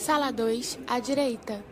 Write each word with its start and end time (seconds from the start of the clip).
Sala 0.00 0.32
2, 0.32 0.78
à 0.86 0.98
direita. 0.98 1.62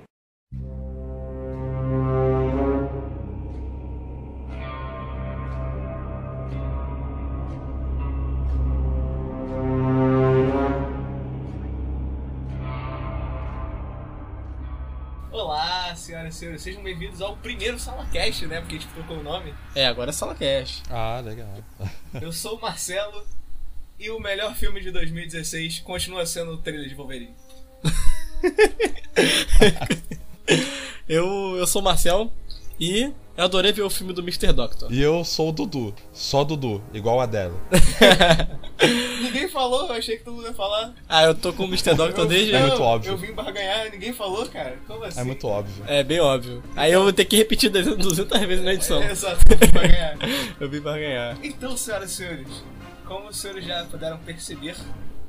Olá, 15.33 15.97
senhoras 15.97 16.35
e 16.35 16.39
senhores, 16.39 16.61
sejam 16.61 16.83
bem-vindos 16.83 17.23
ao 17.23 17.35
primeiro 17.39 17.79
SalaCast, 17.79 18.47
né? 18.47 18.61
Porque 18.61 18.77
a 18.77 18.79
gente 18.79 18.93
trocou 18.93 19.17
o 19.17 19.23
nome. 19.23 19.55
É, 19.75 19.87
agora 19.87 20.11
é 20.11 20.13
Sala 20.13 20.35
Cash. 20.35 20.83
Ah, 20.91 21.23
legal. 21.25 21.65
Eu 22.21 22.31
sou 22.31 22.59
o 22.59 22.61
Marcelo 22.61 23.27
e 23.99 24.11
o 24.11 24.21
melhor 24.21 24.55
filme 24.55 24.83
de 24.83 24.91
2016 24.91 25.81
continua 25.81 26.27
sendo 26.27 26.53
o 26.53 26.59
trailer 26.59 26.91
de 26.91 26.95
Wolverine. 26.95 27.35
Eu, 31.09 31.57
eu 31.57 31.67
sou 31.67 31.81
o 31.81 31.85
Marcel 31.85 32.31
e 32.79 33.11
eu 33.37 33.45
adorei 33.45 33.73
ver 33.73 33.83
o 33.83 33.89
filme 33.91 34.13
do 34.13 34.21
Mr. 34.21 34.53
Doctor. 34.53 34.93
E 34.93 35.01
eu 35.01 35.25
sou 35.25 35.49
o 35.49 35.53
Dudu. 35.53 35.95
Só 36.13 36.45
Dudu, 36.45 36.83
igual 36.93 37.19
a 37.21 37.25
Adele. 37.25 37.55
Ninguém 39.23 39.49
falou, 39.49 39.87
eu 39.87 39.93
achei 39.95 40.19
que 40.19 40.25
todo 40.25 40.35
mundo 40.35 40.47
ia 40.49 40.53
falar. 40.55 40.93
Ah, 41.09 41.25
eu 41.25 41.35
tô 41.35 41.53
com 41.53 41.65
o 41.65 41.67
Mr. 41.67 41.95
Doctor 41.95 42.25
Eu- 42.25 42.29
desde. 42.29 42.55
É 42.55 42.61
muito 42.61 42.83
óbvio. 42.83 43.13
Eu 43.13 43.17
vim 43.17 43.33
barganhar, 43.33 43.91
ninguém 43.91 44.13
falou, 44.13 44.47
cara. 44.47 44.79
Como 44.87 45.03
assim? 45.05 45.21
É 45.21 45.25
muito 45.25 45.47
óbvio. 45.47 45.85
É 45.87 46.03
bem 46.05 46.21
óbvio. 46.21 46.63
Aí 46.77 46.93
eu 46.93 47.03
vou 47.03 47.13
ter 47.13 47.25
que 47.25 47.37
repetir 47.37 47.71
200 47.71 48.29
vezes 48.47 48.65
na 48.65 48.75
edição. 48.75 49.03
É, 49.03 49.11
exato, 49.13 49.41
eu 49.51 49.57
vim 49.59 49.73
barganhar. 49.73 50.19
Eu 50.61 50.69
vim 50.71 50.81
pra 50.81 50.93
ganhar. 50.93 51.39
Então, 51.43 51.75
senhoras 51.77 52.11
e 52.11 52.15
senhores, 52.17 52.49
como 53.07 53.29
os 53.29 53.37
senhores 53.39 53.65
já 53.65 53.85
puderam 53.85 54.19
perceber, 54.19 54.77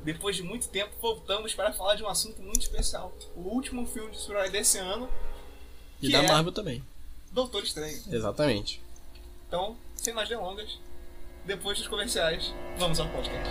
depois 0.04 0.36
de 0.36 0.44
muito 0.44 0.68
tempo 0.70 0.92
voltamos 1.02 1.54
para 1.54 1.74
falar 1.74 1.96
de 1.96 2.04
um 2.04 2.08
assunto 2.08 2.42
muito 2.42 2.62
especial. 2.62 3.14
O 3.36 3.42
último 3.42 3.86
filme 3.86 4.12
de 4.12 4.18
super-herói 4.18 4.50
desse 4.50 4.78
ano, 4.78 5.10
E 6.02 6.12
da 6.12 6.24
é? 6.24 6.28
Marvel 6.28 6.52
também. 6.52 6.84
Doutor 7.32 7.64
Estranho. 7.64 8.02
Exatamente. 8.12 8.82
Então, 9.48 9.76
sem 9.96 10.14
mais 10.14 10.30
delongas, 10.30 10.80
depois 11.46 11.78
dos 11.78 11.88
comerciais, 11.88 12.54
vamos 12.78 13.00
ao 13.00 13.08
podcast. 13.10 13.50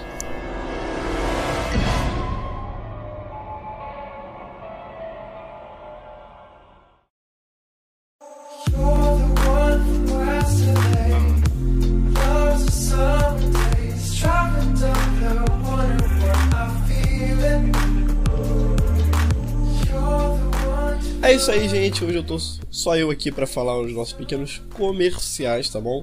É 21.28 21.34
isso 21.34 21.50
aí, 21.50 21.68
gente. 21.68 22.02
Hoje 22.02 22.16
eu 22.16 22.22
tô 22.22 22.38
só 22.70 22.96
eu 22.96 23.10
aqui 23.10 23.30
pra 23.30 23.46
falar 23.46 23.78
os 23.78 23.92
nossos 23.92 24.14
pequenos 24.14 24.62
comerciais, 24.72 25.68
tá 25.68 25.78
bom? 25.78 26.02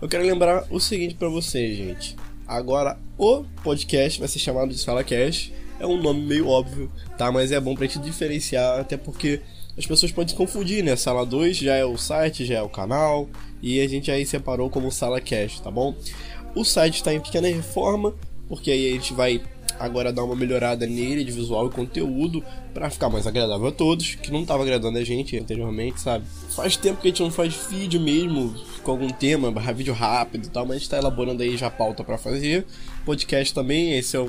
Eu 0.00 0.08
quero 0.08 0.24
lembrar 0.24 0.64
o 0.70 0.80
seguinte 0.80 1.14
pra 1.14 1.28
vocês, 1.28 1.76
gente. 1.76 2.16
Agora 2.48 2.98
o 3.18 3.44
podcast 3.62 4.18
vai 4.18 4.26
ser 4.26 4.38
chamado 4.38 4.70
de 4.70 4.78
Sala 4.78 5.04
Cash. 5.04 5.52
É 5.78 5.86
um 5.86 6.00
nome 6.00 6.22
meio 6.22 6.48
óbvio, 6.48 6.90
tá? 7.18 7.30
Mas 7.30 7.52
é 7.52 7.60
bom 7.60 7.74
pra 7.74 7.86
gente 7.86 7.98
diferenciar, 7.98 8.80
até 8.80 8.96
porque 8.96 9.42
as 9.76 9.84
pessoas 9.84 10.10
podem 10.10 10.30
se 10.30 10.34
confundir, 10.34 10.82
né? 10.82 10.96
Sala 10.96 11.26
2 11.26 11.58
já 11.58 11.74
é 11.74 11.84
o 11.84 11.98
site, 11.98 12.46
já 12.46 12.54
é 12.54 12.62
o 12.62 12.68
canal, 12.70 13.28
e 13.60 13.78
a 13.82 13.86
gente 13.86 14.10
aí 14.10 14.24
separou 14.24 14.70
como 14.70 14.90
Sala 14.90 15.20
Cash, 15.20 15.60
tá 15.60 15.70
bom? 15.70 15.94
O 16.54 16.64
site 16.64 16.94
está 16.94 17.12
em 17.12 17.20
pequena 17.20 17.46
reforma, 17.46 18.14
porque 18.48 18.70
aí 18.70 18.88
a 18.88 18.92
gente 18.92 19.12
vai 19.12 19.38
agora 19.78 20.12
dar 20.12 20.24
uma 20.24 20.36
melhorada 20.36 20.86
nele 20.86 21.24
de 21.24 21.32
visual 21.32 21.66
e 21.66 21.70
conteúdo 21.70 22.42
pra 22.72 22.90
ficar 22.90 23.08
mais 23.08 23.26
agradável 23.26 23.68
a 23.68 23.72
todos, 23.72 24.14
que 24.16 24.30
não 24.30 24.44
tava 24.44 24.62
agradando 24.62 24.98
a 24.98 25.04
gente 25.04 25.38
anteriormente, 25.38 26.00
sabe? 26.00 26.24
Faz 26.50 26.76
tempo 26.76 27.00
que 27.00 27.08
a 27.08 27.10
gente 27.10 27.22
não 27.22 27.30
faz 27.30 27.54
vídeo 27.70 28.00
mesmo 28.00 28.54
com 28.82 28.90
algum 28.90 29.08
tema, 29.08 29.50
vídeo 29.72 29.94
rápido 29.94 30.46
e 30.46 30.50
tal, 30.50 30.64
mas 30.64 30.76
a 30.76 30.78
gente 30.78 30.90
tá 30.90 30.98
elaborando 30.98 31.42
aí 31.42 31.56
já 31.56 31.66
a 31.66 31.70
pauta 31.70 32.04
pra 32.04 32.18
fazer. 32.18 32.66
Podcast 33.06 33.54
também, 33.54 33.96
esse 33.96 34.16
é 34.16 34.20
o 34.20 34.28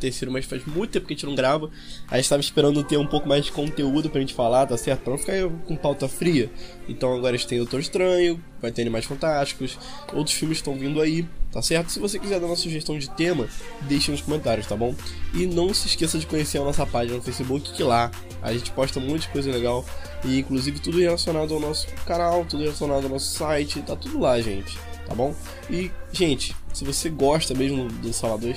terceiro, 0.00 0.32
mas 0.32 0.46
faz 0.46 0.64
muito 0.64 0.92
tempo 0.92 1.06
que 1.06 1.12
a 1.12 1.16
gente 1.16 1.26
não 1.26 1.34
grava. 1.34 1.70
A 2.10 2.16
gente 2.16 2.26
tava 2.30 2.40
esperando 2.40 2.82
ter 2.82 2.96
um 2.96 3.06
pouco 3.06 3.28
mais 3.28 3.44
de 3.44 3.52
conteúdo 3.52 4.08
pra 4.08 4.18
gente 4.18 4.32
falar, 4.32 4.64
tá 4.64 4.78
certo? 4.78 5.02
Pra 5.02 5.10
não 5.10 5.18
ficar 5.18 5.34
com 5.66 5.76
pauta 5.76 6.08
fria. 6.08 6.50
Então 6.88 7.14
agora 7.14 7.34
a 7.34 7.38
gente 7.38 7.46
tem 7.46 7.58
Doutor 7.58 7.78
Estranho, 7.78 8.42
vai 8.62 8.72
ter 8.72 8.80
Animais 8.80 9.04
Fantásticos, 9.04 9.78
outros 10.14 10.34
filmes 10.34 10.56
estão 10.56 10.74
vindo 10.74 11.02
aí, 11.02 11.28
tá 11.52 11.60
certo? 11.60 11.92
Se 11.92 12.00
você 12.00 12.18
quiser 12.18 12.40
dar 12.40 12.46
uma 12.46 12.56
sugestão 12.56 12.98
de 12.98 13.10
tema, 13.10 13.46
deixe 13.82 14.10
nos 14.10 14.22
comentários, 14.22 14.66
tá 14.66 14.74
bom? 14.74 14.94
E 15.34 15.44
não 15.44 15.74
se 15.74 15.86
esqueça 15.86 16.18
de 16.18 16.24
conhecer 16.24 16.56
a 16.56 16.64
nossa 16.64 16.86
página 16.86 17.18
no 17.18 17.22
Facebook, 17.22 17.70
que 17.74 17.82
lá 17.82 18.10
a 18.40 18.54
gente 18.54 18.70
posta 18.70 18.98
muita 18.98 19.28
coisa 19.28 19.50
legal. 19.52 19.84
E 20.24 20.38
inclusive 20.38 20.80
tudo 20.80 20.98
relacionado 20.98 21.52
ao 21.52 21.60
nosso 21.60 21.86
canal, 22.06 22.42
tudo 22.46 22.62
relacionado 22.62 23.04
ao 23.04 23.10
nosso 23.10 23.36
site, 23.36 23.82
tá 23.82 23.94
tudo 23.94 24.18
lá, 24.18 24.40
gente. 24.40 24.78
Tá 25.06 25.14
bom? 25.14 25.34
E, 25.70 25.90
gente, 26.12 26.54
se 26.78 26.84
você 26.84 27.10
gosta 27.10 27.54
mesmo 27.54 27.88
do 27.88 28.12
Sala 28.12 28.38
2, 28.38 28.56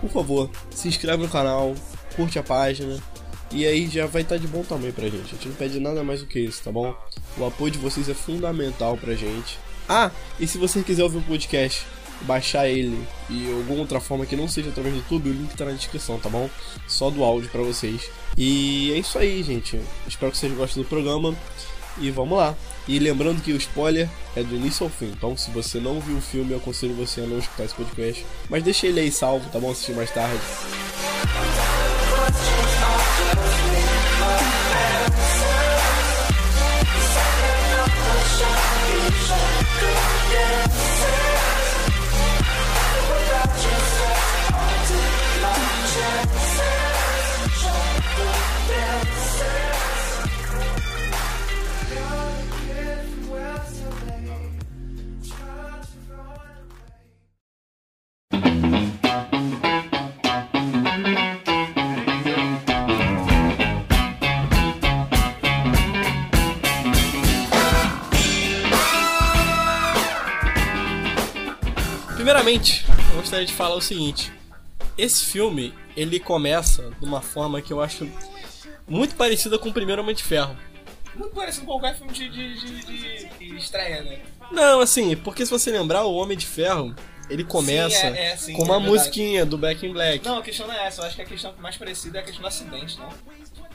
por 0.00 0.08
favor, 0.08 0.50
se 0.70 0.88
inscreve 0.88 1.22
no 1.22 1.28
canal, 1.28 1.74
curte 2.16 2.38
a 2.38 2.42
página. 2.42 2.98
E 3.50 3.66
aí 3.66 3.86
já 3.88 4.06
vai 4.06 4.22
estar 4.22 4.38
de 4.38 4.46
bom 4.46 4.62
tamanho 4.62 4.92
pra 4.92 5.08
gente. 5.08 5.26
A 5.26 5.34
gente 5.34 5.48
não 5.48 5.54
pede 5.54 5.78
nada 5.78 6.02
mais 6.02 6.20
do 6.20 6.26
que 6.26 6.40
isso, 6.40 6.62
tá 6.62 6.72
bom? 6.72 6.96
O 7.36 7.44
apoio 7.44 7.70
de 7.70 7.78
vocês 7.78 8.08
é 8.08 8.14
fundamental 8.14 8.96
pra 8.96 9.14
gente. 9.14 9.58
Ah, 9.86 10.10
e 10.40 10.46
se 10.46 10.56
você 10.56 10.82
quiser 10.82 11.02
ouvir 11.02 11.18
o 11.18 11.22
podcast, 11.22 11.84
baixar 12.22 12.66
ele 12.68 12.98
e 13.28 13.52
alguma 13.52 13.80
outra 13.80 14.00
forma 14.00 14.24
que 14.24 14.34
não 14.34 14.48
seja 14.48 14.70
através 14.70 14.94
do 14.94 15.00
YouTube, 15.00 15.28
o 15.28 15.32
link 15.34 15.54
tá 15.54 15.66
na 15.66 15.72
descrição, 15.72 16.18
tá 16.18 16.30
bom? 16.30 16.48
Só 16.86 17.10
do 17.10 17.22
áudio 17.22 17.50
pra 17.50 17.60
vocês. 17.60 18.10
E 18.34 18.92
é 18.94 18.98
isso 18.98 19.18
aí, 19.18 19.42
gente. 19.42 19.78
Espero 20.06 20.32
que 20.32 20.38
vocês 20.38 20.54
gostem 20.54 20.82
do 20.82 20.88
programa. 20.88 21.34
E 21.98 22.10
vamos 22.10 22.38
lá. 22.38 22.54
E 22.88 22.98
lembrando 22.98 23.42
que 23.42 23.52
o 23.52 23.56
spoiler 23.56 24.08
é 24.34 24.42
do 24.42 24.56
início 24.56 24.84
ao 24.84 24.90
fim. 24.90 25.12
Então, 25.16 25.36
se 25.36 25.50
você 25.50 25.78
não 25.78 26.00
viu 26.00 26.16
o 26.16 26.22
filme, 26.22 26.52
eu 26.52 26.56
aconselho 26.56 26.94
você 26.94 27.20
a 27.20 27.26
não 27.26 27.38
escutar 27.38 27.64
esse 27.64 27.74
podcast. 27.74 28.24
Mas 28.48 28.64
deixa 28.64 28.86
ele 28.86 28.98
aí 28.98 29.12
salvo, 29.12 29.48
tá 29.50 29.60
bom? 29.60 29.70
Assistir 29.70 29.92
mais 29.92 30.10
tarde. 30.10 30.40
get 45.98 46.87
Primeiramente, 72.48 72.82
eu 73.10 73.16
gostaria 73.20 73.44
de 73.44 73.52
falar 73.52 73.74
o 73.74 73.80
seguinte: 73.80 74.32
esse 74.96 75.26
filme 75.26 75.74
ele 75.94 76.18
começa 76.18 76.90
de 76.98 77.04
uma 77.04 77.20
forma 77.20 77.60
que 77.60 77.70
eu 77.70 77.82
acho 77.82 78.10
muito 78.86 79.14
parecida 79.16 79.58
com 79.58 79.68
o 79.68 79.72
primeiro 79.72 80.00
Homem 80.00 80.14
de 80.14 80.24
Ferro. 80.24 80.56
Muito 81.14 81.34
parecido 81.34 81.66
com 81.66 81.72
qualquer 81.78 81.98
filme 81.98 82.10
de, 82.10 82.26
de, 82.30 82.54
de, 82.86 83.28
de- 83.38 83.56
estreia, 83.56 84.02
né? 84.02 84.20
Não, 84.50 84.80
assim, 84.80 85.14
porque 85.16 85.44
se 85.44 85.50
você 85.50 85.70
lembrar, 85.70 86.04
o 86.04 86.14
Homem 86.14 86.38
de 86.38 86.46
Ferro 86.46 86.94
ele 87.28 87.44
começa 87.44 88.06
é- 88.06 88.32
é, 88.32 88.36
sim, 88.38 88.54
com 88.54 88.62
uma 88.62 88.76
é 88.76 88.78
musiquinha 88.78 89.44
do 89.44 89.58
Back 89.58 89.84
in 89.86 89.92
Black. 89.92 90.24
Não, 90.24 90.38
a 90.38 90.42
questão 90.42 90.66
não 90.66 90.74
é 90.74 90.86
essa. 90.86 91.02
Eu 91.02 91.06
acho 91.06 91.16
que 91.16 91.22
a 91.22 91.26
questão 91.26 91.54
mais 91.58 91.76
parecida 91.76 92.18
é 92.18 92.22
a 92.22 92.24
questão 92.24 92.40
do 92.40 92.48
acidente, 92.48 92.98
não? 92.98 93.10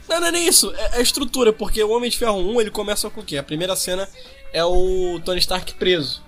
Não, 0.09 0.19
não 0.19 0.27
é 0.27 0.31
nem 0.31 0.47
isso, 0.47 0.73
é 0.75 0.97
a 0.97 1.01
estrutura, 1.01 1.53
porque 1.53 1.83
o 1.83 1.91
Homem 1.91 2.09
de 2.09 2.17
Ferro 2.17 2.39
1 2.39 2.59
ele 2.61 2.71
começa 2.71 3.07
com 3.11 3.21
o 3.21 3.23
quê? 3.23 3.37
A 3.37 3.43
primeira 3.43 3.75
cena 3.75 4.09
é 4.51 4.65
o 4.65 5.21
Tony 5.23 5.37
Stark 5.39 5.75
preso 5.75 6.23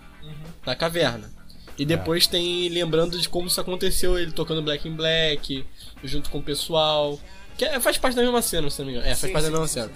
na 0.63 0.75
caverna. 0.75 1.34
E 1.77 1.85
depois 1.85 2.25
tem 2.27 2.69
lembrando 2.69 3.19
de 3.19 3.27
como 3.27 3.47
isso 3.47 3.59
aconteceu, 3.59 4.17
ele 4.17 4.31
tocando 4.31 4.61
Black 4.61 4.87
in 4.87 4.95
Black, 4.95 5.65
junto 6.03 6.29
com 6.29 6.37
o 6.39 6.43
pessoal. 6.43 7.19
Que 7.57 7.65
é- 7.65 7.79
faz 7.79 7.97
parte 7.97 8.15
da 8.15 8.21
mesma 8.21 8.41
cena, 8.41 8.69
se 8.69 8.79
não 8.79 8.85
me 8.85 8.91
engano. 8.93 9.05
É, 9.07 9.09
faz 9.09 9.19
Sim, 9.21 9.31
parte 9.33 9.45
sim, 9.45 9.51
da 9.51 9.59
mesma 9.59 9.67
sim, 9.67 9.73
cena. 9.81 9.91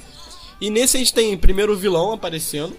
E 0.59 0.69
nesse 0.69 0.97
a 0.97 0.99
gente 0.99 1.13
tem 1.13 1.37
primeiro 1.37 1.73
o 1.73 1.77
vilão 1.77 2.11
aparecendo, 2.11 2.75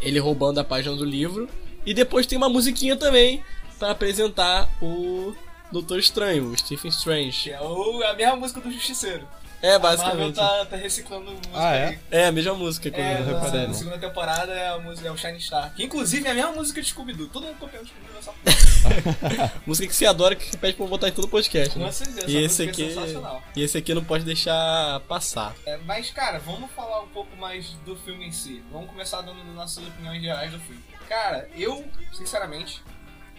ele 0.00 0.18
roubando 0.18 0.58
a 0.60 0.64
página 0.64 0.94
do 0.94 1.04
livro, 1.04 1.48
e 1.86 1.94
depois 1.94 2.26
tem 2.26 2.36
uma 2.36 2.48
musiquinha 2.50 2.96
também 2.96 3.42
pra 3.78 3.90
apresentar 3.92 4.68
o 4.82 5.34
Doutor 5.72 5.98
Estranho, 5.98 6.48
o 6.50 6.56
Stephen 6.58 6.90
Que 6.90 6.96
Strange. 6.96 7.50
é 7.50 7.60
o, 7.60 8.02
a 8.04 8.12
mesma 8.14 8.36
música 8.36 8.60
do 8.60 8.70
Justiceiro. 8.70 9.26
É, 9.62 9.74
A 9.74 9.78
Marvel 9.78 9.96
basicamente. 10.04 10.34
tá, 10.34 10.66
tá 10.66 10.76
reciclando 10.76 11.30
música 11.30 11.48
Ah, 11.54 11.74
é? 11.74 11.86
aí. 11.86 11.98
É, 12.10 12.26
a 12.26 12.32
mesma 12.32 12.54
música 12.54 12.90
que 12.90 13.00
É, 13.00 13.14
eu 13.20 13.24
não 13.26 13.32
na, 13.34 13.40
reparei, 13.40 13.66
na 13.68 13.74
segunda 13.74 13.98
temporada 13.98 14.52
é, 14.52 14.68
a 14.70 14.78
música, 14.78 15.06
é 15.06 15.10
o 15.12 15.16
Shine 15.16 15.40
Star. 15.40 15.72
Que 15.74 15.84
inclusive 15.84 16.26
é 16.26 16.30
a 16.32 16.34
mesma 16.34 16.52
música 16.52 16.82
de 16.82 16.88
Scooby-Doo. 16.88 17.28
Todo 17.28 17.46
mundo 17.46 17.58
copiando 17.60 17.86
Scooby-Doo 17.86 18.14
nessa 18.16 18.32
porra. 18.32 19.52
Música 19.64 19.88
que 19.88 19.94
você 19.94 20.06
adora, 20.06 20.34
que 20.34 20.56
pede 20.56 20.74
pra 20.74 20.84
eu 20.84 20.88
botar 20.88 21.08
em 21.08 21.12
todo 21.12 21.28
podcast. 21.28 21.78
Né? 21.78 21.84
Com 21.86 21.92
certeza, 21.92 22.28
E 22.28 22.44
essa 22.44 22.64
esse 22.64 22.66
música 22.66 22.82
é 22.82 22.84
aqui. 22.86 22.94
sensacional. 22.94 23.42
E 23.54 23.62
esse 23.62 23.78
aqui 23.78 23.94
não 23.94 24.02
pode 24.04 24.24
deixar 24.24 24.98
passar. 25.08 25.54
É, 25.64 25.76
mas, 25.78 26.10
cara, 26.10 26.40
vamos 26.40 26.68
falar 26.72 27.00
um 27.02 27.08
pouco 27.08 27.36
mais 27.36 27.68
do 27.86 27.94
filme 27.96 28.26
em 28.26 28.32
si. 28.32 28.62
Vamos 28.72 28.90
começar 28.90 29.20
dando 29.20 29.42
nossas 29.54 29.86
opiniões 29.86 30.20
gerais 30.20 30.50
do 30.50 30.58
filme. 30.58 30.82
Cara, 31.08 31.48
eu, 31.54 31.84
sinceramente, 32.12 32.82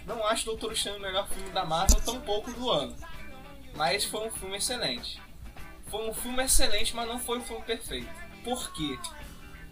não 0.07 0.25
acho 0.25 0.45
Doutor 0.45 0.71
Estranho 0.71 0.97
o 0.97 1.01
melhor 1.01 1.27
filme 1.27 1.49
da 1.49 1.65
Marvel, 1.65 1.99
tampouco 1.99 2.51
do 2.53 2.71
ano. 2.71 2.95
Mas 3.75 4.05
foi 4.05 4.27
um 4.27 4.31
filme 4.31 4.55
excelente. 4.57 5.19
Foi 5.93 6.09
um 6.09 6.13
filme 6.13 6.43
excelente, 6.43 6.95
mas 6.95 7.07
não 7.07 7.19
foi 7.19 7.37
um 7.37 7.43
filme 7.43 7.61
perfeito. 7.61 8.09
Por 8.43 8.73
quê? 8.73 8.97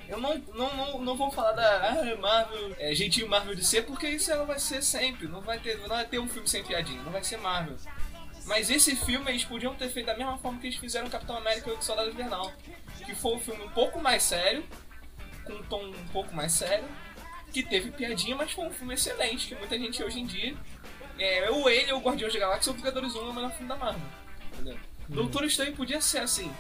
Eu 0.08 0.20
não, 0.20 0.38
não, 0.54 0.76
não, 0.76 1.00
não 1.00 1.18
vou 1.18 1.32
falar 1.32 1.54
da 1.54 1.90
ah, 1.90 2.16
Marvel, 2.18 2.76
é, 2.78 2.94
jeitinho 2.94 3.28
Marvel 3.28 3.56
de 3.56 3.66
ser, 3.66 3.88
porque 3.88 4.08
isso 4.08 4.32
ela 4.32 4.46
vai 4.46 4.60
ser 4.60 4.84
sempre. 4.84 5.28
Não 5.28 5.42
vai, 5.42 5.58
ter, 5.58 5.80
não 5.80 5.88
vai 5.88 6.06
ter 6.06 6.20
um 6.20 6.30
filme 6.30 6.48
sem 6.48 6.64
piadinha, 6.64 7.02
não 7.02 7.12
vai 7.12 7.24
ser 7.24 7.38
Marvel. 7.38 7.76
Mas 8.46 8.70
esse 8.70 8.96
filme 8.96 9.32
eles 9.32 9.44
podiam 9.44 9.74
ter 9.74 9.90
feito 9.90 10.06
da 10.06 10.16
mesma 10.16 10.38
forma 10.38 10.60
que 10.60 10.68
eles 10.68 10.78
fizeram 10.78 11.10
Capitão 11.10 11.38
América 11.38 11.72
e 11.72 11.74
o 11.74 11.82
Soldado 11.82 12.12
Invernal. 12.12 12.54
Que 13.04 13.16
foi 13.16 13.38
um 13.38 13.40
filme 13.40 13.64
um 13.64 13.70
pouco 13.70 14.00
mais 14.00 14.22
sério, 14.22 14.64
com 15.44 15.54
um 15.54 15.64
tom 15.64 15.86
um 15.86 16.08
pouco 16.10 16.36
mais 16.36 16.52
sério, 16.52 16.88
que 17.52 17.64
teve 17.64 17.90
piadinha, 17.90 18.36
mas 18.36 18.52
foi 18.52 18.68
um 18.68 18.72
filme 18.72 18.94
excelente, 18.94 19.48
que 19.48 19.56
muita 19.56 19.76
gente 19.76 20.04
hoje 20.04 20.20
em 20.20 20.28
dia. 20.28 20.56
É, 21.18 21.50
ou 21.50 21.68
ele, 21.68 21.92
ou 21.92 22.00
o 22.00 22.04
Guardiões 22.04 22.32
da 22.32 22.40
Galáxia, 22.40 22.72
ou 22.72 22.78
Vingadores 22.78 23.16
1 23.16 23.18
é 23.18 23.24
o 23.24 23.34
melhor 23.34 23.52
filme 23.54 23.70
da 23.70 23.76
Marvel. 23.76 24.08
Entendeu? 24.54 24.91
Doutor 25.08 25.44
Estranho 25.46 25.76
podia 25.76 26.00
ser 26.02 26.20
assim, 26.20 26.52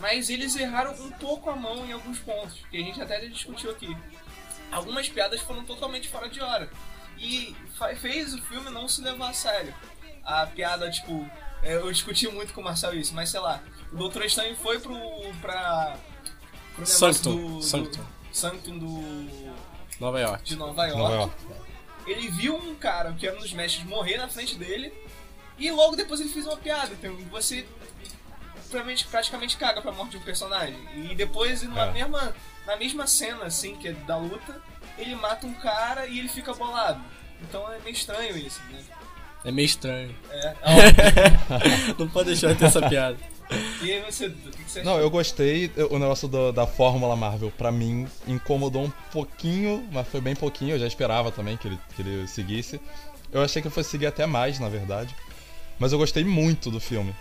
mas 0.00 0.30
eles 0.30 0.56
erraram 0.56 0.92
um 0.92 1.10
pouco 1.10 1.50
a 1.50 1.56
mão 1.56 1.84
em 1.84 1.92
alguns 1.92 2.18
pontos, 2.18 2.58
que 2.70 2.76
a 2.76 2.80
gente 2.80 3.00
até 3.00 3.20
já 3.20 3.28
discutiu 3.28 3.70
aqui. 3.70 3.96
Algumas 4.70 5.08
piadas 5.08 5.40
foram 5.40 5.64
totalmente 5.64 6.08
fora 6.08 6.28
de 6.28 6.40
hora. 6.40 6.70
E 7.18 7.54
fez 8.00 8.34
o 8.34 8.42
filme 8.42 8.70
não 8.70 8.88
se 8.88 9.02
levar 9.02 9.30
a 9.30 9.32
sério. 9.32 9.74
A 10.24 10.46
piada, 10.46 10.90
tipo, 10.90 11.28
é, 11.62 11.74
eu 11.74 11.90
discuti 11.90 12.28
muito 12.28 12.52
com 12.52 12.60
o 12.60 12.64
Marcel 12.64 12.94
isso, 12.94 13.14
mas 13.14 13.30
sei 13.30 13.40
lá, 13.40 13.62
o 13.92 13.96
Doutor 13.96 14.24
Estranho 14.24 14.56
foi 14.56 14.78
pro. 14.78 14.96
pra. 15.40 15.96
pro 16.74 16.86
Sanctum, 16.86 17.56
do. 17.56 17.62
Sanctum. 17.62 18.02
do 18.02 18.36
Sanctum 18.36 18.78
do. 18.78 19.52
Nova 19.98 20.20
York. 20.20 20.44
de 20.44 20.56
Nova 20.56 20.86
York. 20.86 20.98
Nova 20.98 21.14
York. 21.14 21.34
Ele 22.06 22.28
viu 22.28 22.56
um 22.56 22.74
cara 22.74 23.12
que 23.12 23.26
era 23.26 23.36
um 23.36 23.40
dos 23.40 23.52
mestres 23.52 23.84
morrer 23.84 24.16
na 24.16 24.28
frente 24.28 24.54
dele. 24.54 24.92
E 25.58 25.70
logo 25.70 25.96
depois 25.96 26.20
ele 26.20 26.28
fez 26.30 26.46
uma 26.46 26.56
piada. 26.56 26.92
Então 26.92 27.14
você 27.30 27.66
praticamente, 28.70 29.06
praticamente 29.06 29.56
caga 29.56 29.80
pra 29.82 29.92
morte 29.92 30.12
de 30.12 30.16
um 30.18 30.20
personagem. 30.20 30.76
E 30.94 31.14
depois, 31.14 31.62
na, 31.62 31.86
É. 31.86 31.92
mesma, 31.92 32.34
na 32.66 32.76
mesma 32.76 33.06
cena, 33.06 33.44
assim, 33.44 33.74
que 33.76 33.88
é 33.88 33.92
da 33.92 34.16
luta, 34.16 34.60
ele 34.98 35.14
mata 35.14 35.46
um 35.46 35.54
cara 35.54 36.06
e 36.06 36.18
ele 36.18 36.28
fica 36.28 36.52
bolado. 36.54 37.00
Então 37.42 37.70
é 37.72 37.78
meio 37.80 37.92
estranho 37.94 38.36
isso, 38.36 38.60
né? 38.70 38.80
É 39.44 39.50
meio 39.52 39.66
estranho. 39.66 40.14
É. 40.30 40.54
não 41.98 42.08
pode 42.08 42.26
deixar 42.30 42.52
de 42.52 42.58
ter 42.58 42.64
essa 42.66 42.86
piada. 42.88 43.16
e 43.80 43.90
aí 43.92 44.02
você, 44.02 44.26
o 44.26 44.32
que, 44.32 44.62
você 44.70 44.82
Não, 44.82 44.92
achou? 44.92 45.02
eu 45.04 45.10
gostei. 45.10 45.70
eu- 45.76 45.92
O 45.92 45.98
negócio 45.98 46.28
do- 46.28 46.52
da 46.52 46.66
Fórmula 46.66 47.16
Marvel, 47.16 47.50
pra 47.56 47.70
mim, 47.72 48.06
incomodou 48.26 48.84
um 48.84 48.90
pouquinho, 49.12 49.88
mas 49.92 50.06
foi 50.08 50.20
bem 50.20 50.34
pouquinho. 50.34 50.74
Eu 50.74 50.78
já 50.80 50.86
esperava 50.86 51.30
também 51.32 51.56
que 51.56 51.68
ele, 51.68 51.78
que 51.96 52.02
ele 52.02 52.26
seguisse. 52.28 52.80
Eu 53.32 53.40
achei 53.42 53.62
que 53.62 53.68
ele 53.68 53.74
fosse 53.74 53.90
seguir 53.90 54.06
até 54.06 54.26
mais, 54.26 54.58
na 54.58 54.68
verdade. 54.68 55.14
Mas 55.78 55.92
eu 55.92 55.98
gostei 55.98 56.24
muito 56.24 56.70
do 56.70 56.80
filme. 56.80 57.14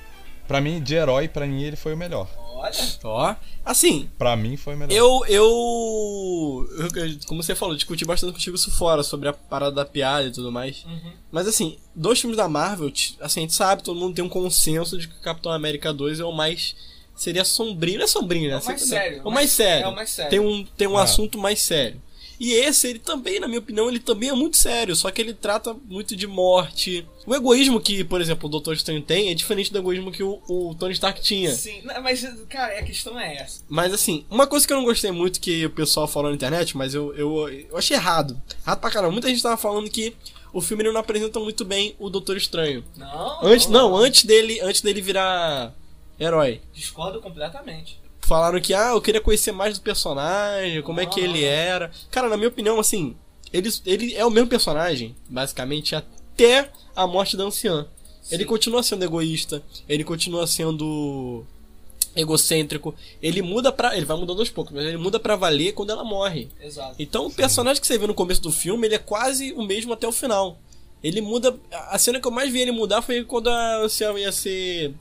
Pra 0.48 0.62
mim, 0.62 0.82
de 0.82 0.96
herói, 0.96 1.28
pra 1.28 1.46
mim, 1.46 1.62
ele 1.64 1.76
foi 1.76 1.94
o 1.94 1.98
melhor. 1.98 2.28
Olha, 2.60 2.74
Ó. 3.04 3.36
Assim, 3.64 4.10
Pra 4.18 4.36
mim, 4.36 4.58
foi 4.58 4.74
o 4.74 4.78
melhor. 4.78 4.96
eu, 4.96 5.22
eu. 5.28 6.68
eu- 6.96 7.18
Como 7.28 7.44
você 7.44 7.54
falou, 7.54 7.76
discuti 7.76 8.04
bastante 8.06 8.34
contigo 8.34 8.56
isso 8.56 8.72
fora, 8.72 9.04
sobre 9.04 9.30
a 9.30 9.34
parada 9.34 9.72
da 9.76 9.86
piada 9.86 10.28
e 10.28 10.32
tudo 10.32 10.52
mais. 10.52 10.84
Uhum. 10.86 11.12
Mas 11.32 11.48
assim, 11.48 11.78
dois 11.96 12.20
filmes 12.20 12.38
da 12.38 12.48
Marvel, 12.48 12.92
assim, 13.22 13.42
a 13.42 13.42
gente 13.44 13.54
sabe, 13.54 13.84
todo 13.84 14.00
mundo 14.00 14.16
tem 14.16 14.24
um 14.26 14.30
consenso 14.30 14.98
de 14.98 15.08
que 15.08 15.16
o 15.18 15.22
Capitão 15.22 15.52
América 15.52 15.94
2 15.94 16.20
é 16.20 16.24
o 16.26 16.32
mais. 16.32 16.76
Seria 17.16 17.44
sombrio, 17.44 17.98
não 17.98 18.06
é 18.06 18.08
sombrio, 18.08 18.42
né? 18.48 18.56
É 18.56 18.58
o 18.58 18.66
mais 18.66 18.66
Sempre- 18.66 18.86
sério, 18.86 19.18
É 19.18 19.28
o 19.28 19.32
mais 19.32 19.52
sério. 19.52 19.86
é 19.86 19.88
o 19.90 19.96
mais 19.96 20.10
sério. 20.10 20.30
Tem 20.32 20.40
um, 20.40 20.64
tem 20.78 20.88
um 20.88 20.98
Ah. 20.98 21.04
assunto 21.04 21.38
mais 21.38 21.60
sério. 21.62 22.02
E 22.40 22.54
esse, 22.54 22.88
ele 22.88 23.00
também, 23.00 23.40
na 23.40 23.48
minha 23.48 23.60
opinião, 23.60 23.90
ele 23.90 24.00
também 24.00 24.30
é 24.30 24.34
muito 24.34 24.58
sério, 24.58 24.96
só 24.96 25.10
que 25.10 25.22
ele 25.22 25.34
trata 25.34 25.74
muito 25.88 26.16
de 26.16 26.28
morte. 26.28 27.06
O 27.26 27.34
egoísmo 27.34 27.82
que, 27.82 28.04
por 28.04 28.22
exemplo, 28.22 28.48
o 28.48 28.52
Doutor 28.52 28.74
Estranho 28.76 29.02
tem 29.02 29.30
é 29.32 29.34
diferente 29.34 29.72
do 29.72 29.80
egoísmo 29.80 30.12
que 30.12 30.22
o, 30.24 30.42
o 30.48 30.76
Tony 30.76 30.94
Stark 30.94 31.20
tinha. 31.22 31.52
sim. 31.52 31.82
Não, 31.84 32.02
mas, 32.02 32.26
cara, 32.48 32.80
a 32.80 32.84
questão 32.84 33.20
é 33.20 33.38
essa. 33.38 33.64
Mas 33.68 33.94
assim, 33.94 34.26
uma 34.30 34.46
coisa 34.46 34.66
que 34.68 34.72
eu 34.72 34.78
não 34.78 34.86
gostei 34.86 35.12
muito 35.12 35.40
que 35.42 35.66
o 35.66 35.70
pessoal 35.72 36.08
falou 36.08 36.30
na 36.30 36.36
internet, 36.36 36.78
mas 36.78 36.94
eu, 36.94 37.14
eu, 37.16 37.50
eu 37.50 37.78
achei 37.78 37.98
errado. 37.98 38.40
Errado 38.66 38.80
pra 38.80 38.92
caramba. 38.92 39.12
Muita 39.12 39.30
gente 39.30 39.42
tava 39.42 39.58
falando 39.58 39.90
que 39.90 40.16
o 40.54 40.62
filme 40.62 40.84
não 40.84 40.96
apresenta 40.98 41.40
muito 41.40 41.66
bem 41.66 41.96
o 42.00 42.10
Doutor 42.10 42.38
Estranho. 42.38 42.84
Não, 42.96 43.40
Antes, 43.44 43.68
não, 43.68 43.96
antes 43.96 44.24
dele, 44.26 44.60
antes 44.62 44.82
dele 44.82 45.02
virar 45.02 45.74
herói. 46.20 46.62
Discordo 46.74 47.22
completamente. 47.22 48.00
Falaram 48.28 48.60
que, 48.60 48.74
ah, 48.74 48.90
eu 48.90 49.02
queria 49.02 49.22
conhecer 49.22 49.54
mais 49.54 49.78
do 49.78 49.82
personagem, 49.82 50.82
como 50.82 51.00
é 51.00 51.06
que 51.06 51.20
ele 51.20 51.46
era. 51.46 51.90
Cara, 52.12 52.28
na 52.28 52.36
minha 52.36 52.50
opinião, 52.50 52.78
assim, 52.78 53.16
ele, 53.54 53.70
ele 53.86 54.14
é 54.16 54.26
o 54.26 54.30
mesmo 54.30 54.50
personagem, 54.50 55.16
basicamente, 55.30 55.96
até 55.96 56.70
a 56.94 57.08
morte 57.08 57.38
da 57.38 57.46
anciã. 57.46 57.88
Ele 58.30 58.44
Sim. 58.44 58.50
continua 58.50 58.84
sendo 58.84 59.06
egoísta, 59.06 59.64
ele 59.88 60.04
continua 60.04 60.46
sendo 60.46 61.46
egocêntrico. 62.18 62.94
Ele 63.22 63.42
muda 63.42 63.72
pra. 63.72 63.96
Ele 63.96 64.06
vai 64.06 64.18
mudando 64.18 64.40
aos 64.40 64.50
poucos, 64.50 64.74
mas 64.74 64.84
ele 64.84 64.98
muda 64.98 65.20
pra 65.20 65.38
valer 65.38 65.72
quando 65.72 65.92
ela 65.92 66.04
morre. 66.04 66.50
Exato. 66.62 66.96
Então 67.00 67.28
o 67.28 67.32
personagem 67.32 67.80
que 67.80 67.88
você 67.88 67.98
vê 67.98 68.08
no 68.08 68.14
começo 68.14 68.42
do 68.42 68.52
filme, 68.52 68.88
ele 68.88 68.96
é 68.96 69.00
quase 69.00 69.54
o 69.54 69.64
mesmo 69.64 69.94
até 69.94 70.06
o 70.06 70.12
final. 70.12 70.60
Ele 71.02 71.22
muda. 71.22 71.58
A 71.72 71.98
cena 71.98 72.20
que 72.20 72.28
eu 72.28 72.32
mais 72.32 72.52
vi 72.52 72.60
ele 72.60 72.72
mudar 72.72 73.02
foi 73.02 73.24
quando 73.24 73.50
a 73.50 73.84
anciã 73.84 74.12
ia 74.20 74.34
ser. 74.34 74.94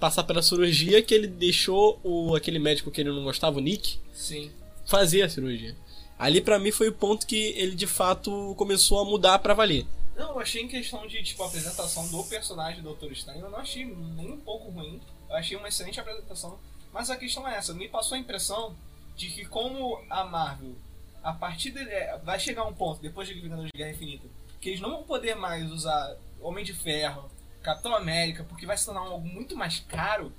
Passar 0.00 0.24
pela 0.24 0.42
cirurgia, 0.42 1.02
que 1.02 1.14
ele 1.14 1.26
deixou 1.26 2.00
o, 2.02 2.34
aquele 2.34 2.58
médico 2.58 2.90
que 2.90 3.02
ele 3.02 3.10
não 3.10 3.22
gostava, 3.22 3.58
o 3.58 3.60
Nick, 3.60 3.98
Sim. 4.12 4.50
fazer 4.86 5.22
a 5.22 5.28
cirurgia. 5.28 5.76
Ali 6.18 6.40
pra 6.40 6.58
mim 6.58 6.72
foi 6.72 6.88
o 6.88 6.92
ponto 6.92 7.26
que 7.26 7.54
ele 7.56 7.74
de 7.74 7.86
fato 7.86 8.54
começou 8.56 8.98
a 9.00 9.04
mudar 9.04 9.38
pra 9.38 9.54
valer. 9.54 9.86
Não, 10.16 10.30
eu 10.32 10.40
achei 10.40 10.62
em 10.62 10.68
questão 10.68 11.06
de, 11.06 11.22
tipo, 11.22 11.42
a 11.42 11.46
apresentação 11.46 12.06
do 12.08 12.24
personagem 12.24 12.82
do 12.82 12.88
Doutor 12.88 13.12
Estranho, 13.12 13.44
eu 13.44 13.50
não 13.50 13.58
achei 13.58 13.84
nem 13.84 14.32
um 14.32 14.40
pouco 14.40 14.70
ruim. 14.70 15.00
Eu 15.28 15.36
achei 15.36 15.56
uma 15.56 15.68
excelente 15.68 16.00
apresentação. 16.00 16.58
Mas 16.92 17.08
a 17.08 17.16
questão 17.16 17.46
é 17.48 17.56
essa, 17.56 17.72
me 17.72 17.88
passou 17.88 18.16
a 18.16 18.18
impressão 18.18 18.76
de 19.16 19.28
que 19.28 19.44
como 19.44 20.02
a 20.10 20.24
Marvel, 20.24 20.74
a 21.22 21.32
partir 21.32 21.76
é, 21.76 22.18
vai 22.24 22.38
chegar 22.40 22.64
um 22.64 22.72
ponto, 22.72 23.00
depois 23.00 23.28
de 23.28 23.34
Vingadores 23.34 23.70
de 23.72 23.78
Guerra 23.78 23.92
Infinita, 23.92 24.26
que 24.60 24.70
eles 24.70 24.80
não 24.80 24.90
vão 24.90 25.02
poder 25.04 25.34
mais 25.36 25.70
usar 25.70 26.16
Homem 26.40 26.64
de 26.64 26.74
Ferro, 26.74 27.30
Capitão 27.62 27.94
América, 27.94 28.44
porque 28.44 28.66
vai 28.66 28.76
se 28.76 28.86
tornar 28.86 29.00
algo 29.00 29.26
muito 29.26 29.56
mais 29.56 29.80
caro. 29.80 30.32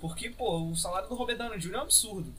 Porque, 0.00 0.30
pô, 0.30 0.70
o 0.70 0.76
salário 0.76 1.08
do 1.08 1.14
Robert 1.14 1.38
Downey 1.38 1.58
Jr. 1.58 1.74
é 1.74 1.78
um 1.78 1.82
absurdo. 1.82 2.32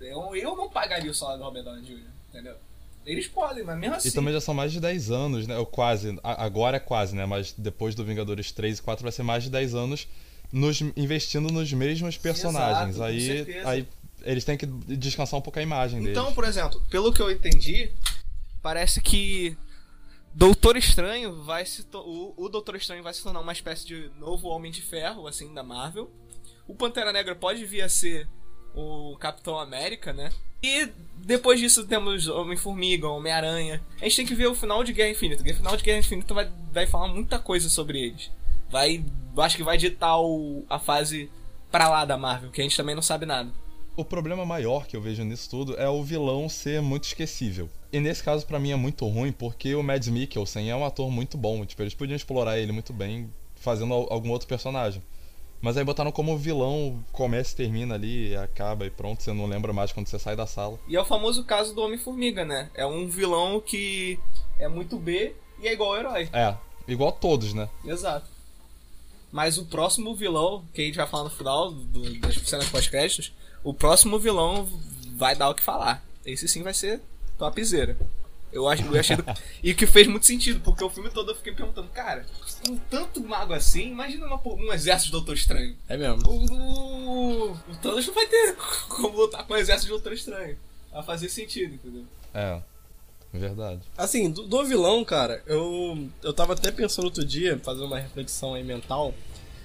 Eu, 0.00 0.36
eu 0.36 0.56
não 0.56 0.68
pagaria 0.68 1.10
o 1.10 1.14
salário 1.14 1.40
do 1.40 1.44
Robert 1.44 1.64
Downey 1.64 1.82
Jr., 1.82 2.06
entendeu? 2.28 2.56
Eles 3.06 3.26
podem, 3.26 3.64
mas 3.64 3.78
mesmo 3.78 3.96
assim. 3.96 4.08
E 4.08 4.12
também 4.12 4.34
já 4.34 4.40
são 4.40 4.52
mais 4.52 4.70
de 4.70 4.80
10 4.80 5.10
anos, 5.10 5.46
né? 5.46 5.56
Ou 5.56 5.64
quase. 5.64 6.18
Agora 6.22 6.76
é 6.76 6.80
quase, 6.80 7.16
né? 7.16 7.24
Mas 7.24 7.54
depois 7.56 7.94
do 7.94 8.04
Vingadores 8.04 8.52
3 8.52 8.78
e 8.78 8.82
4 8.82 9.02
vai 9.02 9.12
ser 9.12 9.22
mais 9.22 9.44
de 9.44 9.50
10 9.50 9.74
anos 9.74 10.06
nos, 10.52 10.80
investindo 10.94 11.50
nos 11.50 11.72
mesmos 11.72 12.18
personagens. 12.18 12.96
Exato, 12.96 12.98
com 12.98 13.04
aí, 13.04 13.26
certeza. 13.26 13.68
aí 13.68 13.88
eles 14.24 14.44
têm 14.44 14.58
que 14.58 14.66
descansar 14.66 15.38
um 15.38 15.42
pouco 15.42 15.58
a 15.58 15.62
imagem 15.62 16.00
deles. 16.00 16.18
Então, 16.18 16.34
por 16.34 16.44
exemplo, 16.44 16.82
pelo 16.90 17.12
que 17.12 17.22
eu 17.22 17.30
entendi, 17.30 17.90
parece 18.60 19.00
que 19.00 19.56
Doutor 20.38 20.76
Estranho 20.76 21.42
vai 21.42 21.66
se 21.66 21.84
o, 21.92 22.32
o 22.36 22.48
Doutor 22.48 22.76
Estranho 22.76 23.02
vai 23.02 23.12
se 23.12 23.24
tornar 23.24 23.40
uma 23.40 23.52
espécie 23.52 23.84
de 23.84 24.08
novo 24.20 24.46
Homem 24.46 24.70
de 24.70 24.80
Ferro, 24.80 25.26
assim, 25.26 25.52
da 25.52 25.64
Marvel. 25.64 26.08
O 26.68 26.76
Pantera 26.76 27.12
Negra 27.12 27.34
pode 27.34 27.66
vir 27.66 27.82
a 27.82 27.88
ser 27.88 28.28
o 28.72 29.16
Capitão 29.18 29.58
América, 29.58 30.12
né? 30.12 30.30
E 30.62 30.88
depois 31.16 31.58
disso 31.58 31.84
temos 31.88 32.28
Homem-Formiga, 32.28 33.08
Homem-Aranha. 33.08 33.84
A 34.00 34.04
gente 34.04 34.14
tem 34.14 34.26
que 34.26 34.34
ver 34.36 34.46
o 34.46 34.54
final 34.54 34.84
de 34.84 34.92
Guerra 34.92 35.10
Infinita. 35.10 35.42
O 35.42 35.54
final 35.56 35.76
de 35.76 35.82
Guerra 35.82 35.98
Infinita 35.98 36.32
vai, 36.32 36.48
vai 36.70 36.86
falar 36.86 37.08
muita 37.08 37.40
coisa 37.40 37.68
sobre 37.68 38.00
eles. 38.00 38.30
Vai, 38.70 39.04
acho 39.38 39.56
que 39.56 39.64
vai 39.64 39.76
ditar 39.76 40.20
o, 40.20 40.64
a 40.70 40.78
fase 40.78 41.28
pra 41.68 41.88
lá 41.88 42.04
da 42.04 42.16
Marvel, 42.16 42.52
que 42.52 42.60
a 42.60 42.64
gente 42.64 42.76
também 42.76 42.94
não 42.94 43.02
sabe 43.02 43.26
nada. 43.26 43.50
O 43.98 44.04
problema 44.04 44.46
maior 44.46 44.86
que 44.86 44.96
eu 44.96 45.00
vejo 45.02 45.24
nisso 45.24 45.50
tudo 45.50 45.74
é 45.76 45.88
o 45.88 46.04
vilão 46.04 46.48
ser 46.48 46.80
muito 46.80 47.02
esquecível. 47.02 47.68
E 47.92 47.98
nesse 47.98 48.22
caso, 48.22 48.46
pra 48.46 48.60
mim, 48.60 48.70
é 48.70 48.76
muito 48.76 49.04
ruim, 49.08 49.32
porque 49.32 49.74
o 49.74 49.82
Mads 49.82 50.06
Mikkelsen 50.06 50.70
é 50.70 50.76
um 50.76 50.84
ator 50.84 51.10
muito 51.10 51.36
bom. 51.36 51.66
Tipo, 51.66 51.82
eles 51.82 51.94
podiam 51.94 52.14
explorar 52.14 52.60
ele 52.60 52.70
muito 52.70 52.92
bem 52.92 53.28
fazendo 53.56 53.92
al- 53.92 54.06
algum 54.08 54.30
outro 54.30 54.46
personagem. 54.46 55.02
Mas 55.60 55.76
aí 55.76 55.82
botaram 55.82 56.12
como 56.12 56.38
vilão, 56.38 57.02
começa 57.10 57.52
e 57.54 57.56
termina 57.56 57.96
ali, 57.96 58.36
acaba 58.36 58.86
e 58.86 58.90
pronto, 58.90 59.20
você 59.20 59.32
não 59.32 59.46
lembra 59.46 59.72
mais 59.72 59.90
quando 59.90 60.06
você 60.06 60.16
sai 60.16 60.36
da 60.36 60.46
sala. 60.46 60.78
E 60.86 60.94
é 60.94 61.00
o 61.00 61.04
famoso 61.04 61.42
caso 61.42 61.74
do 61.74 61.82
Homem-Formiga, 61.82 62.44
né? 62.44 62.70
É 62.76 62.86
um 62.86 63.08
vilão 63.08 63.60
que 63.60 64.16
é 64.60 64.68
muito 64.68 64.96
B 64.96 65.34
e 65.60 65.66
é 65.66 65.72
igual 65.72 65.94
ao 65.94 65.98
herói. 65.98 66.28
É, 66.32 66.54
igual 66.86 67.10
todos, 67.10 67.52
né? 67.52 67.68
Exato. 67.84 68.30
Mas 69.32 69.58
o 69.58 69.64
próximo 69.66 70.14
vilão, 70.14 70.64
que 70.72 70.82
a 70.82 70.84
gente 70.84 70.96
vai 70.96 71.06
falar 71.08 71.24
no 71.24 71.30
final 71.30 71.72
do- 71.72 72.16
das 72.20 72.36
cenas 72.48 72.68
pós-créditos, 72.70 73.32
o 73.64 73.72
próximo 73.74 74.18
vilão 74.18 74.68
vai 75.16 75.34
dar 75.36 75.48
o 75.50 75.54
que 75.54 75.62
falar. 75.62 76.04
Esse 76.24 76.46
sim 76.48 76.62
vai 76.62 76.74
ser 76.74 77.00
topzera. 77.38 77.96
Eu 78.50 78.66
acho, 78.66 78.82
eu 78.82 78.98
achei 78.98 79.14
do- 79.16 79.24
E 79.62 79.74
que 79.74 79.86
fez 79.86 80.06
muito 80.06 80.24
sentido, 80.24 80.60
porque 80.60 80.82
o 80.82 80.88
filme 80.88 81.10
todo 81.10 81.30
eu 81.32 81.34
fiquei 81.36 81.52
perguntando, 81.52 81.88
cara, 81.88 82.24
com 82.66 82.76
tanto 82.90 83.22
mago 83.22 83.52
assim, 83.52 83.90
imagina 83.90 84.26
uma- 84.26 84.40
um 84.44 84.72
exército 84.72 85.06
de 85.06 85.12
Doutor 85.12 85.34
Estranho. 85.34 85.76
É 85.88 85.96
mesmo. 85.98 86.22
O, 86.26 86.46
o, 86.46 87.50
o 87.52 87.76
Thanos 87.82 88.06
não 88.06 88.14
vai 88.14 88.26
ter 88.26 88.56
como 88.88 89.16
lutar 89.18 89.46
com 89.46 89.52
o 89.52 89.56
exército 89.56 89.86
de 89.86 89.90
Doutor 89.92 90.12
Estranho. 90.14 90.56
Vai 90.90 91.02
fazer 91.02 91.28
sentido, 91.28 91.74
entendeu? 91.74 92.04
É, 92.32 92.62
verdade. 93.34 93.82
Assim, 93.98 94.30
do, 94.30 94.46
do 94.46 94.64
vilão, 94.64 95.04
cara, 95.04 95.42
eu, 95.46 96.08
eu 96.22 96.32
tava 96.32 96.54
até 96.54 96.70
pensando 96.72 97.04
outro 97.04 97.24
dia, 97.26 97.58
fazendo 97.62 97.84
uma 97.86 97.98
reflexão 97.98 98.54
aí 98.54 98.64
mental 98.64 99.14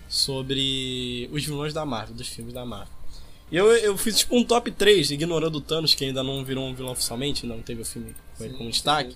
sobre 0.10 1.30
os 1.32 1.44
vilões 1.44 1.74
da 1.74 1.86
Marvel, 1.86 2.16
dos 2.16 2.28
filmes 2.28 2.54
da 2.54 2.66
Marvel. 2.66 2.94
E 3.54 3.58
eu, 3.58 3.68
eu 3.78 3.96
fiz 3.96 4.18
tipo 4.18 4.36
um 4.36 4.44
top 4.44 4.72
3, 4.72 5.12
ignorando 5.12 5.58
o 5.58 5.62
Thanos, 5.62 5.94
que 5.94 6.04
ainda 6.04 6.24
não 6.24 6.44
virou 6.44 6.66
um 6.66 6.74
vilão 6.74 6.92
oficialmente, 6.92 7.44
ainda 7.46 7.56
não 7.56 7.62
teve 7.62 7.84
o 7.84 7.86
filme 7.86 8.16
com 8.36 8.44
ele 8.44 8.56
como 8.56 8.68
destaque. 8.72 9.16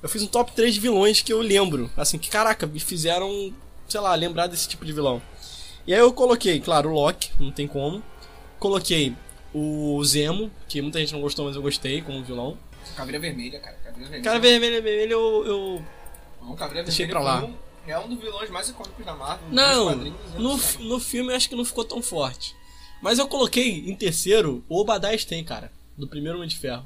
Eu 0.00 0.08
fiz 0.08 0.22
um 0.22 0.28
top 0.28 0.52
3 0.52 0.74
de 0.74 0.78
vilões 0.78 1.22
que 1.22 1.32
eu 1.32 1.40
lembro, 1.40 1.90
assim, 1.96 2.18
que 2.18 2.30
caraca, 2.30 2.68
me 2.68 2.78
fizeram, 2.78 3.52
sei 3.88 3.98
lá, 4.00 4.14
lembrar 4.14 4.46
desse 4.46 4.68
tipo 4.68 4.84
de 4.84 4.92
vilão. 4.92 5.20
E 5.84 5.92
aí 5.92 5.98
eu 5.98 6.12
coloquei, 6.12 6.60
claro, 6.60 6.90
o 6.90 6.92
Loki, 6.92 7.30
não 7.40 7.50
tem 7.50 7.66
como. 7.66 8.00
Coloquei 8.60 9.12
o 9.52 10.00
Zemo, 10.04 10.52
que 10.68 10.80
muita 10.80 11.00
gente 11.00 11.12
não 11.12 11.20
gostou, 11.20 11.46
mas 11.46 11.56
eu 11.56 11.62
gostei 11.62 12.00
como 12.00 12.22
vilão. 12.22 12.56
Caveira 12.94 13.18
Vermelha, 13.18 13.58
cara. 13.58 13.74
Caveira 13.76 13.98
Vermelha. 14.02 14.22
Cara, 14.22 14.38
vermelho, 14.38 14.82
vermelho, 14.84 15.12
eu, 15.12 15.46
eu 15.46 15.84
Não, 16.42 16.54
Caveira 16.54 16.84
Deixei 16.84 17.06
Vermelha 17.06 17.24
pra 17.26 17.40
lá. 17.40 17.44
um- 17.44 17.54
é 17.88 17.98
um 17.98 18.08
dos 18.08 18.20
vilões 18.20 18.50
mais 18.50 18.68
icônicos 18.68 19.04
da 19.04 19.14
Marvel. 19.14 19.48
Não, 19.50 20.06
e 20.06 20.12
no, 20.38 20.56
no 20.80 21.00
filme 21.00 21.32
eu 21.32 21.36
acho 21.36 21.48
que 21.48 21.56
não 21.56 21.64
ficou 21.64 21.84
tão 21.84 22.00
forte. 22.00 22.54
Mas 23.00 23.18
eu 23.18 23.28
coloquei 23.28 23.88
em 23.88 23.94
terceiro 23.94 24.64
o 24.68 24.80
Obadiah 24.80 25.16
Stane, 25.16 25.44
cara, 25.44 25.70
do 25.96 26.06
primeiro 26.06 26.38
Homem 26.38 26.48
de 26.48 26.56
Ferro. 26.56 26.84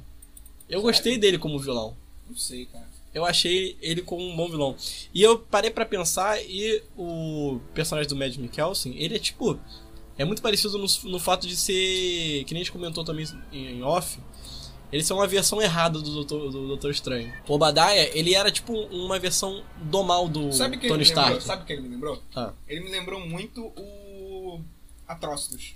Eu 0.68 0.82
gostei 0.82 1.18
dele 1.18 1.38
como 1.38 1.58
vilão. 1.58 1.96
Não 2.28 2.36
sei, 2.36 2.66
cara. 2.66 2.92
Eu 3.14 3.26
achei 3.26 3.76
ele 3.82 4.00
como 4.00 4.26
um 4.26 4.34
bom 4.34 4.48
vilão. 4.48 4.74
E 5.12 5.22
eu 5.22 5.38
parei 5.38 5.70
pra 5.70 5.84
pensar 5.84 6.42
e 6.42 6.82
o 6.96 7.60
personagem 7.74 8.08
do 8.08 8.16
Mads 8.16 8.38
Mikkelsen, 8.38 8.94
ele 8.96 9.16
é 9.16 9.18
tipo. 9.18 9.58
É 10.16 10.24
muito 10.24 10.40
parecido 10.40 10.78
no, 10.78 10.86
no 11.04 11.18
fato 11.18 11.46
de 11.46 11.56
ser. 11.56 12.44
Que 12.44 12.54
nem 12.54 12.62
a 12.62 12.64
gente 12.64 12.72
comentou 12.72 13.04
também 13.04 13.26
em, 13.52 13.82
off. 13.82 14.18
Ele 14.90 15.02
ser 15.02 15.14
uma 15.14 15.26
versão 15.26 15.60
errada 15.60 15.98
do 15.98 16.10
Doutor, 16.10 16.50
do 16.50 16.68
Doutor 16.68 16.90
Estranho. 16.90 17.32
O 17.48 17.54
Obadiah, 17.54 18.10
ele 18.14 18.34
era 18.34 18.50
tipo 18.50 18.74
uma 18.74 19.18
versão 19.18 19.62
do 19.80 20.02
mal 20.02 20.28
do 20.28 20.52
Sabe 20.52 20.76
quem 20.76 20.88
Tony 20.88 21.04
lembrou? 21.04 21.22
Stark. 21.24 21.42
Sabe 21.44 21.64
quem 21.64 21.76
ele 21.76 21.88
me 21.88 21.94
lembrou? 21.94 22.22
Ah. 22.34 22.52
Ele 22.68 22.80
me 22.80 22.90
lembrou 22.90 23.26
muito 23.26 23.72
o 23.74 24.60
Atrocitus. 25.08 25.74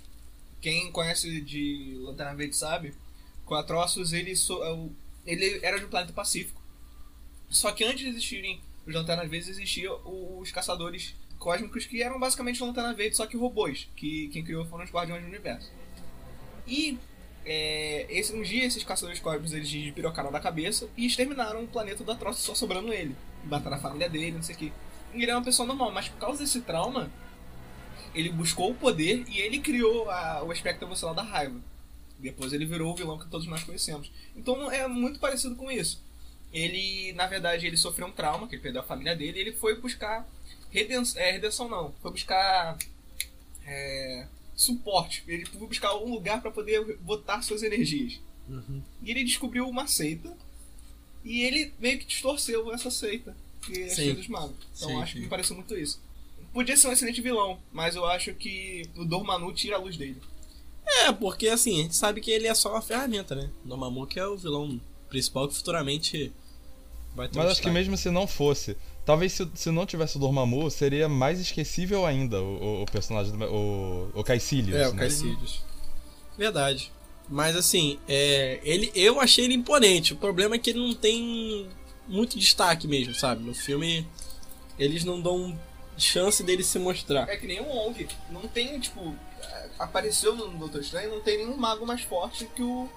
Quem 0.61 0.91
conhece 0.91 1.41
de 1.41 1.97
Lanterna 2.01 2.35
Verde 2.35 2.55
sabe, 2.55 2.93
Atrocitus 3.49 4.11
ele, 4.11 4.35
so- 4.35 4.63
é 4.63 5.31
ele 5.31 5.59
era 5.63 5.79
de 5.79 5.85
um 5.85 5.89
planeta 5.89 6.13
pacífico. 6.13 6.61
Só 7.49 7.71
que 7.71 7.83
antes 7.83 7.99
de 8.01 8.09
existirem 8.09 8.59
os 8.85 8.93
Lanternas 8.93 9.29
Verdes, 9.29 9.49
existiam 9.49 9.99
os 10.39 10.51
caçadores 10.51 11.15
cósmicos 11.37 11.85
que 11.85 12.01
eram 12.01 12.19
basicamente 12.19 12.61
Lanterna 12.61 12.93
Verde, 12.93 13.15
só 13.15 13.25
que 13.25 13.37
robôs, 13.37 13.87
que 13.95 14.27
quem 14.29 14.43
criou 14.43 14.65
foram 14.65 14.83
os 14.83 14.91
Guardiões 14.91 15.21
do 15.21 15.27
Universo. 15.27 15.71
E 16.65 16.97
é, 17.45 18.05
esse, 18.09 18.33
um 18.33 18.41
dia 18.41 18.65
esses 18.65 18.83
caçadores 18.83 19.19
cósmicos 19.21 19.53
eles 19.53 19.69
despirocaram 19.69 20.31
da 20.31 20.39
cabeça 20.39 20.89
e 20.97 21.05
exterminaram 21.05 21.63
o 21.63 21.67
planeta 21.67 22.03
do 22.03 22.11
Atrocitus, 22.11 22.45
só 22.45 22.55
sobrando 22.55 22.91
ele. 22.91 23.15
Mataram 23.45 23.77
a 23.77 23.79
família 23.79 24.09
dele, 24.09 24.31
não 24.31 24.43
sei 24.43 24.55
o 24.55 24.57
que. 24.57 24.73
Ele 25.13 25.23
era 25.23 25.37
uma 25.37 25.45
pessoa 25.45 25.65
normal, 25.65 25.91
mas 25.91 26.09
por 26.09 26.17
causa 26.17 26.39
desse 26.43 26.59
trauma, 26.61 27.09
ele 28.19 28.29
buscou 28.29 28.71
o 28.71 28.75
poder 28.75 29.23
e 29.29 29.39
ele 29.39 29.59
criou 29.59 30.09
a- 30.09 30.43
o 30.43 30.51
aspecto 30.51 30.83
emocional 30.83 31.15
da 31.15 31.21
raiva. 31.21 31.59
Depois 32.19 32.51
ele 32.53 32.65
virou 32.65 32.91
o 32.91 32.95
vilão 32.95 33.17
que 33.19 33.27
todos 33.29 33.45
nós 33.47 33.63
conhecemos. 33.63 34.11
Então 34.35 34.71
é 34.71 34.87
muito 34.87 35.19
parecido 35.19 35.55
com 35.55 35.69
isso. 35.71 36.01
Ele, 36.51 37.13
na 37.13 37.27
verdade, 37.27 37.67
ele 37.67 37.77
sofreu 37.77 38.07
um 38.07 38.11
trauma, 38.11 38.47
que 38.47 38.55
ele 38.55 38.61
perdeu 38.61 38.81
a 38.81 38.85
família 38.85 39.15
dele, 39.15 39.37
e 39.37 39.41
ele 39.41 39.51
foi 39.53 39.79
buscar 39.79 40.27
redenção, 40.71 41.21
é, 41.21 41.31
redenção 41.31 41.67
não, 41.69 41.93
foi 42.01 42.11
buscar 42.11 42.77
é, 43.65 44.27
suporte. 44.55 45.23
Ele 45.27 45.45
foi 45.45 45.67
buscar 45.67 45.95
um 45.95 46.09
lugar 46.13 46.41
para 46.41 46.51
poder 46.51 46.97
botar 46.97 47.41
suas 47.41 47.63
energias. 47.63 48.19
E 49.03 49.11
ele 49.11 49.23
descobriu 49.25 49.67
uma 49.67 49.87
seita 49.87 50.35
e 51.23 51.41
ele 51.41 51.73
meio 51.79 51.99
que 51.99 52.05
distorceu 52.05 52.71
essa 52.73 52.89
seita, 52.89 53.35
que 53.61 53.81
é 53.83 53.89
cheia 53.93 54.13
dos 54.15 54.27
magos. 54.29 54.55
Então 54.77 54.87
Sim, 54.89 55.01
acho 55.01 55.11
sim. 55.11 55.17
que 55.17 55.23
me 55.25 55.29
pareceu 55.29 55.55
muito 55.55 55.77
isso. 55.77 56.01
Podia 56.57 56.75
ser 56.75 56.87
um 56.87 56.91
excelente 56.91 57.21
vilão, 57.21 57.59
mas 57.71 57.95
eu 57.95 58.03
acho 58.03 58.33
que 58.33 58.81
o 58.95 59.05
Dormammu 59.05 59.53
tira 59.53 59.75
a 59.75 59.79
luz 59.79 59.95
dele. 59.95 60.19
É, 60.87 61.11
porque 61.11 61.47
assim, 61.49 61.79
a 61.79 61.83
gente 61.83 61.95
sabe 61.95 62.19
que 62.19 62.31
ele 62.31 62.47
é 62.47 62.55
só 62.55 62.71
uma 62.71 62.81
ferramenta, 62.81 63.35
né? 63.35 63.47
Dormammu 63.63 64.07
que 64.07 64.19
é 64.19 64.25
o 64.25 64.35
vilão 64.35 64.81
principal 65.07 65.47
que 65.47 65.53
futuramente 65.53 66.31
vai 67.15 67.27
ter 67.27 67.37
Mas 67.37 67.47
um 67.47 67.51
acho 67.51 67.61
que 67.61 67.69
mesmo 67.69 67.95
se 67.95 68.09
não 68.09 68.25
fosse, 68.25 68.75
talvez 69.05 69.33
se, 69.33 69.47
se 69.53 69.69
não 69.69 69.85
tivesse 69.85 70.17
o 70.17 70.19
Dormammu, 70.19 70.71
seria 70.71 71.07
mais 71.07 71.39
esquecível 71.39 72.07
ainda 72.07 72.41
o, 72.41 72.57
o- 72.63 72.81
o 72.81 72.85
personagem 72.87 73.37
do 73.37 73.45
o, 73.45 74.11
o 74.15 74.23
Caecilius, 74.23 74.79
É, 74.79 74.87
o 74.87 74.93
né? 74.93 74.99
Caecilius. 75.01 75.61
Verdade. 76.35 76.91
Mas 77.29 77.55
assim, 77.55 77.99
é, 78.07 78.59
ele, 78.63 78.91
eu 78.95 79.19
achei 79.21 79.45
ele 79.45 79.53
imponente. 79.53 80.13
O 80.13 80.17
problema 80.17 80.55
é 80.55 80.57
que 80.57 80.71
ele 80.71 80.79
não 80.79 80.95
tem 80.95 81.67
muito 82.07 82.39
destaque 82.39 82.87
mesmo, 82.87 83.13
sabe? 83.13 83.43
No 83.43 83.53
filme, 83.53 84.07
eles 84.79 85.03
não 85.03 85.21
dão 85.21 85.59
chance 85.97 86.43
dele 86.43 86.63
se 86.63 86.77
mostrar. 86.79 87.27
É 87.29 87.37
que 87.37 87.47
nem 87.47 87.59
o 87.59 87.65
Wong. 87.67 88.07
Não 88.31 88.41
tem, 88.41 88.79
tipo. 88.79 89.15
é, 89.41 89.69
Apareceu 89.79 90.35
no 90.35 90.47
Doutor 90.57 90.81
Estranho, 90.81 91.09
não 91.11 91.21
tem 91.21 91.37
nenhum 91.37 91.57
mago 91.57 91.85
mais 91.85 92.01
forte 92.01 92.45
que 92.55 92.63
o 92.63 92.89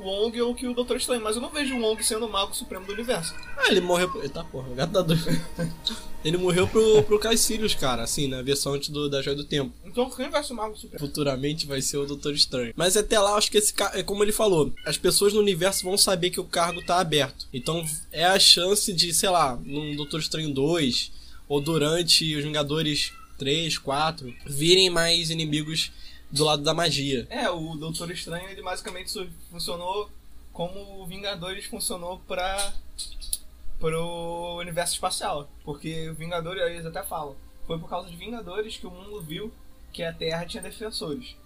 Wong 0.00 0.40
ou 0.40 0.54
que 0.54 0.66
o 0.66 0.74
Doutor 0.74 0.96
Estranho. 0.96 1.22
Mas 1.22 1.36
eu 1.36 1.42
não 1.42 1.50
vejo 1.50 1.74
o 1.76 1.80
Wong 1.82 2.02
sendo 2.04 2.26
o 2.26 2.30
mago 2.30 2.54
supremo 2.54 2.86
do 2.86 2.92
universo. 2.92 3.34
Ah, 3.56 3.68
ele 3.70 3.80
morreu 3.80 4.10
pro... 4.10 4.22
Eita 4.22 4.42
porra, 4.44 4.68
o 4.70 4.74
gato 4.74 4.92
tá 4.92 5.02
doido. 5.02 5.22
ele 6.24 6.36
morreu 6.38 6.66
pro, 6.68 7.02
pro 7.02 7.18
Caecilius, 7.18 7.74
cara, 7.74 8.02
assim, 8.02 8.28
na 8.28 8.40
versão 8.42 8.72
antes 8.74 8.88
do, 8.88 9.08
da 9.10 9.20
Joia 9.20 9.36
do 9.36 9.44
Tempo. 9.44 9.72
Então 9.84 10.08
quem 10.10 10.30
vai 10.30 10.42
ser 10.42 10.52
o 10.52 10.56
mago 10.56 10.76
supremo? 10.76 11.04
futuramente 11.06 11.66
vai 11.66 11.82
ser 11.82 11.98
o 11.98 12.06
Doutor 12.06 12.32
Estranho. 12.32 12.72
Mas 12.76 12.96
até 12.96 13.18
lá, 13.18 13.34
acho 13.36 13.50
que 13.50 13.58
esse 13.58 13.74
ca- 13.74 13.92
é 13.94 14.02
como 14.02 14.22
ele 14.24 14.32
falou, 14.32 14.72
as 14.86 14.96
pessoas 14.96 15.32
no 15.32 15.40
universo 15.40 15.84
vão 15.84 15.98
saber 15.98 16.30
que 16.30 16.40
o 16.40 16.44
cargo 16.44 16.80
tá 16.84 16.98
aberto. 16.98 17.46
Então 17.52 17.84
é 18.10 18.24
a 18.24 18.38
chance 18.38 18.92
de, 18.92 19.12
sei 19.12 19.28
lá, 19.28 19.58
num 19.64 19.94
Doutor 19.96 20.20
Estranho 20.20 20.52
2 20.54 21.12
ou 21.52 21.60
durante 21.60 22.34
os 22.34 22.42
Vingadores 22.42 23.12
3, 23.36 23.76
4, 23.76 24.34
virem 24.46 24.88
mais 24.88 25.28
inimigos 25.28 25.92
do 26.30 26.44
lado 26.44 26.62
da 26.62 26.72
magia. 26.72 27.26
É, 27.28 27.50
o 27.50 27.76
Doutor 27.76 28.10
Estranho 28.10 28.48
ele 28.48 28.62
basicamente 28.62 29.12
funcionou 29.50 30.10
como 30.50 31.02
o 31.02 31.06
Vingadores 31.06 31.66
funcionou 31.66 32.20
para 32.20 32.72
pro 33.78 34.56
universo 34.60 34.94
espacial, 34.94 35.46
porque 35.62 36.08
o 36.08 36.14
Vingadores 36.14 36.62
eles 36.62 36.86
até 36.86 37.02
falam, 37.02 37.36
foi 37.66 37.78
por 37.78 37.90
causa 37.90 38.08
de 38.08 38.16
Vingadores 38.16 38.78
que 38.78 38.86
o 38.86 38.90
mundo 38.90 39.20
viu 39.20 39.52
que 39.92 40.02
a 40.02 40.10
Terra 40.10 40.46
tinha 40.46 40.62
defensores, 40.62 41.36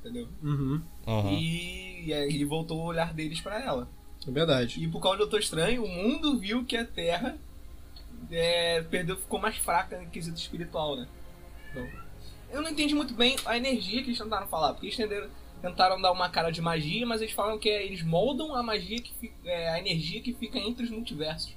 entendeu? 0.00 0.28
Uhum. 0.42 0.80
Aham. 1.06 1.30
E, 1.32 2.06
e 2.06 2.14
aí 2.14 2.42
voltou 2.46 2.78
o 2.78 2.84
olhar 2.84 3.12
deles 3.12 3.42
para 3.42 3.62
ela. 3.62 3.86
É 4.26 4.30
verdade. 4.30 4.82
E 4.82 4.88
por 4.88 5.02
causa 5.02 5.18
do 5.18 5.24
Doutor 5.24 5.40
Estranho, 5.40 5.84
o 5.84 5.88
mundo 5.88 6.38
viu 6.38 6.64
que 6.64 6.74
a 6.74 6.86
Terra 6.86 7.36
é, 8.30 8.82
perdeu, 8.82 9.16
ficou 9.16 9.40
mais 9.40 9.56
fraca 9.56 9.98
no 10.00 10.08
quesito 10.10 10.38
espiritual, 10.38 10.96
né? 10.96 11.08
Então, 11.70 11.88
eu 12.50 12.62
não 12.62 12.70
entendi 12.70 12.94
muito 12.94 13.14
bem 13.14 13.36
a 13.44 13.56
energia 13.56 14.02
que 14.02 14.08
eles 14.08 14.18
tentaram 14.18 14.46
falar, 14.46 14.74
porque 14.74 14.86
eles 14.86 15.30
tentaram 15.60 16.00
dar 16.00 16.12
uma 16.12 16.28
cara 16.28 16.50
de 16.50 16.60
magia, 16.60 17.06
mas 17.06 17.20
eles 17.22 17.32
falam 17.32 17.58
que 17.58 17.68
é- 17.68 17.84
eles 17.84 18.02
moldam 18.02 18.54
a 18.54 18.62
magia 18.62 19.00
que 19.00 19.12
fica, 19.14 19.34
é, 19.48 19.70
a 19.70 19.78
energia 19.78 20.20
que 20.20 20.32
fica 20.34 20.58
entre 20.58 20.84
os 20.84 20.90
multiversos. 20.90 21.54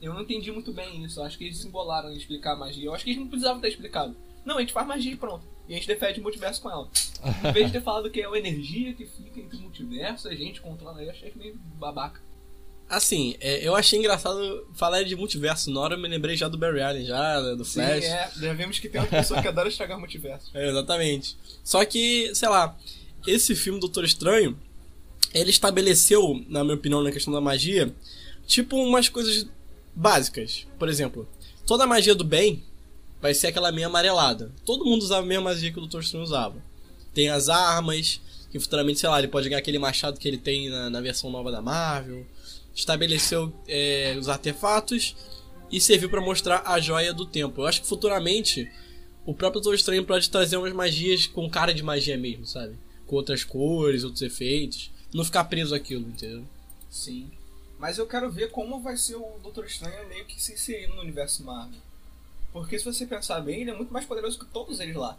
Eu 0.00 0.14
não 0.14 0.22
entendi 0.22 0.50
muito 0.50 0.72
bem 0.72 1.04
isso, 1.04 1.22
acho 1.22 1.36
que 1.36 1.44
eles 1.44 1.58
se 1.58 1.66
embolaram 1.66 2.10
em 2.10 2.16
explicar 2.16 2.52
a 2.52 2.56
magia. 2.56 2.86
Eu 2.86 2.94
acho 2.94 3.04
que 3.04 3.10
eles 3.10 3.20
não 3.20 3.28
precisavam 3.28 3.60
ter 3.60 3.68
explicado. 3.68 4.16
Não, 4.44 4.56
a 4.56 4.60
gente 4.60 4.72
faz 4.72 4.86
magia 4.86 5.12
e 5.12 5.16
pronto. 5.16 5.44
E 5.68 5.72
a 5.74 5.76
gente 5.76 5.86
defende 5.86 6.18
o 6.20 6.22
multiverso 6.22 6.60
com 6.62 6.70
ela. 6.70 6.88
Em 7.46 7.52
vez 7.52 7.66
de 7.66 7.72
ter 7.74 7.82
falado 7.82 8.10
que 8.10 8.20
é 8.20 8.26
a 8.26 8.38
energia 8.38 8.94
que 8.94 9.04
fica 9.04 9.38
entre 9.38 9.58
o 9.58 9.60
multiverso, 9.60 10.26
a 10.28 10.34
gente 10.34 10.60
controla, 10.60 11.02
eu 11.02 11.10
achei 11.10 11.32
meio 11.36 11.54
babaca. 11.78 12.20
Assim, 12.90 13.36
é, 13.40 13.64
eu 13.66 13.76
achei 13.76 14.00
engraçado 14.00 14.66
falar 14.74 15.04
de 15.04 15.14
multiverso. 15.14 15.70
Na 15.70 15.80
hora 15.80 15.94
eu 15.94 15.98
me 15.98 16.08
lembrei 16.08 16.36
já 16.36 16.48
do 16.48 16.58
Barry 16.58 16.82
Allen, 16.82 17.06
já, 17.06 17.40
né, 17.40 17.54
do 17.54 17.64
Sim, 17.64 17.74
Flash. 17.74 18.04
é. 18.04 18.30
Já 18.36 18.52
vimos 18.52 18.80
que 18.80 18.88
tem 18.88 19.00
uma 19.00 19.06
pessoa 19.06 19.40
que 19.40 19.46
adora 19.46 19.68
estragar 19.68 19.96
multiverso. 19.96 20.50
É, 20.52 20.68
exatamente. 20.68 21.36
Só 21.62 21.84
que, 21.84 22.34
sei 22.34 22.48
lá, 22.48 22.76
esse 23.24 23.54
filme 23.54 23.78
Doutor 23.78 24.04
Estranho, 24.04 24.58
ele 25.32 25.50
estabeleceu, 25.50 26.44
na 26.48 26.64
minha 26.64 26.74
opinião, 26.74 27.00
na 27.00 27.12
questão 27.12 27.32
da 27.32 27.40
magia, 27.40 27.94
tipo 28.44 28.76
umas 28.76 29.08
coisas 29.08 29.46
básicas. 29.94 30.66
Por 30.76 30.88
exemplo, 30.88 31.28
toda 31.64 31.84
a 31.84 31.86
magia 31.86 32.14
do 32.16 32.24
bem 32.24 32.64
vai 33.20 33.34
ser 33.34 33.46
aquela 33.46 33.70
meia 33.70 33.86
amarelada. 33.86 34.50
Todo 34.66 34.84
mundo 34.84 35.02
usava 35.02 35.22
a 35.22 35.26
mesma 35.26 35.44
magia 35.44 35.70
que 35.70 35.78
o 35.78 35.82
Doutor 35.82 36.00
Estranho 36.02 36.24
usava. 36.24 36.56
Tem 37.14 37.28
as 37.28 37.48
armas, 37.48 38.20
que 38.50 38.58
futuramente, 38.58 38.98
sei 38.98 39.08
lá, 39.08 39.20
ele 39.20 39.28
pode 39.28 39.48
ganhar 39.48 39.60
aquele 39.60 39.78
machado 39.78 40.18
que 40.18 40.26
ele 40.26 40.38
tem 40.38 40.68
na, 40.68 40.90
na 40.90 41.00
versão 41.00 41.30
nova 41.30 41.52
da 41.52 41.62
Marvel. 41.62 42.26
Estabeleceu 42.74 43.52
é, 43.66 44.16
os 44.18 44.28
artefatos 44.28 45.16
e 45.70 45.80
serviu 45.80 46.10
pra 46.10 46.20
mostrar 46.20 46.62
a 46.66 46.80
joia 46.80 47.12
do 47.12 47.26
tempo. 47.26 47.60
Eu 47.60 47.66
acho 47.66 47.82
que 47.82 47.86
futuramente 47.86 48.70
o 49.24 49.34
próprio 49.34 49.60
Doutor 49.60 49.74
Estranho 49.74 50.04
pode 50.04 50.30
trazer 50.30 50.56
umas 50.56 50.72
magias 50.72 51.26
com 51.26 51.48
cara 51.48 51.72
de 51.72 51.82
magia 51.82 52.16
mesmo, 52.16 52.46
sabe? 52.46 52.76
Com 53.06 53.16
outras 53.16 53.44
cores, 53.44 54.04
outros 54.04 54.22
efeitos. 54.22 54.90
Não 55.12 55.24
ficar 55.24 55.44
preso 55.44 55.74
àquilo, 55.74 56.08
entendeu? 56.08 56.44
Sim. 56.88 57.30
Mas 57.78 57.98
eu 57.98 58.06
quero 58.06 58.30
ver 58.30 58.50
como 58.50 58.80
vai 58.80 58.96
ser 58.96 59.16
o 59.16 59.38
Doutor 59.42 59.64
Estranho 59.64 60.08
meio 60.08 60.24
que 60.24 60.40
se 60.40 60.52
inserindo 60.52 60.94
no 60.94 61.02
universo 61.02 61.44
Marvel. 61.44 61.80
Porque 62.52 62.78
se 62.78 62.84
você 62.84 63.06
pensar 63.06 63.40
bem, 63.40 63.60
ele 63.60 63.70
é 63.70 63.76
muito 63.76 63.92
mais 63.92 64.04
poderoso 64.04 64.38
que 64.38 64.46
todos 64.46 64.80
eles 64.80 64.96
lá. 64.96 65.16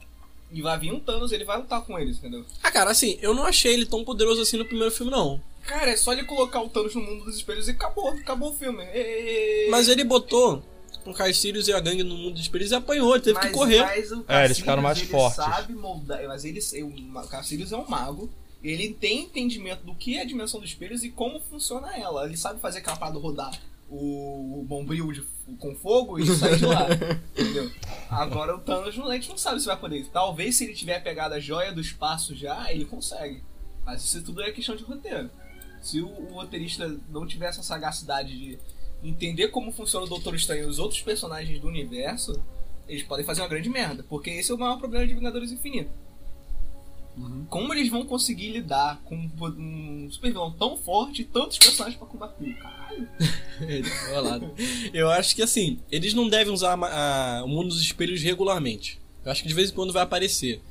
E 0.52 0.62
vai 0.62 0.78
vir 0.78 0.92
um 0.92 1.00
Thanos, 1.00 1.32
ele 1.32 1.46
vai 1.46 1.58
lutar 1.58 1.82
com 1.86 1.98
eles, 1.98 2.18
entendeu? 2.18 2.46
Ah, 2.62 2.70
cara, 2.72 2.92
assim, 2.92 3.18
eu 3.22 3.34
não 3.34 3.44
achei 3.46 3.74
ele 3.74 3.86
tão 3.86 4.04
poderoso 4.04 4.42
assim 4.42 4.58
no 4.58 4.66
primeiro 4.66 4.92
filme, 4.94 5.12
não. 5.12 5.42
Cara, 5.66 5.92
é 5.92 5.96
só 5.96 6.12
ele 6.12 6.24
colocar 6.26 6.62
o 6.62 6.70
Thanos 6.70 6.94
no 6.96 7.02
mundo 7.02 7.24
dos 7.26 7.36
espelhos 7.38 7.68
e 7.68 7.72
acabou, 7.72 8.10
acabou 8.10 8.50
o 8.52 8.54
filme. 8.56 8.84
Ê- 8.94 9.68
Mas 9.70 9.88
ele 9.88 10.04
botou 10.04 10.62
o 11.06 11.14
Caecilius 11.14 11.68
e 11.68 11.74
a 11.74 11.80
gangue 11.80 12.04
no 12.04 12.16
mundo 12.18 12.34
dos 12.34 12.42
espelhos 12.42 12.72
e 12.72 12.76
apanhou, 12.76 13.14
ele 13.16 13.24
teve 13.24 13.40
que 13.40 13.46
Mas- 13.46 13.56
correr. 13.56 13.80
mas 13.82 14.12
o 14.12 14.26
É, 14.28 14.46
eles 14.46 14.58
ficaram 14.60 14.82
mais 14.84 14.98
ele 14.98 15.08
fortes. 15.08 15.36
sabe 15.38 15.74
moldar, 15.74 16.22
mas 16.28 16.44
ele, 16.44 16.60
o 16.60 16.92
é 17.74 17.78
um 17.78 17.90
mago. 17.90 18.30
Ele 18.64 18.94
tem 18.94 19.22
entendimento 19.22 19.84
do 19.84 19.96
que 19.96 20.18
é 20.18 20.22
a 20.22 20.26
dimensão 20.26 20.60
dos 20.60 20.70
espelhos 20.70 21.04
e 21.04 21.10
como 21.10 21.40
funciona 21.40 21.96
ela. 21.98 22.26
Ele 22.26 22.38
sabe 22.38 22.60
fazer 22.60 22.80
aquela 22.80 22.96
parada 22.98 23.18
rodar 23.18 23.52
o, 23.92 24.62
o 24.62 24.64
bombril 24.64 25.12
de- 25.12 25.24
com 25.60 25.76
fogo 25.76 26.18
e 26.18 26.26
sair 26.26 26.58
de 26.58 26.66
lá. 26.66 26.88
entendeu? 27.38 27.70
Agora 28.10 28.56
o 28.56 28.60
Thanos 28.60 28.98
a 28.98 29.14
gente 29.14 29.30
não 29.30 29.38
sabe 29.38 29.60
se 29.60 29.66
vai 29.68 29.78
poder. 29.78 30.08
Talvez 30.12 30.56
se 30.56 30.64
ele 30.64 30.74
tiver 30.74 31.00
pegado 31.04 31.36
a 31.36 31.40
joia 31.40 31.74
do 31.74 31.82
espaço 31.82 32.34
já, 32.36 32.72
ele 32.72 32.86
consegue. 32.86 33.44
Mas 33.86 34.04
isso 34.04 34.24
tudo 34.24 34.42
é 34.42 34.52
questão 34.52 34.76
de 34.76 34.84
roteiro. 34.84 35.30
Se 35.82 36.00
o, 36.00 36.08
o 36.08 36.34
roteirista 36.36 36.98
não 37.10 37.28
tiver 37.28 37.48
essa 37.48 37.62
sagacidade 37.64 38.38
de 38.38 38.58
entender 39.04 39.50
como 39.50 39.72
funciona 39.72 40.06
o 40.06 40.10
Doutor 40.10 40.36
Estranho 40.36 40.64
e 40.64 40.68
os 40.68 40.80
outros 40.80 41.02
personagens 41.02 41.60
do 41.60 41.68
universo, 41.68 42.42
eles 42.88 43.04
podem 43.04 43.26
fazer 43.26 43.42
uma 43.42 43.48
grande 43.48 43.70
merda. 43.70 44.06
Porque 44.08 44.30
esse 44.30 44.52
é 44.52 44.56
o 44.56 44.58
maior 44.58 44.78
problema 44.78 45.06
de 45.06 45.14
Vingadores 45.14 45.52
Infinito. 45.52 45.90
Como 47.50 47.74
eles 47.74 47.90
vão 47.90 48.06
conseguir 48.06 48.52
lidar 48.52 49.02
com 49.04 49.16
um, 49.16 50.08
super 50.10 50.32
vilão 50.32 50.52
tão 50.52 50.78
forte 50.78 51.22
e 51.22 51.26
tantos 51.26 51.58
personagens 51.58 51.98
pra 51.98 52.08
combater? 52.08 52.54
Caralho. 52.56 53.08
Lá. 54.24 54.40
Eu 54.94 55.10
acho 55.10 55.36
que 55.36 55.42
assim, 55.42 55.80
eles 55.92 56.14
não 56.14 56.28
devem 56.30 56.54
usar 56.54 56.74
a 56.74 57.40
a- 57.40 57.44
o 57.44 57.48
mundo 57.48 57.68
dos 57.70 57.82
espelhos 57.82 58.22
regularmente. 58.22 59.00
Eu 59.26 59.32
acho 59.32 59.42
que 59.44 59.48
de 59.48 59.54
vez 59.54 59.70
em 59.70 59.74
quando 59.74 59.94
vai 59.94 60.04
aparecer. 60.04 60.62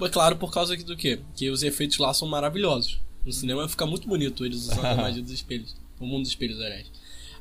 É 0.00 0.08
claro, 0.08 0.36
por 0.36 0.52
causa 0.52 0.76
do 0.76 0.96
quê? 0.96 1.20
Que 1.36 1.48
os 1.50 1.62
efeitos 1.62 1.98
lá 1.98 2.12
são 2.12 2.26
maravilhosos. 2.28 2.98
No 3.24 3.32
cinema 3.32 3.68
fica 3.68 3.86
muito 3.86 4.06
bonito 4.08 4.44
eles 4.44 4.62
usando 4.62 4.84
a 4.84 4.94
magia 4.96 5.22
dos 5.22 5.32
espelhos. 5.32 5.74
O 6.00 6.06
mundo 6.06 6.22
dos 6.22 6.30
espelhos, 6.30 6.60
aliás. 6.60 6.86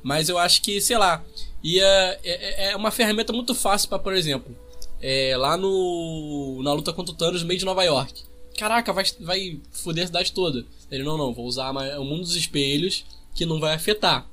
Mas 0.01 0.29
eu 0.29 0.37
acho 0.37 0.61
que, 0.61 0.79
sei 0.81 0.97
lá, 0.97 1.23
ia, 1.63 1.85
é, 2.23 2.71
é 2.71 2.75
uma 2.75 2.91
ferramenta 2.91 3.31
muito 3.33 3.55
fácil 3.55 3.89
pra, 3.89 3.97
por 3.99 4.13
exemplo, 4.13 4.55
é, 5.01 5.35
lá 5.37 5.57
no 5.57 6.61
na 6.63 6.71
luta 6.73 6.91
contra 6.93 7.13
o 7.13 7.17
Thanos 7.17 7.41
no 7.41 7.47
meio 7.47 7.59
de 7.59 7.65
Nova 7.65 7.83
York. 7.83 8.23
Caraca, 8.57 8.93
vai, 8.93 9.03
vai 9.19 9.61
foder 9.71 10.03
a 10.03 10.07
cidade 10.07 10.31
toda. 10.31 10.65
Ele, 10.91 11.03
não, 11.03 11.17
não, 11.17 11.33
vou 11.33 11.45
usar 11.45 11.67
a 11.69 11.99
o 11.99 12.03
mundo 12.05 12.21
dos 12.21 12.35
espelhos 12.35 13.05
que 13.33 13.45
não 13.45 13.59
vai 13.59 13.73
afetar. 13.73 14.27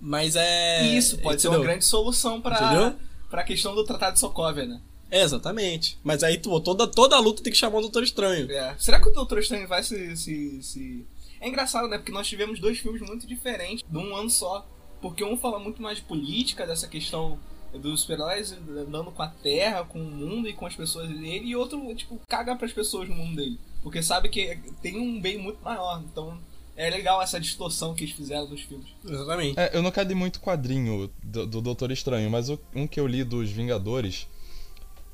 Mas 0.00 0.36
é. 0.36 0.84
E 0.84 0.96
isso 0.96 1.18
pode 1.18 1.40
ser 1.40 1.48
uma 1.48 1.56
entendeu? 1.56 1.70
grande 1.70 1.84
solução 1.84 2.40
pra, 2.40 2.56
Entendeu? 2.56 2.94
pra 3.30 3.44
questão 3.44 3.74
do 3.74 3.84
Tratado 3.84 4.14
de 4.14 4.20
Sokovia, 4.20 4.66
né? 4.66 4.80
É, 5.10 5.22
exatamente. 5.22 5.98
Mas 6.02 6.22
aí 6.22 6.38
tu, 6.38 6.58
toda, 6.60 6.86
toda 6.86 7.16
a 7.16 7.20
luta 7.20 7.42
tem 7.42 7.52
que 7.52 7.58
chamar 7.58 7.78
o 7.78 7.82
Doutor 7.82 8.02
Estranho. 8.02 8.50
É. 8.50 8.74
Será 8.78 8.98
que 9.00 9.08
o 9.08 9.12
Doutor 9.12 9.38
Estranho 9.38 9.68
vai 9.68 9.82
se, 9.82 10.16
se, 10.16 10.62
se- 10.62 11.06
É 11.40 11.48
engraçado, 11.48 11.86
né? 11.88 11.98
Porque 11.98 12.12
nós 12.12 12.26
tivemos 12.26 12.58
dois 12.58 12.78
filmes 12.78 13.02
muito 13.02 13.26
diferentes 13.26 13.84
de 13.88 13.98
um 13.98 14.16
ano 14.16 14.30
só. 14.30 14.66
Porque 15.00 15.22
um 15.24 15.36
fala 15.36 15.58
muito 15.58 15.82
mais 15.82 15.98
de 15.98 16.04
política, 16.04 16.66
dessa 16.66 16.88
questão 16.88 17.38
dos 17.78 18.00
super-heróis 18.02 18.52
andando 18.52 19.10
com 19.10 19.22
a 19.22 19.28
Terra, 19.28 19.84
com 19.84 20.00
o 20.00 20.04
mundo 20.04 20.48
e 20.48 20.52
com 20.52 20.66
as 20.66 20.74
pessoas 20.74 21.08
dele, 21.08 21.46
e 21.46 21.56
outro, 21.56 21.94
tipo, 21.94 22.20
caga 22.28 22.54
pras 22.56 22.72
pessoas 22.72 23.08
no 23.08 23.14
mundo 23.14 23.36
dele. 23.36 23.58
Porque 23.82 24.02
sabe 24.02 24.28
que 24.28 24.58
tem 24.80 24.96
um 24.98 25.20
bem 25.20 25.38
muito 25.38 25.62
maior. 25.62 26.02
Então 26.04 26.38
é 26.76 26.88
legal 26.88 27.20
essa 27.20 27.38
distorção 27.40 27.94
que 27.94 28.04
eles 28.04 28.14
fizeram 28.14 28.48
nos 28.48 28.60
filmes. 28.62 28.88
Exatamente. 29.04 29.58
É, 29.58 29.76
eu 29.76 29.82
nunca 29.82 30.02
li 30.02 30.14
muito 30.14 30.40
quadrinho 30.40 31.10
do, 31.22 31.46
do 31.46 31.60
Doutor 31.60 31.90
Estranho, 31.90 32.30
mas 32.30 32.48
o- 32.48 32.58
um 32.74 32.86
que 32.86 32.98
eu 33.00 33.06
li 33.06 33.24
dos 33.24 33.50
Vingadores 33.50 34.26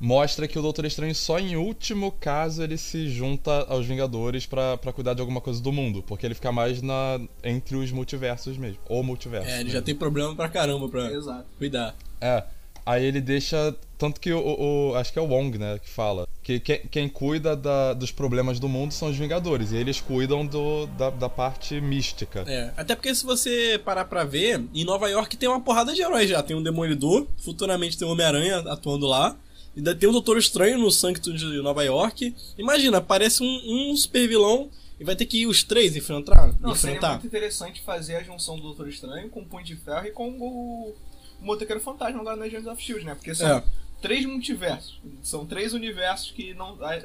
mostra 0.00 0.46
que 0.46 0.56
o 0.58 0.62
Doutor 0.62 0.84
Estranho 0.84 1.14
só 1.14 1.38
em 1.40 1.56
último 1.56 2.12
caso 2.12 2.62
ele 2.62 2.76
se 2.78 3.08
junta 3.08 3.64
aos 3.68 3.84
Vingadores 3.86 4.46
pra 4.46 4.76
pra 4.76 4.92
cuidar 4.92 5.14
de 5.14 5.20
alguma 5.20 5.40
coisa 5.40 5.60
do 5.60 5.72
mundo, 5.72 6.04
porque 6.06 6.24
ele 6.24 6.34
fica 6.36 6.52
mais 6.52 6.80
na 6.80 7.20
entre 7.42 7.74
os 7.76 7.90
multiversos 7.90 8.56
mesmo, 8.56 8.78
ou 8.88 9.02
multiverso. 9.02 9.48
É, 9.48 9.54
ele 9.54 9.64
mesmo. 9.64 9.70
já 9.72 9.82
tem 9.82 9.94
problema 9.96 10.36
pra 10.36 10.48
caramba 10.48 10.88
pra 10.88 11.10
Exato. 11.10 11.46
cuidar. 11.58 11.96
É. 12.20 12.42
Aí 12.86 13.04
ele 13.04 13.20
deixa. 13.20 13.74
Tanto 13.98 14.18
que 14.20 14.32
o, 14.32 14.38
o- 14.40 14.94
Acho 14.94 15.12
que 15.12 15.18
é 15.18 15.22
o 15.22 15.26
Wong, 15.26 15.58
né? 15.58 15.78
Que 15.78 15.90
fala. 15.90 16.26
Que 16.42 16.58
quem, 16.58 16.80
quem 16.90 17.08
cuida 17.08 17.54
da- 17.54 17.92
dos 17.92 18.10
problemas 18.10 18.58
do 18.58 18.66
mundo 18.68 18.92
são 18.92 19.10
os 19.10 19.16
Vingadores. 19.18 19.72
E 19.72 19.76
eles 19.76 20.00
cuidam 20.00 20.46
do, 20.46 20.86
da, 20.86 21.10
da 21.10 21.28
parte 21.28 21.78
mística. 21.82 22.44
É, 22.46 22.72
até 22.76 22.94
porque 22.94 23.14
se 23.14 23.26
você 23.26 23.78
parar 23.84 24.06
pra 24.06 24.24
ver, 24.24 24.64
em 24.74 24.84
Nova 24.84 25.08
York 25.10 25.36
tem 25.36 25.48
uma 25.48 25.60
porrada 25.60 25.92
de 25.92 26.00
heróis 26.00 26.30
já. 26.30 26.42
Tem 26.42 26.56
um 26.56 26.62
Demolidor, 26.62 27.26
futuramente 27.44 27.98
tem 27.98 28.08
o 28.08 28.12
Homem-Aranha 28.12 28.58
atuando 28.60 29.06
lá. 29.06 29.36
Ainda 29.76 29.94
tem 29.94 30.08
um 30.08 30.12
Doutor 30.12 30.38
Estranho 30.38 30.78
no 30.78 30.90
Sanctum 30.90 31.34
de 31.34 31.44
Nova 31.60 31.84
York. 31.84 32.34
Imagina, 32.56 33.00
parece 33.02 33.42
um, 33.42 33.90
um 33.92 33.96
super 33.96 34.26
vilão 34.26 34.70
e 34.98 35.04
vai 35.04 35.14
ter 35.14 35.26
que 35.26 35.42
ir 35.42 35.46
os 35.46 35.62
três 35.62 35.94
enfrentar. 35.94 36.46
Não, 36.60 36.74
seria 36.74 36.96
enfrentar. 36.96 37.10
muito 37.12 37.26
interessante 37.26 37.82
fazer 37.82 38.16
a 38.16 38.22
junção 38.22 38.56
do 38.56 38.62
Doutor 38.62 38.88
Estranho 38.88 39.28
com 39.28 39.40
o 39.40 39.44
Punho 39.44 39.64
de 39.64 39.76
Ferro 39.76 40.06
e 40.06 40.10
com 40.10 40.30
o, 40.30 40.94
o 41.40 41.44
Motoqueiro 41.44 41.80
Fantasma 41.80 42.20
agora 42.20 42.36
no 42.36 42.42
Agents 42.44 42.66
of 42.66 42.80
S.H.I.E.L.D., 42.82 43.04
né? 43.06 43.14
Porque 43.14 43.34
são 43.34 43.48
É. 43.58 43.64
três 44.00 44.24
multiversos. 44.26 45.00
São 45.22 45.46
três 45.46 45.72
universos 45.72 46.30
que, 46.30 46.54
não, 46.54 46.76
ah, 46.84 47.02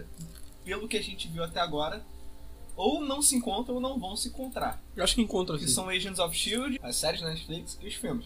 pelo 0.65 0.87
que 0.87 0.97
a 0.97 1.03
gente 1.03 1.27
viu 1.27 1.43
até 1.43 1.59
agora, 1.59 2.03
ou 2.75 3.01
não 3.01 3.21
se 3.21 3.35
encontram 3.35 3.75
ou 3.75 3.81
não 3.81 3.99
vão 3.99 4.15
se 4.15 4.29
encontrar. 4.29 4.81
Eu 4.95 5.03
acho 5.03 5.15
que 5.15 5.21
encontra 5.21 5.57
Que 5.57 5.65
assim. 5.65 5.73
são 5.73 5.89
Agents 5.89 6.19
of 6.19 6.35
S.H.I.E.L.D., 6.35 6.79
as 6.81 6.95
séries 6.95 7.21
da 7.21 7.29
Netflix 7.29 7.77
e 7.81 7.87
os 7.87 7.93
filmes. 7.95 8.25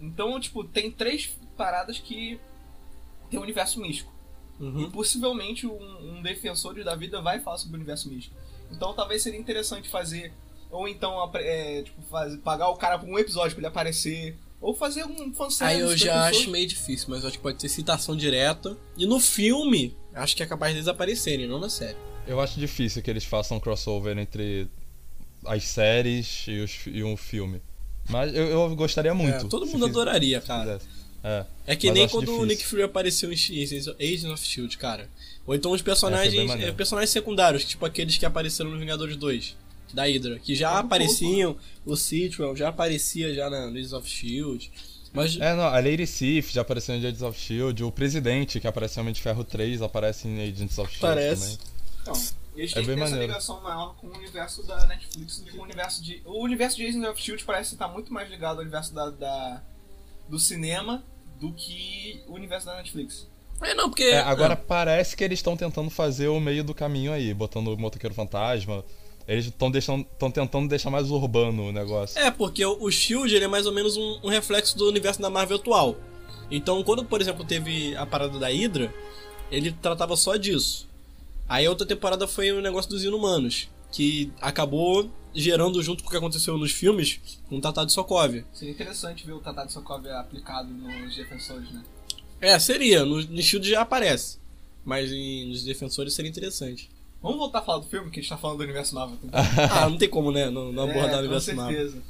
Então, 0.00 0.38
tipo, 0.40 0.64
tem 0.64 0.90
três 0.90 1.36
paradas 1.56 1.98
que 1.98 2.40
tem 3.30 3.38
um 3.38 3.42
universo 3.42 3.80
místico. 3.80 4.12
E 4.60 4.62
Uhum. 4.64 4.90
possivelmente 4.90 5.66
um, 5.68 6.16
um 6.18 6.22
Defensores 6.22 6.84
da 6.84 6.94
Vida 6.96 7.20
vai 7.20 7.38
falar 7.40 7.58
sobre 7.58 7.74
o 7.74 7.76
universo 7.76 8.08
místico. 8.08 8.34
Então 8.72 8.92
talvez 8.92 9.22
seria 9.22 9.38
interessante 9.38 9.88
fazer. 9.88 10.32
Ou 10.70 10.88
então 10.88 11.30
é, 11.34 11.82
tipo, 11.82 12.02
fazer, 12.02 12.38
pagar 12.38 12.68
o 12.68 12.76
cara 12.76 12.98
por 12.98 13.08
um 13.08 13.18
episódio 13.18 13.52
pra 13.52 13.60
ele 13.60 13.66
aparecer. 13.68 14.36
Ou 14.60 14.74
fazer 14.74 15.04
um 15.04 15.32
fanservice. 15.32 15.62
Aí 15.64 15.80
eu 15.80 15.96
já 15.96 16.26
acho 16.28 16.50
meio 16.50 16.66
difícil, 16.66 17.06
mas 17.10 17.22
eu 17.22 17.28
acho 17.28 17.36
que 17.38 17.42
pode 17.42 17.58
ter 17.58 17.68
citação 17.68 18.16
direta. 18.16 18.76
E 18.96 19.06
no 19.06 19.20
filme, 19.20 19.94
acho 20.14 20.34
que 20.36 20.42
é 20.42 20.46
capaz 20.46 20.72
deles 20.74 20.88
aparecerem, 20.88 21.46
não 21.46 21.60
na 21.60 21.68
série. 21.70 21.96
Eu 22.26 22.40
acho 22.40 22.58
difícil 22.58 23.00
que 23.02 23.08
eles 23.10 23.24
façam 23.24 23.56
um 23.56 23.60
crossover 23.60 24.18
entre 24.18 24.68
as 25.46 25.62
séries 25.64 26.44
e, 26.48 26.58
os, 26.60 26.80
e 26.86 27.02
um 27.04 27.16
filme. 27.16 27.62
Mas 28.08 28.34
eu, 28.34 28.46
eu 28.48 28.74
gostaria 28.76 29.14
muito. 29.14 29.46
É, 29.46 29.48
todo 29.48 29.64
mundo 29.66 29.86
fiz- 29.86 29.96
adoraria, 29.96 30.40
cara. 30.40 30.80
É. 31.22 31.44
É 31.66 31.76
que 31.76 31.90
nem 31.90 32.08
quando 32.08 32.24
o 32.28 32.32
difícil. 32.32 32.46
Nick 32.46 32.64
Fury 32.66 32.82
apareceu 32.82 33.30
em 33.32 33.34
Agents 33.34 34.24
of 34.32 34.44
Shield, 34.46 34.76
cara. 34.78 35.08
Ou 35.46 35.54
então 35.54 35.72
os 35.72 35.80
É, 35.80 35.84
personagens, 35.84 36.50
eh, 36.50 36.72
personagens 36.72 37.10
secundários, 37.10 37.64
tipo 37.64 37.84
aqueles 37.84 38.16
que 38.16 38.24
apareceram 38.26 38.70
no 38.70 38.78
Vingadores 38.78 39.16
2, 39.16 39.56
da 39.94 40.04
Hydra, 40.04 40.38
que 40.38 40.54
já 40.54 40.70
É 40.70 40.74
um 40.74 40.76
apareciam, 40.78 41.56
o 41.84 41.96
Sitwell 41.96 42.54
já 42.56 42.68
aparecia 42.68 43.34
já 43.34 43.48
na 43.50 43.64
Agents 43.66 43.92
of 43.92 44.08
Shield. 44.08 44.70
Mas 45.12 45.38
É, 45.40 45.54
não, 45.54 45.64
a 45.64 45.80
Lady 45.80 46.06
Sif 46.06 46.52
já 46.52 46.60
apareceu 46.60 46.94
em 46.94 46.98
Agents 46.98 47.22
of 47.22 47.38
S.H.I.E.L.D., 47.38 47.82
o 47.82 47.90
Presidente, 47.90 48.60
que 48.60 48.66
apareceu 48.66 49.00
em 49.00 49.04
Homem 49.04 49.14
de 49.14 49.22
Ferro 49.22 49.42
3, 49.42 49.80
aparece 49.82 50.28
em 50.28 50.40
Agents 50.42 50.78
of 50.78 50.92
S.H.I.E.L.D. 50.94 51.00
Parece. 51.00 51.58
também. 51.58 51.78
Então, 52.02 52.14
eles 52.56 52.72
É 52.72 52.74
têm 52.74 52.84
ter 52.84 52.92
essa 52.92 53.00
maneiro. 53.04 53.26
ligação 53.26 53.62
maior 53.62 53.94
com 53.96 54.06
o 54.08 54.14
universo 54.16 54.62
da 54.66 54.86
Netflix 54.86 55.38
do 55.40 55.44
que 55.46 55.52
com 55.52 55.58
o 55.58 55.62
universo 55.62 56.02
de. 56.02 56.20
O 56.24 56.42
universo 56.44 56.76
de 56.76 56.86
Agents 56.86 57.08
of 57.08 57.22
Shield 57.22 57.44
parece 57.44 57.72
estar 57.74 57.88
muito 57.88 58.12
mais 58.12 58.28
ligado 58.30 58.56
ao 58.56 58.62
universo 58.62 58.94
da, 58.94 59.10
da- 59.10 59.62
do 60.28 60.38
cinema 60.38 61.02
do 61.40 61.52
que 61.52 62.20
o 62.26 62.34
universo 62.34 62.66
da 62.66 62.76
Netflix. 62.76 63.26
é 63.62 63.74
não, 63.74 63.88
porque 63.88 64.04
É, 64.04 64.18
agora 64.20 64.54
parece 64.56 65.16
que 65.16 65.24
eles 65.24 65.38
estão 65.38 65.56
tentando 65.56 65.88
fazer 65.88 66.28
o 66.28 66.38
meio 66.40 66.62
do 66.62 66.74
caminho 66.74 67.12
aí, 67.12 67.32
botando 67.32 67.68
o 67.68 67.78
motoqueiro 67.78 68.14
fantasma. 68.14 68.84
Eles 69.28 69.44
estão 69.44 69.70
deixando, 69.70 70.06
estão 70.10 70.30
tentando 70.30 70.66
deixar 70.68 70.88
mais 70.90 71.10
urbano 71.10 71.68
o 71.68 71.72
negócio. 71.72 72.18
É, 72.18 72.30
porque 72.30 72.64
o 72.64 72.82
o 72.82 72.90
Shield 72.90 73.34
ele 73.34 73.44
é 73.44 73.48
mais 73.48 73.66
ou 73.66 73.72
menos 73.72 73.96
um, 73.96 74.20
um 74.24 74.28
reflexo 74.30 74.76
do 74.78 74.88
universo 74.88 75.20
da 75.20 75.28
Marvel 75.28 75.58
atual. 75.58 75.96
Então, 76.50 76.82
quando, 76.82 77.04
por 77.04 77.20
exemplo, 77.20 77.44
teve 77.44 77.94
a 77.96 78.06
parada 78.06 78.38
da 78.38 78.48
Hydra, 78.48 78.92
ele 79.50 79.70
tratava 79.70 80.16
só 80.16 80.36
disso. 80.36 80.88
Aí 81.46 81.66
a 81.66 81.70
outra 81.70 81.86
temporada 81.86 82.26
foi 82.26 82.50
o 82.52 82.62
negócio 82.62 82.90
dos 82.90 83.04
inumanos, 83.04 83.68
que 83.92 84.32
acabou 84.40 85.10
gerando, 85.34 85.82
junto 85.82 86.02
com 86.02 86.08
o 86.08 86.10
que 86.10 86.16
aconteceu 86.16 86.56
nos 86.56 86.72
filmes, 86.72 87.20
um 87.50 87.60
tratado 87.60 87.86
de 87.88 87.92
Sokovia. 87.92 88.46
Seria 88.52 88.72
interessante 88.72 89.26
ver 89.26 89.32
o 89.32 89.40
Tratado 89.40 89.66
de 89.68 89.74
Sokovia 89.74 90.18
aplicado 90.18 90.68
nos 90.70 91.14
defensores, 91.14 91.70
né? 91.70 91.84
É, 92.40 92.58
seria. 92.58 93.04
No, 93.04 93.20
no 93.22 93.42
Shield 93.42 93.68
já 93.68 93.82
aparece. 93.82 94.38
Mas 94.84 95.12
em- 95.12 95.46
nos 95.50 95.62
defensores 95.64 96.14
seria 96.14 96.30
interessante. 96.30 96.88
Vamos 97.22 97.38
voltar 97.38 97.58
a 97.58 97.62
falar 97.62 97.78
do 97.78 97.86
filme, 97.86 98.10
que 98.10 98.20
a 98.20 98.22
gente 98.22 98.30
tá 98.30 98.36
falando 98.38 98.58
do 98.58 98.64
universo 98.64 98.94
Marvel 98.94 99.16
também. 99.16 99.40
Ah, 99.72 99.88
não 99.88 99.98
tem 99.98 100.08
como, 100.08 100.30
né? 100.30 100.48
Não, 100.50 100.70
não 100.72 100.84
abordar 100.84 101.16
o 101.16 101.18
universo 101.20 101.50
com 101.50 101.56
Marvel. 101.56 101.76
certeza. 101.76 102.02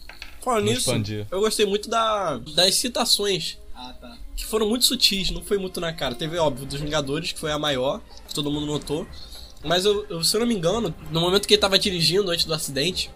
Falando 0.43 0.65
Não 0.65 0.73
nisso, 0.73 0.91
expandir. 0.91 1.27
eu 1.31 1.41
gostei 1.41 1.67
muito 1.67 1.89
da, 1.91 2.37
das 2.55 2.75
citações 2.77 3.59
Ah, 3.75 3.93
tá. 4.01 4.17
que 4.37 4.45
foram 4.47 4.69
muito 4.69 4.85
sutis, 4.85 5.31
não 5.31 5.43
foi 5.43 5.59
muito 5.59 5.81
na 5.81 5.93
cara. 5.93 6.15
Teve, 6.15 6.37
óbvio, 6.39 6.65
dos 6.67 6.81
Vingadores, 6.81 7.33
que 7.33 7.39
foi 7.41 7.51
a 7.51 7.59
maior, 7.59 8.01
que 8.29 8.35
todo 8.35 8.51
mundo 8.51 8.67
notou. 8.67 9.07
Mas 9.65 9.85
eu, 9.85 10.07
eu- 10.09 10.23
se 10.23 10.37
eu 10.37 10.41
não 10.41 10.47
me 10.47 10.55
engano, 10.55 10.95
no 11.11 11.21
momento 11.21 11.49
que 11.49 11.55
ele 11.55 11.61
tava 11.61 11.79
dirigindo 11.79 12.31
antes 12.31 12.45
do 12.45 12.55
acidente, 12.55 13.11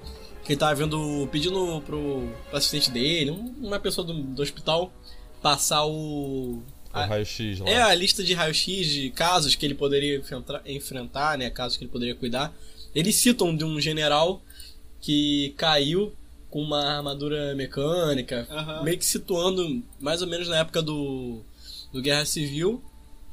que 0.45 0.53
ele 0.53 0.59
tava 0.59 0.75
vendo, 0.75 1.29
pedindo 1.31 1.81
pro, 1.87 2.29
pro 2.49 2.57
assistente 2.57 2.91
dele, 2.91 3.31
um- 3.31 3.55
uma 3.69 3.79
pessoa 3.79 4.05
do, 4.07 4.13
do 4.15 4.43
hospital, 4.43 4.93
passar 5.41 5.85
o. 5.87 6.61
O 6.95 6.99
a- 6.99 7.07
raio-x 7.07 7.61
lá. 7.61 7.69
é 7.71 7.81
a 7.83 7.95
lista 7.95 8.23
de 8.23 8.35
raio-x 8.35 8.87
de 8.87 9.11
casos 9.11 9.55
que 9.55 9.65
ele 9.67 9.75
poderia 9.75 10.23
enfrentar, 10.67 11.39
né? 11.39 11.49
Casos 11.51 11.77
que 11.79 11.85
ele 11.85 11.91
poderia 11.91 12.15
cuidar. 12.15 12.55
Eles 12.95 13.17
citam 13.17 13.57
de 13.57 13.65
um 13.65 13.81
general 13.81 14.43
que 15.01 15.55
caiu 15.57 16.13
com 16.51 16.61
uma 16.63 16.83
armadura 16.97 17.55
mecânica, 17.55 18.47
Aham. 18.51 18.83
meio 18.83 18.99
que 18.99 19.07
situando 19.07 19.83
mais 19.99 20.21
ou 20.21 20.29
menos 20.29 20.49
na 20.49 20.59
época 20.59 20.83
do, 20.83 21.41
do 21.93 22.03
Guerra 22.03 22.25
Civil. 22.27 22.83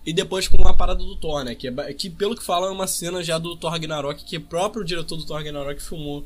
E 0.05 0.13
depois 0.13 0.47
com 0.47 0.57
uma 0.57 0.73
parada 0.75 1.03
do 1.03 1.15
Thor, 1.17 1.43
né? 1.43 1.53
Que, 1.53 1.67
é 1.67 1.93
que 1.93 2.09
pelo 2.09 2.35
que 2.35 2.43
falam 2.43 2.69
é 2.69 2.71
uma 2.71 2.87
cena 2.87 3.21
já 3.21 3.37
do 3.37 3.55
Thor 3.57 3.69
Ragnarok, 3.71 4.23
que 4.23 4.37
o 4.37 4.41
próprio 4.41 4.83
diretor 4.85 5.17
do 5.17 5.25
Thor 5.25 5.35
Ragnarok 5.37 5.81
filmou 5.83 6.25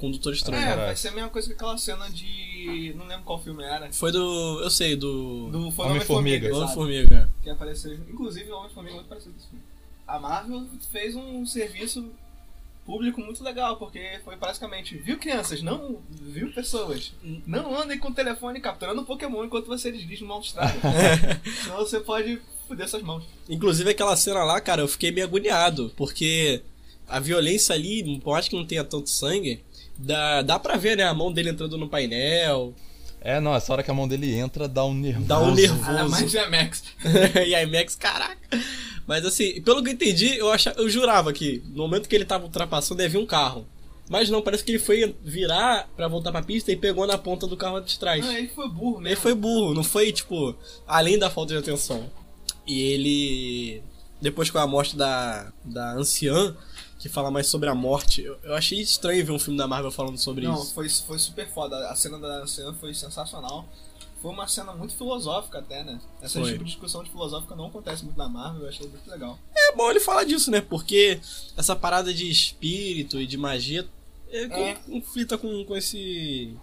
com 0.00 0.08
o 0.08 0.10
Doutor 0.10 0.32
Estranho. 0.32 0.66
É, 0.66 0.76
vai 0.76 0.96
ser 0.96 1.08
a 1.08 1.12
mesma 1.12 1.28
coisa 1.28 1.46
que 1.46 1.54
aquela 1.54 1.76
cena 1.76 2.08
de. 2.08 2.94
Não 2.96 3.06
lembro 3.06 3.24
qual 3.24 3.40
filme 3.40 3.62
era. 3.62 3.92
Foi 3.92 4.10
do. 4.10 4.60
Eu 4.62 4.70
sei, 4.70 4.96
do. 4.96 5.50
Do 5.50 5.70
foi 5.70 5.86
Homem-Formiga. 5.86 6.56
Homem-Formiga. 6.56 7.30
Que 7.42 7.50
apareceu. 7.50 7.92
Inclusive, 8.08 8.50
o 8.50 8.56
Homem-Formiga 8.56 8.94
é 8.94 8.96
muito 8.96 9.08
parecido 9.08 9.34
com 9.34 9.38
esse 9.38 9.48
filme. 9.48 9.64
A 10.08 10.18
Marvel 10.18 10.66
fez 10.90 11.14
um 11.14 11.44
serviço 11.46 12.10
público 12.84 13.20
muito 13.20 13.44
legal, 13.44 13.76
porque 13.76 14.18
foi 14.24 14.34
basicamente, 14.36 14.96
viu 14.96 15.18
crianças, 15.18 15.62
não 15.62 16.00
viu 16.10 16.50
pessoas. 16.52 17.12
Não 17.46 17.78
andem 17.78 17.98
com 17.98 18.08
o 18.08 18.14
telefone 18.14 18.60
capturando 18.60 19.04
Pokémon 19.04 19.44
enquanto 19.44 19.66
você 19.66 19.92
dirige 19.92 20.22
numa 20.22 20.34
autostrada. 20.34 20.74
Senão 21.62 21.76
você 21.76 22.00
pode 22.00 22.40
foder 22.66 22.88
suas 22.88 23.02
mãos. 23.02 23.24
Inclusive 23.48 23.90
aquela 23.90 24.16
cena 24.16 24.42
lá, 24.42 24.60
cara, 24.60 24.80
eu 24.80 24.88
fiquei 24.88 25.12
meio 25.12 25.26
agoniado, 25.26 25.92
porque 25.96 26.62
a 27.06 27.20
violência 27.20 27.74
ali, 27.74 28.18
por 28.20 28.32
mais 28.32 28.48
que 28.48 28.56
não 28.56 28.66
tenha 28.66 28.82
tanto 28.82 29.10
sangue, 29.10 29.62
dá, 30.02 30.42
dá 30.42 30.58
pra 30.58 30.76
ver, 30.76 30.96
né, 30.96 31.04
a 31.04 31.14
mão 31.14 31.32
dele 31.32 31.50
entrando 31.50 31.76
no 31.78 31.88
painel, 31.88 32.74
É, 33.20 33.38
não, 33.38 33.54
essa 33.54 33.72
hora 33.72 33.82
que 33.82 33.90
a 33.90 33.94
mão 33.94 34.08
dele 34.08 34.34
entra 34.34 34.66
dá 34.66 34.84
um 34.84 34.94
nervoso. 34.94 35.26
dá 35.26 35.40
um 35.40 35.54
nervoso. 35.54 35.90
Ainda 35.90 36.08
mais 36.08 36.34
é 36.34 36.48
Max. 36.48 36.82
e 37.46 37.54
a 37.54 37.62
IMAX, 37.62 37.94
caraca. 37.94 38.38
Mas 39.06 39.26
assim, 39.26 39.60
pelo 39.62 39.82
que 39.82 39.90
eu 39.90 39.92
entendi, 39.92 40.36
eu, 40.36 40.50
achava, 40.50 40.78
eu 40.80 40.88
jurava 40.88 41.32
que 41.32 41.62
no 41.68 41.82
momento 41.82 42.08
que 42.08 42.14
ele 42.14 42.24
tava 42.24 42.44
ultrapassando, 42.44 43.02
ia 43.02 43.08
vir 43.08 43.18
um 43.18 43.26
carro. 43.26 43.66
Mas 44.08 44.28
não, 44.30 44.40
parece 44.42 44.64
que 44.64 44.72
ele 44.72 44.78
foi 44.78 45.14
virar 45.22 45.88
pra 45.96 46.08
voltar 46.08 46.32
pra 46.32 46.42
pista 46.42 46.72
e 46.72 46.76
pegou 46.76 47.06
na 47.06 47.16
ponta 47.18 47.46
do 47.46 47.56
carro 47.56 47.78
de 47.80 47.96
trás. 47.98 48.24
Não, 48.24 48.32
ele 48.32 48.48
foi 48.48 48.68
burro 48.68 48.94
mesmo. 49.00 49.06
Ele 49.08 49.16
foi 49.16 49.34
burro, 49.34 49.74
não 49.74 49.84
foi, 49.84 50.10
tipo, 50.12 50.56
além 50.86 51.18
da 51.18 51.30
falta 51.30 51.52
de 51.52 51.58
atenção. 51.60 52.10
E 52.66 52.80
ele. 52.80 53.82
Depois 54.20 54.50
com 54.50 54.58
a 54.58 54.66
morte 54.66 54.96
da, 54.96 55.52
da 55.64 55.92
anciã, 55.94 56.56
que 57.00 57.08
fala 57.08 57.30
mais 57.30 57.46
sobre 57.48 57.68
a 57.68 57.74
morte, 57.74 58.22
eu, 58.22 58.38
eu 58.44 58.54
achei 58.54 58.78
estranho 58.80 59.24
ver 59.26 59.32
um 59.32 59.38
filme 59.38 59.58
da 59.58 59.66
Marvel 59.66 59.90
falando 59.90 60.18
sobre 60.18 60.46
Não, 60.46 60.54
isso. 60.54 60.72
foi, 60.74 60.88
foi 60.88 61.18
super 61.18 61.48
foda. 61.48 61.88
A 61.90 61.96
cena 61.96 62.18
da 62.18 62.46
cena 62.46 62.72
foi 62.74 62.94
sensacional. 62.94 63.66
Foi 64.20 64.30
uma 64.30 64.46
cena 64.46 64.74
muito 64.74 64.94
filosófica 64.94 65.60
até, 65.60 65.82
né? 65.82 65.98
Essa 66.20 66.38
Foi. 66.40 66.52
tipo 66.52 66.62
de 66.62 66.70
discussão 66.72 67.02
de 67.02 67.08
filosófica 67.10 67.56
não 67.56 67.68
acontece 67.68 68.04
muito 68.04 68.18
na 68.18 68.28
Marvel, 68.28 68.64
eu 68.64 68.68
achei 68.68 68.86
muito 68.86 69.10
legal. 69.10 69.38
É 69.56 69.74
bom 69.74 69.90
ele 69.90 69.98
falar 69.98 70.24
disso, 70.24 70.50
né? 70.50 70.60
Porque 70.60 71.18
essa 71.56 71.74
parada 71.74 72.12
de 72.12 72.30
espírito 72.30 73.18
e 73.18 73.26
de 73.26 73.38
magia 73.38 73.88
é, 74.28 74.42
É. 74.42 74.74
conflita 74.74 75.38
com, 75.38 75.64
com 75.64 75.74
esse. 75.74 76.54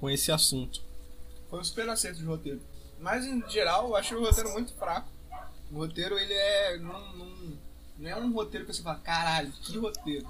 com 0.00 0.10
esse 0.10 0.32
assunto. 0.32 0.82
Foi 1.48 1.60
um 1.60 1.64
super 1.64 1.88
acerto 1.88 2.18
de 2.18 2.24
roteiro. 2.24 2.60
Mas 3.00 3.24
em 3.24 3.48
geral, 3.48 3.86
eu 3.90 3.94
achei 3.96 4.16
o 4.16 4.20
roteiro 4.24 4.50
muito 4.50 4.72
fraco. 4.74 5.08
O 5.70 5.76
roteiro, 5.76 6.18
ele 6.18 6.34
é. 6.34 6.78
Não, 6.78 7.16
não, 7.16 7.58
não 7.98 8.10
é 8.10 8.16
um 8.16 8.32
roteiro 8.32 8.66
que 8.66 8.72
você 8.72 8.82
fala, 8.82 8.98
caralho, 8.98 9.52
que 9.62 9.76
roteiro. 9.78 10.26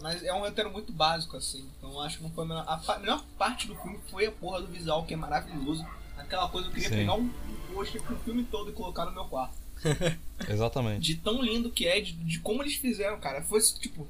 Mas 0.00 0.22
é 0.22 0.32
um 0.32 0.40
roteiro 0.40 0.70
muito 0.70 0.92
básico, 0.92 1.36
assim. 1.36 1.68
Então 1.78 1.92
eu 1.92 2.00
acho 2.00 2.18
que 2.18 2.22
não 2.22 2.30
foi 2.30 2.44
a 2.44 2.48
melhor. 2.48 2.64
A 2.66 2.98
melhor 2.98 3.24
parte 3.38 3.66
do 3.66 3.76
filme 3.76 3.98
foi 4.10 4.26
a 4.26 4.32
porra 4.32 4.60
do 4.60 4.66
visual, 4.66 5.04
que 5.04 5.14
é 5.14 5.16
maravilhoso. 5.16 5.86
Aquela 6.16 6.48
coisa, 6.48 6.68
eu 6.68 6.72
queria 6.72 6.88
Sim. 6.88 6.96
pegar 6.96 7.14
um 7.14 7.28
pôster 7.72 8.02
com 8.02 8.14
o 8.14 8.18
filme 8.18 8.44
todo 8.44 8.70
e 8.70 8.72
colocar 8.72 9.04
no 9.04 9.12
meu 9.12 9.24
quarto. 9.24 9.54
Exatamente. 10.48 11.00
de 11.00 11.16
tão 11.16 11.42
lindo 11.42 11.70
que 11.70 11.86
é, 11.86 12.00
de, 12.00 12.12
de 12.12 12.38
como 12.40 12.62
eles 12.62 12.76
fizeram, 12.76 13.18
cara. 13.20 13.42
Foi 13.42 13.60
tipo. 13.60 14.06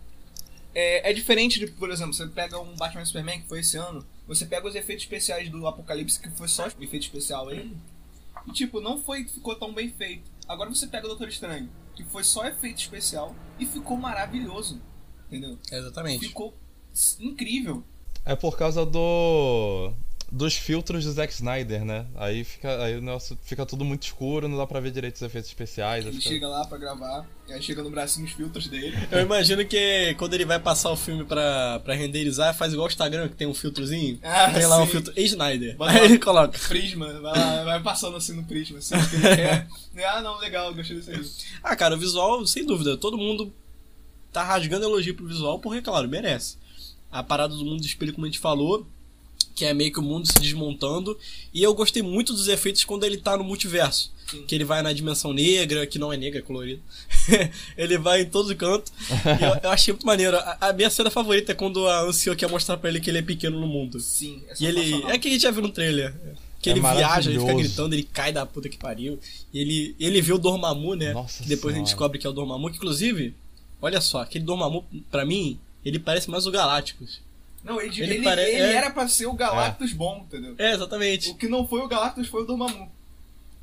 É, 0.75 1.11
é 1.11 1.13
diferente 1.13 1.61
de, 1.61 1.69
por 1.69 1.91
exemplo, 1.91 2.13
você 2.13 2.27
pega 2.27 2.59
um 2.59 2.75
Batman 2.75 3.05
Superman 3.05 3.41
que 3.41 3.47
foi 3.47 3.61
esse 3.61 3.77
ano, 3.77 4.05
você 4.27 4.45
pega 4.45 4.67
os 4.67 4.75
efeitos 4.75 5.05
especiais 5.05 5.49
do 5.49 5.67
Apocalipse, 5.69 6.19
que 6.19 6.29
foi 6.31 6.49
só 6.49 6.67
efeito 6.67 7.03
especial 7.03 7.53
ele, 7.53 7.77
e 8.45 8.51
tipo, 8.51 8.81
não 8.81 9.01
foi, 9.01 9.25
ficou 9.25 9.55
tão 9.55 9.73
bem 9.73 9.91
feito. 9.91 10.29
Agora 10.49 10.69
você 10.69 10.89
pega 10.89 11.07
o 11.07 11.09
Doutor 11.09 11.29
Estranho, 11.29 11.71
que 11.95 12.05
foi 12.05 12.25
só 12.25 12.47
efeito 12.47 12.79
especial, 12.79 13.35
e 13.59 13.67
ficou 13.67 13.97
maravilhoso. 13.97 14.81
Entendeu? 15.27 15.59
Exatamente. 15.71 16.29
Ficou 16.29 16.55
incrível. 17.21 17.85
É 18.25 18.35
por 18.35 18.57
causa 18.57 18.85
do. 18.87 19.93
Dos 20.33 20.55
filtros 20.55 21.05
do 21.05 21.13
Zack 21.13 21.33
Snyder, 21.33 21.85
né? 21.85 22.07
Aí 22.17 22.43
fica. 22.45 22.83
Aí 22.83 22.97
o 22.97 23.01
negócio 23.03 23.39
fica 23.45 23.65
tudo 23.65 23.85
muito 23.85 24.03
escuro, 24.03 24.49
não 24.49 24.57
dá 24.57 24.67
pra 24.67 24.81
ver 24.81 24.91
direito 24.91 25.15
os 25.17 25.23
efeitos 25.23 25.49
especiais. 25.51 26.05
Ele 26.05 26.17
fica- 26.17 26.29
chega 26.31 26.49
lá 26.49 26.65
pra 26.67 26.77
gravar, 26.79 27.27
e 27.49 27.53
aí 27.53 27.63
chega 27.63 27.83
no 27.83 27.91
bracinho 27.91 28.27
os 28.27 28.33
filtros 28.33 28.67
dele. 28.67 28.97
Eu 29.13 29.21
imagino 29.21 29.65
que 29.65 30.15
quando 30.19 30.35
ele 30.35 30.45
vai 30.45 30.59
passar 30.59 30.91
o 30.91 30.97
filme 30.97 31.25
pra, 31.25 31.79
pra 31.85 31.95
renderizar, 31.95 32.55
faz 32.55 32.73
igual 32.73 32.87
o 32.89 32.91
Instagram, 32.91 33.29
que 33.29 33.37
tem 33.37 33.47
um 33.47 33.55
filtrozinho. 33.55 34.19
Ah, 34.23 34.51
tem 34.51 34.67
lá 34.67 34.79
um 34.83 34.87
sim. 34.87 34.93
filtro 34.93 35.13
Snyder. 35.17 35.77
Bota 35.77 35.93
Aí 35.93 36.05
ele 36.05 36.19
coloca. 36.19 36.59
Prisma, 36.69 37.13
vai, 37.21 37.39
lá, 37.39 37.65
vai 37.65 37.83
passando 37.83 38.17
assim 38.17 38.33
no 38.35 38.45
Prisma, 38.45 38.79
assim, 38.79 38.97
o 38.97 39.11
que 39.11 39.17
ele 39.17 39.37
quer. 39.37 39.69
Ah, 40.05 40.21
não, 40.21 40.39
legal, 40.39 40.75
gostei 40.75 40.97
disso 40.97 41.11
aí. 41.11 41.25
Ah, 41.63 41.77
cara, 41.77 41.95
o 41.95 41.99
visual, 41.99 42.45
sem 42.47 42.67
dúvida, 42.67 42.97
todo 42.97 43.17
mundo 43.17 43.53
tá 44.33 44.43
rasgando 44.43 44.85
elogio 44.85 45.15
pro 45.15 45.27
visual, 45.27 45.61
porque, 45.61 45.81
claro, 45.81 46.09
merece. 46.09 46.57
A 47.13 47.23
parada 47.23 47.55
do 47.55 47.65
mundo 47.65 47.79
do 47.81 47.87
espelho, 47.87 48.13
como 48.13 48.27
a 48.27 48.29
gente 48.29 48.41
falou, 48.41 48.85
que 49.55 49.65
é 49.65 49.73
meio 49.73 49.93
que 49.93 50.01
o 50.01 50.03
mundo 50.03 50.27
se 50.27 50.41
desmontando. 50.41 51.17
E 51.53 51.63
eu 51.63 51.75
gostei 51.75 52.03
muito 52.03 52.33
dos 52.33 52.49
efeitos 52.49 52.85
quando 52.85 53.05
ele 53.05 53.17
tá 53.17 53.37
no 53.37 53.45
multiverso. 53.45 54.13
Sim. 54.27 54.43
Que 54.47 54.55
ele 54.55 54.65
vai 54.65 54.83
na 54.83 54.93
dimensão 54.93 55.33
negra, 55.33 55.87
que 55.87 55.99
não 55.99 56.13
é 56.13 56.17
negra, 56.17 56.41
é 56.41 56.43
colorido. 56.43 56.83
ele 57.77 57.99
vai 57.99 58.23
em 58.23 58.27
todo 58.27 58.55
canto. 58.57 58.91
E 59.41 59.45
eu, 59.45 59.61
eu 59.63 59.71
achei 59.71 59.93
muito 59.93 60.07
maneiro. 60.07 60.37
A, 60.37 60.57
a 60.69 60.73
minha 60.73 60.91
cena 60.91 61.11
favorita 61.11 61.53
é 61.53 61.55
quando 61.55 61.87
a 61.87 62.03
Anciã 62.03 62.35
quer 62.35 62.49
mostrar 62.49 62.77
pra 62.79 62.89
ele 62.91 63.01
que 63.01 63.11
ele 63.11 63.19
é 63.19 63.23
pequeno 63.23 63.61
no 63.61 63.67
mundo. 63.67 64.01
Sim, 64.01 64.43
é 64.49 64.55
E 64.59 64.67
ele. 64.67 65.05
É 65.05 65.19
que 65.19 65.29
a 65.29 65.31
gente 65.31 65.43
já 65.43 65.51
viu 65.51 65.63
no 65.63 65.69
trailer. 65.69 66.15
Que 66.61 66.71
É 66.71 66.73
ele 66.73 66.81
viaja, 66.81 67.31
ele 67.31 67.39
fica 67.39 67.55
gritando, 67.55 67.95
ele 67.95 68.05
cai 68.05 68.33
da 68.33 68.47
puta 68.47 68.71
que 68.71 68.79
pariu. 68.79 69.19
E 69.53 69.61
ele, 69.61 69.95
ele 70.01 70.23
vê 70.23 70.33
o 70.33 70.39
Dormammu, 70.39 70.95
né? 70.95 71.13
Nossa 71.13 71.43
que 71.43 71.49
depois 71.49 71.75
a 71.75 71.79
gente 71.79 71.89
Senhora. 71.89 71.97
descobre 71.97 72.19
que 72.19 72.27
é 72.27 72.31
o 72.31 72.33
Dormammu. 72.33 72.71
Que 72.71 72.77
inclusive, 72.79 73.35
olha 73.83 74.01
só, 74.01 74.23
aquele 74.23 74.45
Dormammu, 74.47 74.83
pra 75.11 75.27
mim, 75.27 75.59
ele 75.85 75.99
parece 75.99 76.31
mais 76.31 76.47
o 76.47 76.51
Galácticos. 76.51 77.21
Não, 77.65 77.81
ele, 77.81 78.03
Ele 78.03 78.15
ele, 78.17 78.25
pare- 78.25 78.43
ele 78.43 78.61
é. 78.63 78.75
era 78.75 78.91
pra 78.91 79.09
ser 79.09 79.27
o 79.27 79.33
Galactus 79.33 79.93
bom, 79.93 80.25
entendeu? 80.27 80.55
É, 80.59 80.73
exatamente. 80.75 81.31
O 81.31 81.35
que 81.35 81.49
não 81.49 81.67
foi 81.67 81.81
o 81.81 81.89
Galactus 81.89 82.29
foi 82.29 82.43
o 82.43 82.47
Dormammu. 82.47 82.93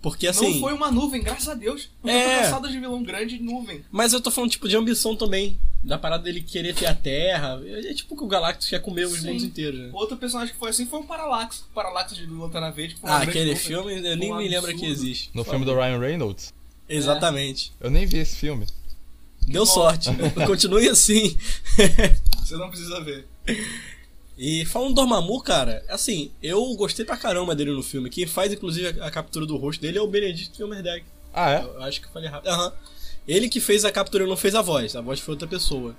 Porque 0.02 0.28
assim. 0.28 0.54
não 0.56 0.60
foi 0.60 0.74
uma 0.74 0.90
nuvem, 0.90 1.22
graças 1.22 1.48
a 1.48 1.54
Deus. 1.54 1.88
Porque 2.02 2.16
É. 2.16 2.26
eu 2.26 2.38
tô 2.38 2.44
cansado 2.46 2.68
de 2.70 2.80
vilão 2.80 3.04
grande 3.04 3.38
nuvem. 3.40 3.86
Mas 3.92 4.14
eu 4.14 4.20
tô 4.20 4.32
falando, 4.32 4.50
tipo, 4.50 4.68
de 4.68 4.76
ambição 4.76 5.16
também. 5.16 5.60
Da 5.84 5.96
parada 6.00 6.24
dele 6.24 6.42
querer 6.42 6.74
ter 6.74 6.88
a 6.88 6.96
Terra. 6.96 7.62
É 7.64 7.94
tipo 7.94 8.18
que 8.18 8.24
o 8.24 8.28
Galactus 8.28 8.68
quer 8.68 8.80
comer 8.82 9.06
os 9.06 9.20
Sim. 9.20 9.28
mundos 9.28 9.44
inteiros, 9.44 9.80
né? 9.80 9.90
Outro 9.94 10.18
personagem 10.18 10.54
que 10.56 10.60
foi 10.60 10.72
assim 10.72 10.88
foi 10.88 11.00
o 11.02 11.04
Parallax. 11.04 11.60
O 11.60 11.74
Parallax 11.76 12.16
de 12.16 12.26
Lanterna 12.26 12.72
Verde. 12.72 12.98
Ah, 13.04 13.18
aquele 13.20 13.52
nuvem. 13.52 13.56
filme 13.56 13.94
eu 14.08 14.18
nem 14.18 14.34
um 14.34 14.38
me 14.38 14.48
lembro 14.48 14.76
que 14.76 14.86
existe. 14.88 15.30
No 15.36 15.44
filme 15.44 15.66
do 15.66 15.76
Ryan 15.76 16.00
Reynolds? 16.00 16.52
Exatamente. 16.90 17.72
Eu 17.80 17.92
nem 17.92 18.08
vi 18.08 18.18
esse 18.18 18.36
filme. 18.36 18.66
Deu 19.48 19.66
sorte. 19.66 20.10
Continue 20.48 20.88
assim. 20.90 21.36
Você 22.52 22.58
não 22.58 22.70
precisa 22.70 23.00
ver. 23.00 23.26
E 24.38 24.66
falando 24.66 24.90
do 24.90 24.96
Dormammu, 24.96 25.42
cara, 25.42 25.84
assim, 25.88 26.32
eu 26.44 26.76
gostei 26.76 27.06
pra 27.06 27.16
caramba 27.16 27.56
dele 27.56 27.72
no 27.72 27.82
filme. 27.82 28.10
Quem 28.10 28.28
faz, 28.28 28.52
inclusive, 28.52 29.00
a, 29.00 29.06
a 29.08 29.12
captura 29.12 29.46
do 29.46 29.56
rosto 29.56 29.80
dele 29.82 29.98
é 29.98 30.02
o 30.02 30.08
Benedict 30.08 30.58
Cumberbatch. 30.58 31.04
Ah, 31.34 31.52
é? 31.52 31.64
Eu 31.64 31.82
acho 31.84 32.02
que 32.02 32.08
eu 32.08 32.12
falei 32.12 32.28
rápido. 32.30 32.50
Aham. 32.50 32.74
Ele 33.26 33.48
que 33.48 33.62
fez 33.62 33.86
a 33.86 33.92
captura, 33.92 34.26
não 34.28 34.36
fez 34.36 34.54
a 34.54 34.62
voz. 34.62 34.96
A 34.98 35.02
voz 35.02 35.20
foi 35.22 35.34
outra 35.34 35.48
pessoa. 35.48 35.96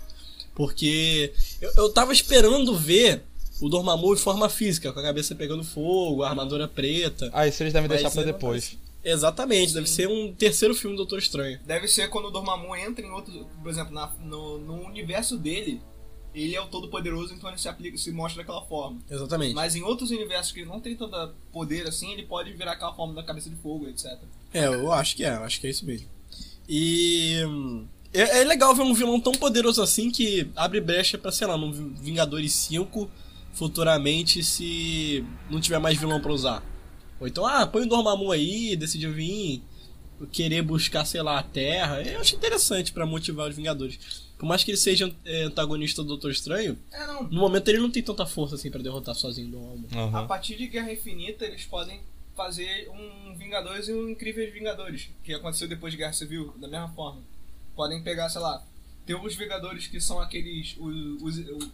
Porque 0.54 1.32
eu, 1.60 1.72
eu 1.78 1.88
tava 1.90 2.12
esperando 2.12 2.76
ver 2.76 3.22
o 3.62 3.68
Dormammu 3.70 4.12
em 4.12 4.18
forma 4.18 4.48
física, 4.50 4.92
com 4.92 5.00
a 5.00 5.02
cabeça 5.02 5.34
pegando 5.34 5.64
fogo, 5.64 6.22
a 6.22 6.28
armadura 6.28 6.68
preta. 6.68 7.30
Ah, 7.32 7.46
isso 7.46 7.62
eles 7.62 7.72
devem 7.72 7.88
deixar 7.88 8.10
pra 8.10 8.20
uma 8.20 8.26
depois. 8.26 8.76
Exatamente, 9.04 9.72
deve 9.74 9.88
ser 9.88 10.06
um 10.08 10.32
terceiro 10.32 10.74
filme 10.74 10.94
do 10.96 10.98
Doutor 10.98 11.18
Estranho. 11.18 11.58
Deve 11.64 11.88
ser 11.88 12.08
quando 12.08 12.26
o 12.26 12.30
Dormammu 12.30 12.76
entra 12.76 13.04
em 13.04 13.10
outro. 13.10 13.46
Por 13.62 13.70
exemplo, 13.70 13.92
na- 13.92 14.12
no, 14.20 14.58
no 14.58 14.84
universo 14.86 15.36
dele, 15.36 15.80
ele 16.34 16.54
é 16.54 16.60
o 16.60 16.66
todo-poderoso, 16.66 17.34
então 17.34 17.50
ele 17.50 17.58
se, 17.58 17.68
aplica, 17.68 17.96
se 17.96 18.10
mostra 18.10 18.42
daquela 18.42 18.62
forma. 18.62 18.98
Exatamente. 19.10 19.54
Mas 19.54 19.76
em 19.76 19.82
outros 19.82 20.10
universos 20.10 20.52
que 20.52 20.60
ele 20.60 20.68
não 20.68 20.80
tem 20.80 20.96
tanto 20.96 21.34
poder 21.52 21.86
assim, 21.86 22.12
ele 22.12 22.22
pode 22.24 22.52
virar 22.52 22.72
aquela 22.72 22.94
forma 22.94 23.14
da 23.14 23.22
cabeça 23.22 23.50
de 23.50 23.56
fogo, 23.56 23.88
etc. 23.88 24.18
É, 24.52 24.66
eu 24.66 24.92
acho 24.92 25.16
que 25.16 25.24
é, 25.24 25.34
eu 25.34 25.44
acho 25.44 25.60
que 25.60 25.66
é 25.66 25.70
isso 25.70 25.84
mesmo. 25.84 26.08
E. 26.68 27.38
É, 28.14 28.40
é 28.40 28.44
legal 28.44 28.74
ver 28.74 28.82
um 28.82 28.92
vilão 28.92 29.18
tão 29.18 29.32
poderoso 29.32 29.82
assim 29.82 30.10
que 30.10 30.50
abre 30.54 30.80
brecha 30.80 31.16
pra, 31.16 31.32
sei 31.32 31.46
lá, 31.46 31.56
num 31.56 31.72
Vingadores 31.72 32.52
5 32.52 33.10
futuramente 33.54 34.42
se 34.42 35.24
não 35.50 35.60
tiver 35.60 35.78
mais 35.78 35.98
vilão 35.98 36.20
pra 36.20 36.32
usar. 36.32 36.62
Ou 37.20 37.26
então, 37.26 37.46
ah, 37.46 37.66
põe 37.66 37.82
o 37.82 37.88
Dormammu 37.88 38.32
aí, 38.32 38.76
decidiu 38.76 39.12
vir 39.12 39.62
querer 40.26 40.62
buscar, 40.62 41.04
sei 41.04 41.22
lá, 41.22 41.38
a 41.38 41.42
Terra. 41.42 42.02
Eu 42.02 42.20
acho 42.20 42.36
interessante 42.36 42.92
pra 42.92 43.06
motivar 43.06 43.48
os 43.48 43.56
Vingadores. 43.56 43.98
Por 44.42 44.48
mais 44.48 44.64
que 44.64 44.72
ele 44.72 44.76
seja 44.78 45.14
é, 45.24 45.44
antagonista 45.44 46.02
do 46.02 46.08
Doutor 46.08 46.32
Estranho, 46.32 46.76
É, 46.90 47.06
não. 47.06 47.22
no 47.22 47.38
momento 47.38 47.68
ele 47.68 47.78
não 47.78 47.88
tem 47.88 48.02
tanta 48.02 48.26
força 48.26 48.56
assim 48.56 48.72
pra 48.72 48.82
derrotar 48.82 49.14
sozinho 49.14 49.46
o 49.46 49.50
Dormammu. 49.52 49.86
Aham. 49.94 50.18
A 50.18 50.26
partir 50.26 50.56
de 50.56 50.66
Guerra 50.66 50.92
Infinita, 50.92 51.44
eles 51.44 51.64
podem 51.64 52.00
fazer 52.36 52.90
um 52.90 53.36
Vingadores 53.36 53.86
e 53.86 53.92
um 53.92 54.08
Incríveis 54.08 54.52
Vingadores, 54.52 55.10
que 55.22 55.32
aconteceu 55.32 55.68
depois 55.68 55.92
de 55.92 55.96
Guerra 55.96 56.12
Civil, 56.12 56.52
da 56.58 56.66
mesma 56.66 56.88
forma. 56.88 57.20
Podem 57.76 58.02
pegar, 58.02 58.28
sei 58.30 58.40
lá, 58.40 58.66
tem 59.06 59.14
os 59.14 59.36
Vingadores 59.36 59.86
que 59.86 60.00
são 60.00 60.18
aqueles. 60.18 60.74
Os, 60.76 61.22
os, 61.22 61.38
os, 61.38 61.68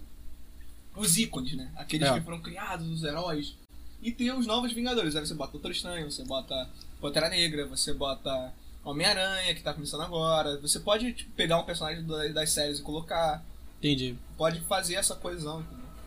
os 0.94 1.16
ícones, 1.16 1.54
né? 1.54 1.72
Aqueles 1.74 2.06
É. 2.06 2.12
que 2.18 2.20
foram 2.20 2.40
criados, 2.42 2.86
os 2.86 3.02
heróis. 3.02 3.54
E 4.02 4.12
tem 4.12 4.30
os 4.30 4.46
novos 4.46 4.74
Vingadores. 4.74 5.16
Aí 5.16 5.26
você 5.26 5.32
bota 5.32 5.52
Doutor 5.52 5.70
Estranho, 5.70 6.10
você 6.10 6.22
bota 6.22 6.68
Pantera 7.00 7.30
Negra, 7.30 7.66
você 7.66 7.94
bota 7.94 8.52
Homem-Aranha, 8.90 9.54
que 9.54 9.62
tá 9.62 9.72
começando 9.74 10.02
agora. 10.02 10.58
Você 10.60 10.80
pode 10.80 11.12
tipo, 11.12 11.30
pegar 11.32 11.58
um 11.58 11.64
personagem 11.64 12.04
da- 12.06 12.28
das 12.28 12.50
séries 12.50 12.78
e 12.78 12.82
colocar. 12.82 13.44
Entendi. 13.78 14.14
Pode 14.36 14.60
fazer 14.62 14.94
essa 14.96 15.14
coesão? 15.14 15.64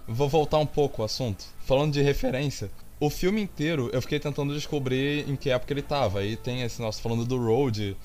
Vou 0.08 0.28
voltar 0.28 0.58
um 0.58 0.66
pouco 0.66 1.02
ao 1.02 1.06
assunto. 1.06 1.46
Falando 1.66 1.94
de 1.94 2.02
referência, 2.02 2.70
o 3.00 3.10
filme 3.10 3.42
inteiro 3.42 3.90
eu 3.94 4.02
fiquei 4.02 4.20
tentando 4.20 4.54
descobrir 4.54 5.28
em 5.30 5.36
que 5.36 5.50
época 5.50 5.74
ele 5.74 5.82
tava. 5.82 6.20
Aí 6.20 6.36
tem 6.36 6.62
esse 6.64 6.82
nosso 6.82 7.02
falando 7.02 7.24
do 7.26 7.38
Road, 7.38 7.96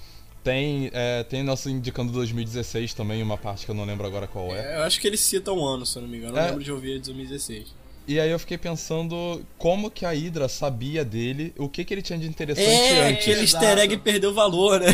tem, 0.44 0.90
é, 0.92 1.24
tem 1.24 1.42
nosso 1.42 1.68
indicando 1.68 2.12
2016 2.12 2.94
também, 2.94 3.20
uma 3.22 3.36
parte 3.36 3.64
que 3.64 3.70
eu 3.70 3.74
não 3.74 3.84
lembro 3.84 4.06
agora 4.06 4.28
qual 4.28 4.54
é. 4.54 4.74
É, 4.74 4.78
eu 4.78 4.82
acho 4.84 5.00
que 5.00 5.06
ele 5.08 5.16
cita 5.16 5.52
um 5.52 5.64
ano, 5.64 5.84
se 5.84 5.98
eu 5.98 6.02
não 6.02 6.08
me 6.08 6.18
engano. 6.18 6.36
Eu 6.36 6.42
É. 6.42 6.46
lembro 6.48 6.62
de 6.62 6.70
ouvir 6.70 6.90
ele 6.90 6.98
de 7.00 7.06
2016. 7.06 7.74
E 8.08 8.20
aí 8.20 8.30
eu 8.30 8.38
fiquei 8.38 8.56
pensando 8.56 9.44
como 9.58 9.90
que 9.90 10.04
a 10.06 10.10
Hydra 10.10 10.48
sabia 10.48 11.04
dele, 11.04 11.52
o 11.58 11.68
que 11.68 11.84
que 11.84 11.92
ele 11.92 12.02
tinha 12.02 12.18
de 12.18 12.26
interessante 12.28 12.68
É, 12.68 13.08
antes. 13.08 13.22
aquele 13.22 13.40
Exato. 13.42 13.64
easter 13.64 13.78
egg 13.84 13.96
perdeu 13.98 14.32
valor, 14.32 14.80
né? 14.80 14.86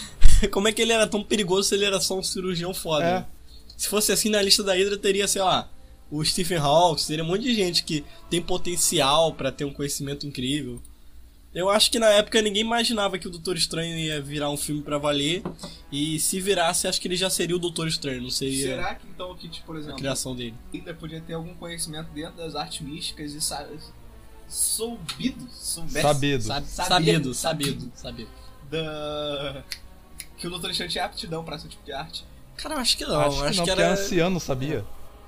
Como 0.50 0.66
é 0.66 0.72
que 0.72 0.80
ele 0.82 0.92
era 0.92 1.06
tão 1.06 1.22
perigoso 1.22 1.68
se 1.68 1.74
ele 1.74 1.84
era 1.84 2.00
só 2.00 2.18
um 2.18 2.22
cirurgião 2.22 2.72
foda? 2.74 3.04
É. 3.04 3.12
né? 3.20 3.26
Se 3.76 3.88
fosse 3.88 4.12
assim 4.12 4.30
na 4.30 4.40
lista 4.42 4.62
da 4.62 4.72
Hydra, 4.74 4.96
teria, 4.96 5.28
sei 5.28 5.42
lá, 5.42 5.70
o 6.10 6.24
Stephen 6.24 6.58
Hawking, 6.58 7.04
teria 7.06 7.24
um 7.24 7.26
monte 7.26 7.42
de 7.42 7.54
gente 7.54 7.82
que 7.84 8.04
tem 8.30 8.40
potencial 8.40 9.32
pra 9.34 9.50
ter 9.52 9.64
um 9.64 9.72
conhecimento 9.72 10.26
incrível. 10.26 10.80
Eu 11.54 11.70
acho 11.70 11.88
que 11.90 11.98
na 12.00 12.08
época 12.08 12.42
ninguém 12.42 12.62
imaginava 12.62 13.16
que 13.18 13.28
o 13.28 13.30
Doutor 13.30 13.56
Estranho 13.56 13.96
ia 13.96 14.20
virar 14.20 14.50
um 14.50 14.56
filme 14.56 14.82
pra 14.82 14.98
valer. 14.98 15.40
E 15.92 16.18
se 16.18 16.40
virasse, 16.40 16.88
acho 16.88 17.00
que 17.00 17.06
ele 17.06 17.14
já 17.16 17.30
seria 17.30 17.54
o 17.54 17.58
Doutor 17.60 17.86
Estranho, 17.86 18.20
não 18.22 18.30
seria 18.30 18.70
Será 18.76 18.94
que 18.96 19.06
então 19.06 19.34
que, 19.36 19.48
tipo, 19.48 19.66
por 19.66 19.76
a 19.76 19.78
exemplo, 19.78 19.98
criação 19.98 20.34
dele. 20.34 20.54
ainda 20.72 20.92
podia 20.94 21.20
ter 21.20 21.34
algum 21.34 21.54
conhecimento 21.54 22.10
dentro 22.10 22.36
das 22.36 22.56
artes 22.56 22.80
místicas 22.80 23.32
e 23.34 23.40
sa 23.40 23.64
soubido, 24.48 25.48
soubesse, 25.50 26.02
Sabido. 26.02 26.42
Sabe- 26.42 26.66
Sabido. 26.66 27.34
sabido, 27.34 27.34
sabido, 27.34 27.92
sabido. 27.94 28.30
da 28.70 29.62
que 30.36 30.46
o 30.46 30.50
Doutor 30.50 30.70
Estranho 30.70 30.90
tinha 30.90 31.04
aptidão 31.04 31.44
pra 31.44 31.56
esse 31.56 31.68
tipo 31.68 31.84
de 31.84 31.92
arte. 31.92 32.24
Cara, 32.56 32.74
eu 32.74 32.78
acho 32.80 32.96
que 32.96 33.04
não. 33.06 33.20
acho 33.20 33.36
que 33.40 33.44
acho 33.46 33.58
não, 33.58 33.64
que 33.64 33.70
porque 33.70 33.82
era. 33.82 33.92
anciano 33.92 34.40
sabia. 34.40 34.84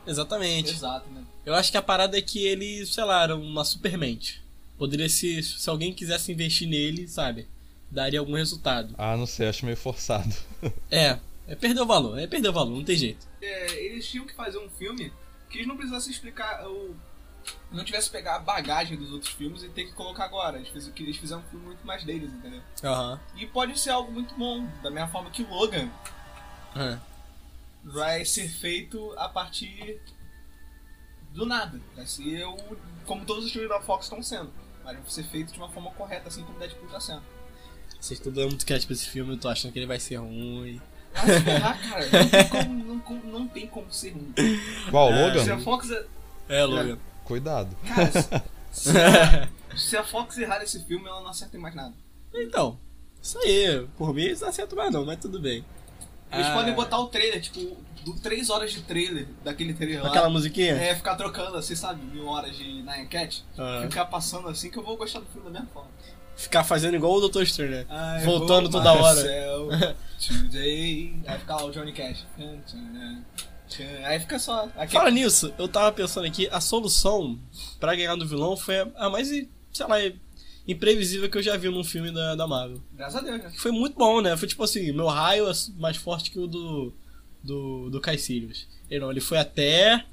Exatamente. 0.06 0.70
Exato, 0.72 1.08
né? 1.10 1.22
Eu 1.44 1.54
acho 1.54 1.70
que 1.70 1.76
a 1.76 1.82
parada 1.82 2.18
é 2.18 2.22
que 2.22 2.44
ele, 2.44 2.84
sei 2.86 3.04
lá, 3.04 3.22
era 3.22 3.36
uma 3.36 3.64
supermente. 3.64 4.42
Poderia 4.78 5.08
ser, 5.08 5.42
se 5.42 5.68
alguém 5.70 5.92
quisesse 5.92 6.32
investir 6.32 6.68
nele, 6.68 7.08
sabe? 7.08 7.48
Daria 7.90 8.18
algum 8.20 8.34
resultado. 8.34 8.94
Ah, 8.98 9.16
não 9.16 9.26
sei, 9.26 9.48
acho 9.48 9.64
meio 9.64 9.76
forçado. 9.76 10.34
É, 10.90 11.18
é 11.46 11.54
perder 11.54 11.80
o 11.80 11.86
valor, 11.86 12.18
é 12.18 12.26
perder 12.26 12.48
o 12.48 12.52
valor, 12.52 12.74
não 12.76 12.84
tem 12.84 12.96
jeito. 12.96 13.26
É, 13.40 13.84
eles 13.84 14.06
tinham 14.08 14.26
que 14.26 14.34
fazer 14.34 14.58
um 14.58 14.68
filme 14.70 15.12
que 15.48 15.58
eles 15.58 15.66
não 15.68 15.76
precisassem 15.76 16.10
explicar 16.12 16.66
o 16.68 16.94
não 17.70 17.84
tivesse 17.84 18.10
que 18.10 18.16
pegar 18.16 18.36
a 18.36 18.38
bagagem 18.40 18.96
dos 18.96 19.12
outros 19.12 19.30
filmes 19.32 19.62
e 19.62 19.68
ter 19.68 19.84
que 19.84 19.92
colocar 19.92 20.24
agora. 20.24 20.56
Eles 20.56 20.68
fizeram, 20.68 20.94
eles 20.98 21.16
fizeram 21.16 21.42
um 21.42 21.44
filme 21.44 21.66
muito 21.66 21.86
mais 21.86 22.02
deles, 22.02 22.32
entendeu? 22.32 22.60
Aham. 22.82 23.20
E 23.36 23.46
pode 23.46 23.78
ser 23.78 23.90
algo 23.90 24.10
muito 24.10 24.34
bom, 24.34 24.66
da 24.82 24.90
mesma 24.90 25.06
forma 25.08 25.30
que 25.30 25.44
Logan 25.44 25.88
É. 26.74 26.98
vai 27.84 28.24
ser 28.24 28.48
feito 28.48 29.12
a 29.16 29.28
partir 29.28 30.00
do 31.32 31.46
nada. 31.46 31.80
Vai 31.94 32.06
ser 32.06 32.44
o, 32.44 32.56
como 33.04 33.24
todos 33.24 33.44
os 33.44 33.52
filmes 33.52 33.68
da 33.70 33.80
Fox 33.80 34.06
estão 34.06 34.20
sendo. 34.22 34.50
Mas 34.86 34.96
vai 34.96 35.10
ser 35.10 35.24
feito 35.24 35.52
de 35.52 35.58
uma 35.58 35.68
forma 35.68 35.90
correta, 35.90 36.28
assim 36.28 36.42
como 36.44 36.58
Deadpool 36.58 36.88
tá 36.88 37.00
sendo. 37.00 37.22
Vocês 38.00 38.18
estão 38.20 38.32
dando 38.32 38.48
muito 38.50 38.64
crédito 38.64 38.86
pra 38.86 38.94
esse 38.94 39.08
filme, 39.08 39.32
eu 39.34 39.38
tô 39.38 39.48
achando 39.48 39.72
que 39.72 39.78
ele 39.80 39.86
vai 39.86 39.98
ser 39.98 40.16
ruim. 40.16 40.80
Ferrar, 41.44 41.90
cara. 41.90 42.04
Não 42.12 42.28
tem 42.28 42.48
como, 42.48 42.84
não, 42.84 43.22
não 43.40 43.48
tem 43.48 43.66
como 43.66 43.92
ser 43.92 44.10
ruim. 44.12 44.32
Qual, 44.90 45.12
É, 45.12 45.32
Se 45.42 45.50
a 45.50 45.54
Logan? 45.54 45.64
Fox. 45.64 45.90
é- 45.90 46.06
É, 46.48 46.64
Logan. 46.64 46.98
Cuidado. 47.24 47.76
Cara, 47.86 48.12
se, 48.12 48.28
se 48.92 48.98
a, 48.98 49.48
se 49.76 49.96
a 49.96 50.04
Fox 50.04 50.38
errar 50.38 50.62
esse 50.62 50.84
filme, 50.84 51.06
ela 51.08 51.20
não 51.20 51.30
acerta 51.30 51.56
em 51.56 51.60
mais 51.60 51.74
nada. 51.74 51.94
Então, 52.32 52.78
isso 53.20 53.38
aí. 53.38 53.88
Por 53.98 54.14
mim 54.14 54.22
eles 54.22 54.40
não 54.40 54.48
acertam 54.48 54.76
mais 54.78 54.92
não, 54.92 55.04
mas 55.04 55.18
tudo 55.18 55.40
bem. 55.40 55.64
Eles 56.32 56.46
Ah, 56.46 56.54
podem 56.54 56.74
botar 56.74 56.98
o 56.98 57.06
trailer, 57.06 57.40
tipo, 57.40 57.76
do 58.04 58.14
3 58.14 58.50
horas 58.50 58.72
de 58.72 58.82
trailer 58.82 59.26
daquele 59.44 59.72
trailer 59.74 60.02
lá. 60.02 60.08
Aquela 60.10 60.28
musiquinha? 60.28 60.72
É, 60.74 60.94
ficar 60.94 61.14
trocando, 61.16 61.56
assim, 61.56 61.74
sabe, 61.76 62.04
mil 62.04 62.26
horas 62.26 62.56
de 62.56 62.64
Nine 62.64 63.06
Cat. 63.06 63.44
Ah. 63.56 63.80
Ficar 63.82 64.06
passando 64.06 64.48
assim 64.48 64.70
que 64.70 64.76
eu 64.78 64.82
vou 64.82 64.96
gostar 64.96 65.20
do 65.20 65.26
filme 65.26 65.46
da 65.46 65.52
mesma 65.52 65.68
forma. 65.72 65.90
Ficar 66.36 66.64
fazendo 66.64 66.94
igual 66.96 67.14
o 67.14 67.20
Doutor 67.20 67.42
Estranho, 67.44 67.70
né? 67.70 67.86
I 68.20 68.24
Voltando 68.24 68.68
toda 68.68 68.92
hora. 68.92 69.22
Today. 70.18 71.14
Aí 71.26 71.38
fica 71.38 71.54
lá 71.56 71.64
o 71.64 71.70
Johnny 71.70 71.92
Cash. 71.92 72.24
Aí 74.04 74.20
fica 74.20 74.38
só. 74.38 74.68
Aquele... 74.76 74.88
Fala 74.98 75.10
nisso, 75.10 75.52
eu 75.58 75.66
tava 75.68 75.90
pensando 75.92 76.26
aqui, 76.26 76.48
a 76.52 76.60
solução 76.60 77.38
pra 77.80 77.94
ganhar 77.94 78.14
do 78.16 78.26
vilão 78.26 78.56
foi 78.56 78.80
a- 78.80 78.88
a 78.96 79.10
mais, 79.10 79.28
sei 79.28 79.86
lá, 79.88 79.96
imprevisível 80.66 81.30
que 81.30 81.38
eu 81.38 81.42
já 81.42 81.56
vi 81.56 81.68
num 81.68 81.84
filme 81.84 82.10
da, 82.10 82.34
da 82.34 82.46
Marvel. 82.46 82.82
Graças 82.92 83.16
a 83.16 83.20
Deus, 83.20 83.42
né? 83.42 83.50
Que 83.50 83.60
foi 83.60 83.70
muito 83.70 83.96
bom, 83.96 84.20
né? 84.20 84.36
Foi 84.36 84.48
tipo 84.48 84.62
assim, 84.62 84.92
meu 84.92 85.06
raio 85.06 85.48
é 85.48 85.52
mais 85.78 85.96
forte 85.96 86.30
que 86.30 86.38
o 86.38 86.46
do 86.46 86.92
do, 87.42 87.88
do 87.90 88.00
Caecilius. 88.00 88.68
Ele 88.90 89.00
não, 89.00 89.10
ele 89.10 89.20
foi 89.20 89.38
até 89.38 90.04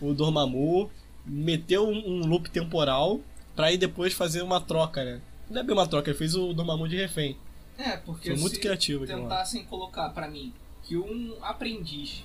o 0.00 0.12
Dormammu, 0.12 0.90
meteu 1.24 1.88
um, 1.88 1.96
um 1.96 2.26
loop 2.26 2.50
temporal 2.50 3.20
pra 3.54 3.72
ir 3.72 3.78
depois 3.78 4.12
fazer 4.12 4.42
uma 4.42 4.60
troca, 4.60 5.04
né? 5.04 5.20
Não 5.48 5.60
é 5.60 5.64
bem 5.64 5.74
uma 5.74 5.86
troca, 5.86 6.10
ele 6.10 6.18
fez 6.18 6.34
o 6.34 6.52
Dormammu 6.52 6.88
de 6.88 6.96
refém. 6.96 7.36
É, 7.78 7.96
porque 7.96 8.30
Foi 8.30 8.38
muito 8.38 8.54
se 8.54 8.60
criativo 8.60 9.06
tentassem 9.06 9.64
colocar 9.64 10.10
pra 10.10 10.28
mim 10.28 10.52
que 10.82 10.96
um 10.96 11.36
aprendiz 11.42 12.24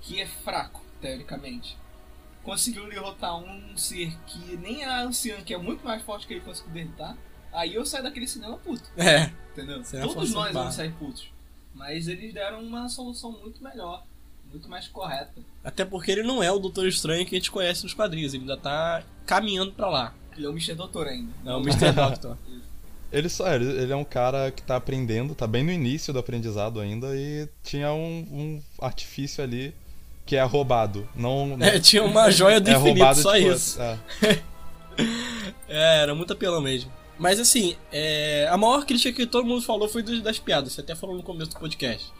que 0.00 0.20
é 0.20 0.26
fraco, 0.26 0.82
teoricamente, 1.00 1.76
conseguiu 2.44 2.88
derrotar 2.88 3.36
um 3.36 3.76
ser 3.76 4.16
que 4.26 4.56
nem 4.56 4.84
a 4.84 5.02
anciã, 5.02 5.36
que 5.42 5.54
é 5.54 5.58
muito 5.58 5.84
mais 5.84 6.02
forte 6.02 6.26
que 6.26 6.34
ele 6.34 6.40
conseguiu 6.42 6.72
derrotar, 6.72 7.16
aí 7.52 7.74
eu 7.74 7.84
saio 7.84 8.04
daquele 8.04 8.28
cinema 8.28 8.56
puto, 8.58 8.84
É. 8.96 9.30
entendeu? 9.52 9.80
A 9.80 10.00
Todos 10.06 10.32
nós 10.32 10.48
de 10.48 10.52
vamos 10.52 10.74
sair 10.74 10.92
putos. 10.92 11.28
Mas 11.74 12.06
eles 12.06 12.32
deram 12.32 12.62
uma 12.62 12.88
solução 12.88 13.32
muito 13.32 13.62
melhor, 13.62 14.04
muito 14.50 14.68
mais 14.68 14.86
correta. 14.86 15.34
Até 15.64 15.84
porque 15.84 16.12
ele 16.12 16.22
não 16.22 16.42
é 16.42 16.52
o 16.52 16.58
Doutor 16.58 16.86
Estranho 16.86 17.26
que 17.26 17.34
a 17.34 17.38
gente 17.38 17.50
conhece 17.50 17.82
nos 17.82 17.94
quadrinhos, 17.94 18.32
ele 18.34 18.42
ainda 18.44 18.56
tá 18.56 19.02
caminhando 19.26 19.72
pra 19.72 19.88
lá. 19.88 20.14
Ele 20.36 20.46
é 20.46 20.48
o 20.48 20.52
Mr. 20.52 20.74
Doutor 20.74 21.08
ainda. 21.08 21.32
É 21.44 21.52
o 21.52 21.60
Mr. 21.60 21.90
Doctor. 21.94 22.36
Ele 23.12 23.28
só 23.28 23.52
ele, 23.54 23.64
ele 23.80 23.92
é 23.92 23.96
um 23.96 24.04
cara 24.04 24.50
que 24.50 24.62
tá 24.62 24.74
aprendendo, 24.74 25.34
tá 25.36 25.46
bem 25.46 25.62
no 25.62 25.70
início 25.70 26.12
do 26.12 26.18
aprendizado 26.18 26.80
ainda 26.80 27.16
e 27.16 27.48
tinha 27.62 27.92
um, 27.92 28.18
um 28.32 28.62
artifício 28.80 29.42
ali 29.42 29.72
que 30.26 30.36
é 30.36 30.42
roubado. 30.42 31.08
Não, 31.14 31.56
não- 31.56 31.66
É, 31.66 31.78
tinha 31.78 32.02
uma 32.02 32.30
joia 32.32 32.60
do 32.60 32.68
é 32.68 32.72
infinito, 32.74 32.98
roubado 32.98 33.20
só 33.20 33.34
tipo, 33.36 33.52
isso. 33.52 33.80
é. 33.80 33.98
É, 35.68 36.02
era 36.02 36.14
muito 36.14 36.32
apelão 36.32 36.60
mesmo. 36.60 36.90
Mas 37.18 37.40
assim, 37.40 37.76
é, 37.92 38.46
a 38.50 38.56
maior 38.56 38.84
crítica 38.84 39.12
que 39.14 39.26
todo 39.26 39.46
mundo 39.46 39.62
falou 39.62 39.88
foi 39.88 40.02
das 40.20 40.38
piadas. 40.38 40.72
Você 40.72 40.80
até 40.80 40.94
falou 40.94 41.16
no 41.16 41.22
começo 41.22 41.50
do 41.50 41.58
podcast. 41.58 42.12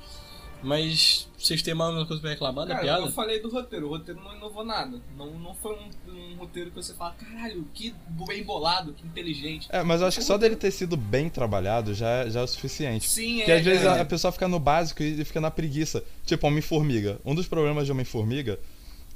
Mas 0.65 1.29
vocês 1.39 1.61
têm 1.61 1.75
mais 1.75 1.91
alguma 1.91 2.07
coisa 2.07 2.21
pra 2.23 2.31
reclamar 2.31 2.67
da 2.67 2.77
piada? 2.77 3.03
eu 3.03 3.13
falei 3.13 3.39
do 3.39 3.51
roteiro, 3.51 3.87
o 3.87 3.91
roteiro 3.91 4.21
não 4.23 4.35
inovou 4.35 4.65
nada. 4.65 4.99
Não, 5.17 5.27
não 5.39 5.55
foi 5.55 5.77
um, 5.77 6.11
um 6.11 6.37
roteiro 6.37 6.71
que 6.71 6.77
você 6.77 6.95
fala, 6.95 7.13
caralho, 7.13 7.67
que 7.75 7.95
bem 8.27 8.43
bolado, 8.43 8.95
que 8.95 9.07
inteligente. 9.07 9.69
É, 9.71 9.83
mas 9.83 10.01
eu 10.01 10.07
acho 10.07 10.19
que 10.19 10.25
só 10.25 10.39
dele 10.39 10.57
ter 10.57 10.71
sido 10.71 10.97
bem 10.97 11.29
trabalhado 11.29 11.93
já, 11.93 12.09
é- 12.09 12.31
já 12.31 12.41
é 12.41 12.43
o 12.43 12.47
suficiente. 12.47 13.09
Sim, 13.09 13.37
Porque 13.37 13.51
é. 13.51 13.57
às 13.57 13.65
vezes 13.65 13.85
é. 13.85 14.01
a, 14.01 14.05
pessoa 14.05 14.33
fica 14.33 14.49
no 14.49 14.59
básico 14.59 15.03
e 15.03 15.23
fica 15.25 15.41
na 15.41 15.51
preguiça. 15.51 16.03
Tipo, 16.25 16.47
Homem-Formiga. 16.47 17.21
Um 17.25 17.35
dos 17.35 17.47
problemas 17.47 17.85
de 17.85 17.93
Homem-Formiga 17.93 18.59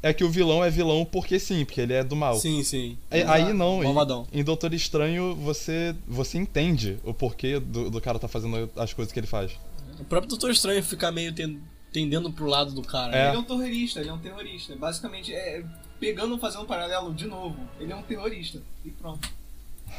é 0.03 0.13
que 0.13 0.23
o 0.23 0.31
vilão 0.31 0.63
é 0.63 0.71
vilão 0.71 1.05
porque 1.05 1.39
sim, 1.39 1.65
porque 1.65 1.81
ele 1.81 1.95
é 1.95 2.05
do 2.05 2.15
mal. 2.15 2.37
Sim, 2.37 2.63
sim. 2.63 2.97
É, 3.11 3.23
Aí 3.23 3.53
não, 3.53 3.83
em, 3.83 4.41
em 4.41 4.45
Doutor 4.45 4.73
Estranho 4.75 5.35
você, 5.35 5.95
você 6.07 6.39
entende 6.39 6.99
o 7.05 7.13
porquê 7.13 7.59
do, 7.59 7.91
do 7.91 8.01
cara 8.01 8.19
tá 8.19 8.29
fazendo 8.29 8.71
as 8.77 8.93
coisas 8.93 9.13
que 9.13 9.19
ele 9.19 9.27
faz. 9.27 9.53
O 9.99 10.05
próprio 10.05 10.29
Doutor 10.29 10.51
Estranho 10.51 10.83
fica 10.83 11.11
meio 11.11 11.33
ten- 11.33 11.61
tendendo 11.93 12.33
pro 12.33 12.47
lado 12.47 12.73
do 12.73 12.83
cara. 12.83 13.15
É. 13.17 13.23
né? 13.25 13.29
Ele 13.31 13.37
é 13.37 13.41
um 13.41 13.45
terrorista, 13.45 14.01
ele 14.01 14.09
é 14.09 14.13
um 14.13 14.19
terrorista. 14.19 14.77
Basicamente, 14.77 15.33
é, 15.35 15.65
pegando, 15.99 16.39
fazendo 16.39 16.63
um 16.63 16.67
paralelo 16.67 17.13
de 17.15 17.27
novo, 17.27 17.57
ele 17.81 17.93
é 17.93 17.97
um 17.97 18.03
terrorista. 18.03 18.63
E 18.85 18.91
pronto. 18.91 19.29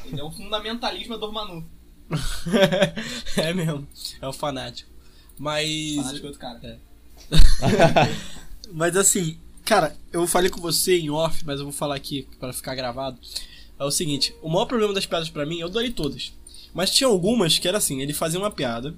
Ele 0.05 0.19
é 0.19 0.23
um 0.23 0.31
fundamentalismo 0.31 1.17
do 1.17 1.31
Manu. 1.31 1.65
é 3.37 3.53
mesmo. 3.53 3.87
É 4.21 4.27
o 4.27 4.33
fanático. 4.33 4.89
Mas. 5.37 5.95
Fanático 5.95 6.25
outro 6.27 6.39
cara. 6.39 6.59
É. 6.63 6.77
Mas 8.71 8.95
assim, 8.95 9.37
cara, 9.65 9.95
eu 10.11 10.25
falei 10.27 10.49
com 10.49 10.61
você 10.61 10.97
em 10.99 11.09
off, 11.09 11.43
mas 11.45 11.59
eu 11.59 11.65
vou 11.65 11.73
falar 11.73 11.95
aqui 11.95 12.27
para 12.39 12.53
ficar 12.53 12.75
gravado. 12.75 13.19
é 13.79 13.83
o 13.83 13.91
seguinte: 13.91 14.33
o 14.41 14.49
maior 14.49 14.65
problema 14.65 14.93
das 14.93 15.05
piadas 15.05 15.29
pra 15.29 15.45
mim, 15.45 15.59
eu 15.59 15.67
adorei 15.67 15.91
todas. 15.91 16.31
Mas 16.73 16.91
tinha 16.91 17.07
algumas 17.07 17.57
que 17.57 17.67
era 17.67 17.77
assim: 17.79 18.01
ele 18.01 18.13
fazia 18.13 18.39
uma 18.39 18.51
piada 18.51 18.95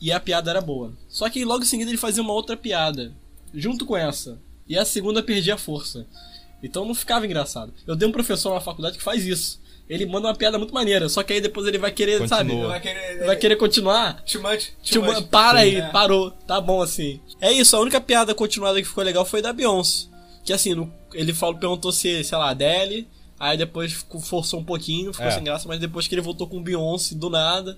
e 0.00 0.10
a 0.12 0.18
piada 0.20 0.50
era 0.50 0.60
boa. 0.60 0.92
Só 1.08 1.28
que 1.28 1.44
logo 1.44 1.62
em 1.62 1.66
seguida 1.66 1.90
ele 1.90 1.98
fazia 1.98 2.22
uma 2.22 2.32
outra 2.32 2.56
piada 2.56 3.12
junto 3.54 3.84
com 3.84 3.96
essa. 3.96 4.40
E 4.68 4.78
a 4.78 4.84
segunda 4.84 5.22
perdia 5.22 5.54
a 5.54 5.58
força. 5.58 6.06
Então 6.62 6.84
não 6.84 6.94
ficava 6.94 7.26
engraçado. 7.26 7.72
Eu 7.86 7.96
tenho 7.96 8.08
um 8.10 8.12
professor 8.12 8.54
na 8.54 8.60
faculdade 8.60 8.96
que 8.98 9.02
faz 9.04 9.24
isso. 9.26 9.60
Ele 9.88 10.06
manda 10.06 10.28
uma 10.28 10.34
piada 10.36 10.56
muito 10.56 10.72
maneira, 10.72 11.08
só 11.08 11.20
que 11.24 11.32
aí 11.32 11.40
depois 11.40 11.66
ele 11.66 11.76
vai 11.78 11.90
querer, 11.90 12.26
sabe? 12.28 12.50
Continua. 12.50 12.68
Vai 12.68 12.80
querer. 12.80 13.26
Vai 13.26 13.36
querer 13.36 13.56
continuar. 13.56 14.22
Too 14.22 14.40
much, 14.40 14.68
too 14.88 15.02
much. 15.02 15.22
para 15.24 15.58
aí, 15.60 15.76
É. 15.76 15.88
parou, 15.88 16.30
tá 16.30 16.60
bom 16.60 16.80
assim. 16.80 17.20
É 17.40 17.50
isso, 17.52 17.74
a 17.76 17.80
única 17.80 18.00
piada 18.00 18.32
continuada 18.32 18.80
que 18.80 18.86
ficou 18.86 19.02
legal 19.02 19.24
foi 19.24 19.42
da 19.42 19.52
Beyoncé. 19.52 20.06
Que 20.44 20.52
assim, 20.52 20.74
no- 20.74 20.92
ele 21.12 21.32
falou, 21.34 21.56
perguntou 21.56 21.90
se, 21.90 22.22
sei 22.22 22.38
lá, 22.38 22.50
Adele, 22.50 23.08
aí 23.38 23.58
depois 23.58 23.92
ficou- 23.92 24.20
forçou 24.20 24.60
um 24.60 24.64
pouquinho, 24.64 25.12
ficou 25.12 25.26
É. 25.26 25.30
sem 25.32 25.42
graça, 25.42 25.66
mas 25.66 25.80
depois 25.80 26.06
que 26.06 26.14
ele 26.14 26.22
voltou 26.22 26.46
com 26.46 26.62
Beyoncé 26.62 27.16
do 27.16 27.28
nada, 27.28 27.76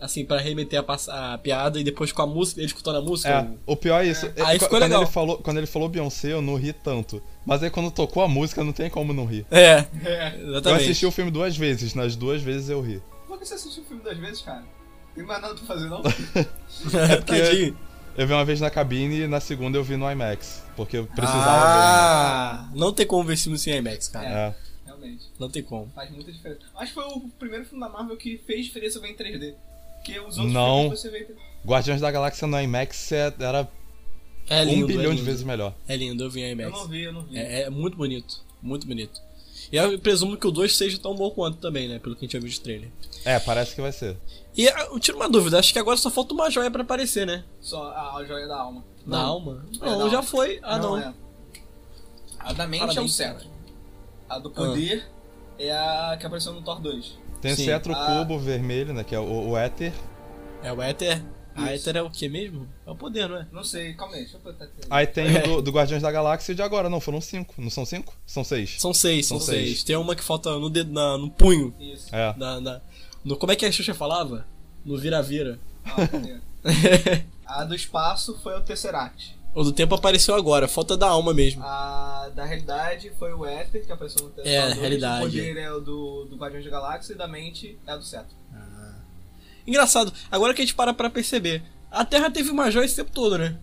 assim, 0.00 0.24
pra 0.24 0.38
remeter 0.38 0.84
a, 0.86 1.34
a 1.34 1.38
piada 1.38 1.80
e 1.80 1.84
depois 1.84 2.12
com 2.12 2.22
a 2.22 2.26
música, 2.26 2.60
ele 2.60 2.66
escutando 2.66 2.96
a 2.98 3.00
música. 3.02 3.28
É, 3.30 3.40
o- 3.66 3.72
o 3.72 3.76
pior 3.76 4.04
é 4.04 4.08
isso. 4.08 4.26
É, 4.36 4.42
Aí 4.42 4.58
qu- 4.58 4.64
ficou 4.64 4.68
quando 4.78 4.82
legal. 4.82 5.02
Ele 5.02 5.10
falou, 5.10 5.38
quando 5.38 5.56
ele 5.58 5.66
falou 5.66 5.88
Beyoncé, 5.88 6.32
eu 6.32 6.42
não 6.42 6.56
ri 6.56 6.72
tanto. 6.72 7.22
Mas 7.44 7.62
aí 7.62 7.70
quando 7.70 7.90
tocou 7.90 8.22
a 8.22 8.28
música, 8.28 8.62
não 8.64 8.72
tem 8.72 8.90
como 8.90 9.12
não 9.12 9.24
rir. 9.26 9.46
É, 9.50 9.84
É. 10.04 10.36
Eu 10.40 10.50
exatamente. 10.50 10.82
assisti 10.84 11.06
o 11.06 11.10
filme 11.10 11.30
duas 11.30 11.56
vezes, 11.56 11.94
nas 11.94 12.14
duas 12.16 12.42
vezes 12.42 12.68
eu 12.68 12.80
ri. 12.80 13.02
Por 13.26 13.38
que 13.38 13.46
você 13.46 13.54
assistiu 13.54 13.82
o 13.82 13.86
filme 13.86 14.02
duas 14.02 14.18
vezes, 14.18 14.40
cara? 14.42 14.64
Tem 15.14 15.24
mais 15.24 15.40
nada 15.40 15.54
pra 15.54 15.64
fazer, 15.64 15.88
não? 15.88 16.02
É, 16.94 17.16
Tadinho. 17.22 17.76
Eu 18.18 18.26
vi 18.26 18.32
uma 18.32 18.44
vez 18.46 18.60
na 18.62 18.70
cabine 18.70 19.20
e 19.20 19.26
na 19.26 19.40
segunda 19.40 19.76
eu 19.76 19.84
vi 19.84 19.96
no 19.96 20.10
IMAX. 20.10 20.62
Porque 20.74 20.96
eu 20.96 21.06
precisava 21.06 21.44
Ah, 21.64 22.70
não 22.74 22.92
tem 22.92 23.06
como 23.06 23.24
ver 23.24 23.36
filme 23.36 23.58
sem 23.58 23.74
IMAX, 23.76 24.08
cara. 24.08 24.28
ver. 24.28 24.34
É. 24.34 24.54
Realmente. 24.86 25.24
Não 25.38 25.50
tem 25.50 25.62
como. 25.62 25.90
Faz 25.94 26.10
muita 26.10 26.32
diferença. 26.32 26.60
Acho 26.76 26.94
que 26.94 26.94
foi 26.94 27.04
o 27.04 27.28
primeiro 27.38 27.64
filme 27.66 27.80
da 27.84 27.88
Marvel 27.90 28.16
que 28.16 28.38
fez 28.46 28.64
diferença 28.66 29.00
ver 29.00 29.08
em 29.08 29.16
3D. 29.16 29.54
Porque 30.06 30.20
os 30.20 30.38
outros 30.38 30.52
Não. 30.52 30.80
filmes 30.82 31.00
você 31.00 31.10
vê 31.10 31.18
em 31.20 31.24
3D. 31.24 31.36
Guardiões 31.66 32.00
da 32.00 32.10
Galáxia 32.10 32.46
no 32.46 32.60
IMAX 32.60 33.12
é- 33.12 33.34
era 33.40 33.68
É 34.48 34.62
lindo, 34.64 34.84
um 34.84 34.86
bilhão 34.86 35.12
é 35.12 35.14
de 35.14 35.22
vezes 35.22 35.42
melhor. 35.42 35.74
É 35.88 35.96
lindo, 35.96 36.22
eu 36.22 36.30
vi 36.30 36.40
em 36.42 36.44
Eu 36.44 36.52
IMAX. 36.52 36.70
não 36.72 36.88
vi, 36.88 37.02
eu 37.02 37.12
não 37.12 37.22
vi. 37.22 37.36
É, 37.38 37.62
é 37.62 37.70
muito 37.70 37.96
bonito, 37.96 38.44
muito 38.62 38.86
bonito. 38.86 39.20
E 39.72 39.76
eu 39.76 39.98
presumo 39.98 40.36
que 40.36 40.46
o 40.46 40.50
2 40.52 40.76
seja 40.76 40.96
tão 40.98 41.14
bom 41.16 41.28
quanto 41.30 41.58
também, 41.58 41.88
né? 41.88 41.98
Pelo 41.98 42.14
que 42.14 42.24
a 42.24 42.26
gente 42.26 42.34
já 42.34 42.38
viu 42.38 42.48
de 42.48 42.60
trailer. 42.60 42.88
É, 43.24 43.40
parece 43.40 43.74
que 43.74 43.80
vai 43.80 43.90
ser. 43.90 44.16
E 44.56 44.68
ah, 44.68 44.88
eu 44.92 45.00
tiro 45.00 45.16
uma 45.16 45.28
dúvida, 45.28 45.58
acho 45.58 45.72
que 45.72 45.78
agora 45.78 45.96
só 45.96 46.08
falta 46.08 46.32
uma 46.34 46.48
joia 46.48 46.70
pra 46.70 46.82
aparecer, 46.82 47.26
né? 47.26 47.42
Só 47.60 47.82
a, 47.90 48.16
a 48.18 48.24
joia 48.24 48.46
da 48.46 48.56
alma. 48.60 48.84
Da 49.04 49.18
Não. 49.18 49.26
alma? 49.26 49.66
É, 49.82 49.84
Não, 49.86 49.98
da 49.98 50.08
já 50.08 50.16
alma. 50.18 50.22
foi. 50.28 50.60
Ah, 50.62 50.78
não. 50.78 50.96
é. 50.96 51.12
A 52.38 52.52
da 52.52 52.66
mente 52.68 52.82
é 52.82 52.84
o 52.84 52.88
Parabéns, 52.88 53.12
cetro. 53.14 53.48
A 54.28 54.38
do 54.38 54.50
poder 54.50 55.04
é 55.58 55.72
a 55.72 56.16
que 56.18 56.24
apareceu 56.26 56.52
no 56.52 56.62
Thor 56.62 56.80
2. 56.80 57.18
Tem 57.40 57.52
o 57.52 57.56
Sim. 57.56 57.64
cetro 57.66 57.92
Ah. 57.94 58.06
cubo 58.20 58.38
vermelho, 58.38 58.92
né? 58.94 59.04
Que 59.04 59.14
é 59.14 59.20
o, 59.20 59.50
o 59.50 59.56
éter. 59.56 59.92
É 60.62 60.72
o 60.72 60.82
Éter. 60.82 61.22
A 61.54 61.72
Isso. 61.74 61.88
Éter 61.88 62.00
é 62.00 62.02
o 62.02 62.10
que 62.10 62.28
mesmo? 62.28 62.66
É 62.86 62.90
o 62.90 62.94
poder, 62.96 63.28
não 63.28 63.36
é? 63.38 63.46
Não 63.50 63.64
sei, 63.64 63.94
calma 63.94 64.14
aí, 64.14 64.22
deixa 64.22 64.36
eu 64.36 64.40
botar 64.40 64.64
aqui. 64.64 64.74
Aí 64.90 65.06
tem 65.06 65.36
o 65.38 65.42
do, 65.42 65.62
do 65.62 65.70
Guardiões 65.70 66.02
da 66.02 66.10
Galáxia 66.10 66.54
de 66.54 66.60
agora. 66.62 66.90
Não, 66.90 67.00
foram 67.00 67.20
cinco. 67.20 67.54
Não 67.56 67.70
são 67.70 67.84
cinco? 67.86 68.14
São 68.26 68.44
seis. 68.44 68.76
São 68.78 68.92
seis, 68.92 69.26
são, 69.26 69.38
São 69.38 69.46
seis. 69.54 69.64
seis. 69.68 69.82
Tem 69.84 69.96
uma 69.96 70.14
que 70.14 70.22
falta 70.24 70.50
no 70.58 70.68
dedo, 70.68 70.92
na- 70.92 71.16
no 71.16 71.30
punho. 71.30 71.74
Isso. 71.80 72.14
É. 72.14 72.34
Na, 72.36 72.60
na- 72.60 72.80
no, 73.24 73.36
como 73.36 73.52
é 73.52 73.56
que 73.56 73.64
a 73.64 73.72
Xuxa 73.72 73.94
falava? 73.94 74.46
No 74.84 74.98
vira-vira. 74.98 75.58
Ah, 75.84 75.96
a 77.60 77.64
do 77.64 77.74
espaço 77.74 78.38
foi 78.42 78.54
o 78.56 78.60
Tesseract. 78.60 79.34
O 79.56 79.64
do 79.64 79.72
tempo 79.72 79.94
apareceu 79.94 80.34
agora, 80.34 80.68
falta 80.68 80.96
da 80.96 81.08
alma 81.08 81.32
mesmo. 81.34 81.62
A 81.64 82.30
da 82.34 82.44
realidade 82.44 83.10
foi 83.18 83.32
o 83.32 83.44
Éter, 83.44 83.84
que 83.84 83.90
apareceu 83.90 84.24
no 84.26 84.30
Thor 84.32 84.46
É, 84.46 84.62
2. 84.66 84.78
realidade. 84.78 85.24
O 85.24 85.28
poder 85.30 85.56
é 85.56 85.72
o 85.72 85.80
do, 85.80 86.24
do 86.26 86.36
Guardiões 86.36 86.64
da 86.64 86.70
Galáxia 86.70 87.14
e 87.14 87.16
da 87.16 87.26
mente 87.26 87.78
é 87.86 87.90
a 87.92 87.96
do 87.96 88.04
cetro. 88.04 88.36
Engraçado, 89.66 90.12
agora 90.30 90.54
que 90.54 90.62
a 90.62 90.64
gente 90.64 90.74
para 90.74 90.94
pra 90.94 91.10
perceber, 91.10 91.62
a 91.90 92.04
Terra 92.04 92.30
teve 92.30 92.50
uma 92.50 92.70
joia 92.70 92.84
esse 92.84 92.94
tempo 92.96 93.10
todo, 93.12 93.36
né? 93.38 93.56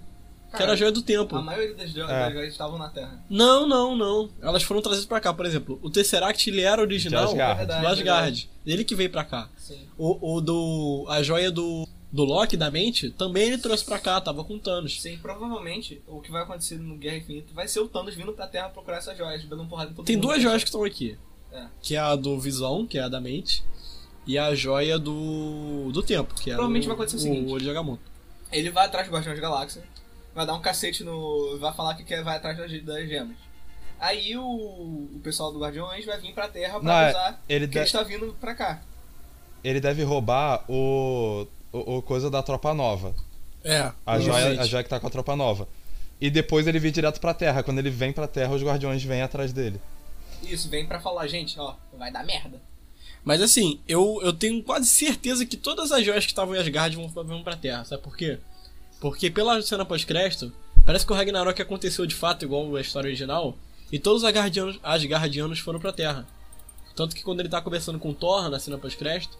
que 0.55 0.61
era 0.61 0.73
a 0.73 0.75
joia 0.75 0.91
do 0.91 1.01
tempo. 1.01 1.35
A 1.35 1.41
maioria 1.41 1.73
das, 1.73 1.89
jo 1.91 2.01
É. 2.03 2.07
das 2.25 2.33
joias 2.33 2.51
estavam 2.51 2.77
na 2.77 2.87
Terra. 2.87 3.23
Não, 3.27 3.65
não, 3.67 3.95
não. 3.95 4.29
Elas 4.39 4.61
foram 4.61 4.83
trazidas 4.83 5.07
pra 5.07 5.19
cá, 5.19 5.33
por 5.33 5.47
exemplo. 5.47 5.79
O 5.81 5.89
Tesseract 5.89 6.47
ele 6.47 6.61
era 6.61 6.79
original 6.79 7.23
De 7.25 7.31
Asgard. 7.31 7.53
do 7.53 7.67
Verdade, 7.67 7.87
Asgard. 7.87 8.49
Ele 8.63 8.83
que 8.83 8.93
veio 8.93 9.09
pra 9.09 9.23
cá. 9.23 9.49
Sim. 9.57 9.79
O, 9.97 10.35
o 10.35 10.41
do. 10.41 11.05
A 11.09 11.23
joia 11.23 11.49
do. 11.49 11.87
Do 12.13 12.23
Loki, 12.23 12.55
da 12.55 12.69
mente, 12.69 13.09
também 13.09 13.47
ele 13.47 13.57
trouxe 13.57 13.83
pra 13.83 13.97
cá, 13.97 14.21
tava 14.21 14.43
com 14.43 14.59
Thanos. 14.59 15.01
Sim, 15.01 15.17
provavelmente 15.17 15.99
o 16.07 16.21
que 16.21 16.29
vai 16.29 16.43
acontecer 16.43 16.77
no 16.77 16.95
Guerra 16.95 17.17
Infinita 17.17 17.51
vai 17.55 17.67
ser 17.67 17.79
o 17.79 17.87
Thanos 17.87 18.13
vindo 18.13 18.31
pra 18.33 18.45
Terra 18.45 18.69
procurar 18.69 18.97
essas 18.97 19.17
joias, 19.17 19.43
dando 19.45 19.63
um 19.63 19.67
porrada 19.67 19.89
em 19.89 19.93
todo 19.95 20.05
Tem 20.05 20.15
mundo. 20.15 20.27
duas 20.27 20.39
joias 20.39 20.61
que 20.63 20.69
estão 20.69 20.83
aqui. 20.83 21.17
É. 21.51 21.65
Que 21.81 21.95
é 21.95 21.99
a 21.99 22.15
do 22.15 22.39
Visão, 22.39 22.85
que 22.85 22.99
é 22.99 23.01
a 23.01 23.09
da 23.09 23.19
mente. 23.19 23.63
E 24.27 24.37
a 24.37 24.53
joia 24.53 24.97
do. 24.99 25.89
do 25.91 26.03
tempo, 26.03 26.33
que 26.35 26.51
é 26.51 26.53
Provavelmente 26.53 26.83
o, 26.83 26.87
vai 26.87 26.93
acontecer 26.95 27.17
o 27.17 27.19
seguinte. 27.19 27.51
olho 27.51 27.63
de 27.63 27.69
Agamotto. 27.69 28.03
Ele 28.51 28.69
vai 28.69 28.85
atrás 28.85 29.07
do 29.07 29.11
Guardiões 29.13 29.35
da 29.35 29.41
Galáxia, 29.41 29.83
vai 30.35 30.45
dar 30.45 30.53
um 30.53 30.61
cacete 30.61 31.03
no. 31.03 31.57
vai 31.57 31.73
falar 31.73 31.95
que 31.95 32.03
quer, 32.03 32.23
vai 32.23 32.37
atrás 32.37 32.55
das, 32.57 32.71
das 32.83 33.07
gemas. 33.09 33.35
Aí 33.99 34.37
o, 34.37 34.43
o 34.45 35.19
pessoal 35.23 35.51
do 35.51 35.59
Guardiões 35.59 36.05
vai 36.05 36.19
vir 36.21 36.31
pra 36.33 36.47
Terra 36.47 36.79
pra 36.79 36.83
Não, 36.83 36.93
é- 36.93 37.03
avisar 37.05 37.43
ele 37.49 37.65
que 37.67 37.71
de- 37.73 37.77
ele 37.79 37.85
está 37.85 38.03
vindo 38.03 38.35
pra 38.39 38.53
cá. 38.53 38.81
Ele 39.63 39.79
deve 39.81 40.03
roubar 40.03 40.63
o, 40.69 41.45
o, 41.73 41.97
o 41.97 42.01
coisa 42.01 42.29
da 42.29 42.41
tropa 42.41 42.73
nova. 42.73 43.13
É. 43.63 43.91
A 44.05 44.19
joia, 44.19 44.61
a 44.61 44.65
joia 44.65 44.83
que 44.83 44.89
tá 44.89 44.99
com 44.99 45.07
a 45.07 45.09
tropa 45.09 45.35
nova. 45.35 45.67
E 46.21 46.29
depois 46.29 46.67
ele 46.67 46.79
vir 46.79 46.91
direto 46.91 47.19
pra 47.19 47.33
Terra. 47.33 47.63
Quando 47.63 47.79
ele 47.79 47.89
vem 47.89 48.13
pra 48.13 48.27
Terra, 48.27 48.53
os 48.53 48.63
guardiões 48.63 49.03
vêm 49.03 49.21
atrás 49.21 49.51
dele. 49.51 49.81
Isso, 50.43 50.69
vem 50.69 50.85
pra 50.85 50.99
falar, 50.99 51.27
gente, 51.27 51.59
ó, 51.59 51.75
vai 51.97 52.11
dar 52.11 52.23
merda. 52.23 52.61
Mas 53.23 53.41
assim, 53.41 53.79
eu, 53.87 54.19
eu 54.21 54.33
tenho 54.33 54.61
quase 54.61 54.87
certeza 54.87 55.45
que 55.45 55.55
todas 55.55 55.91
as 55.91 56.05
joias 56.05 56.25
que 56.25 56.31
estavam 56.31 56.55
em 56.55 56.59
Asgard 56.59 56.95
vão, 56.95 57.07
vão 57.07 57.43
pra 57.43 57.55
Terra. 57.55 57.85
Sabe 57.85 58.03
por 58.03 58.15
quê? 58.15 58.37
Porque 58.99 59.29
pela 59.29 59.61
cena 59.61 59.85
pós-crédito, 59.85 60.51
parece 60.85 61.05
que 61.05 61.11
o 61.11 61.15
Ragnarok 61.15 61.61
aconteceu 61.61 62.05
de 62.05 62.15
fato 62.15 62.43
igual 62.43 62.75
a 62.75 62.81
história 62.81 63.07
original. 63.07 63.57
E 63.91 63.99
todos 63.99 64.23
os 64.23 64.27
Asgardianos, 64.27 64.79
Asgardianos 64.83 65.59
foram 65.59 65.79
pra 65.79 65.93
Terra. 65.93 66.27
Tanto 66.95 67.15
que 67.15 67.23
quando 67.23 67.39
ele 67.39 67.49
tá 67.49 67.61
conversando 67.61 67.97
com 67.99 68.09
o 68.09 68.13
Thor 68.13 68.49
na 68.49 68.59
cena 68.59 68.77
pós-crédito, 68.77 69.37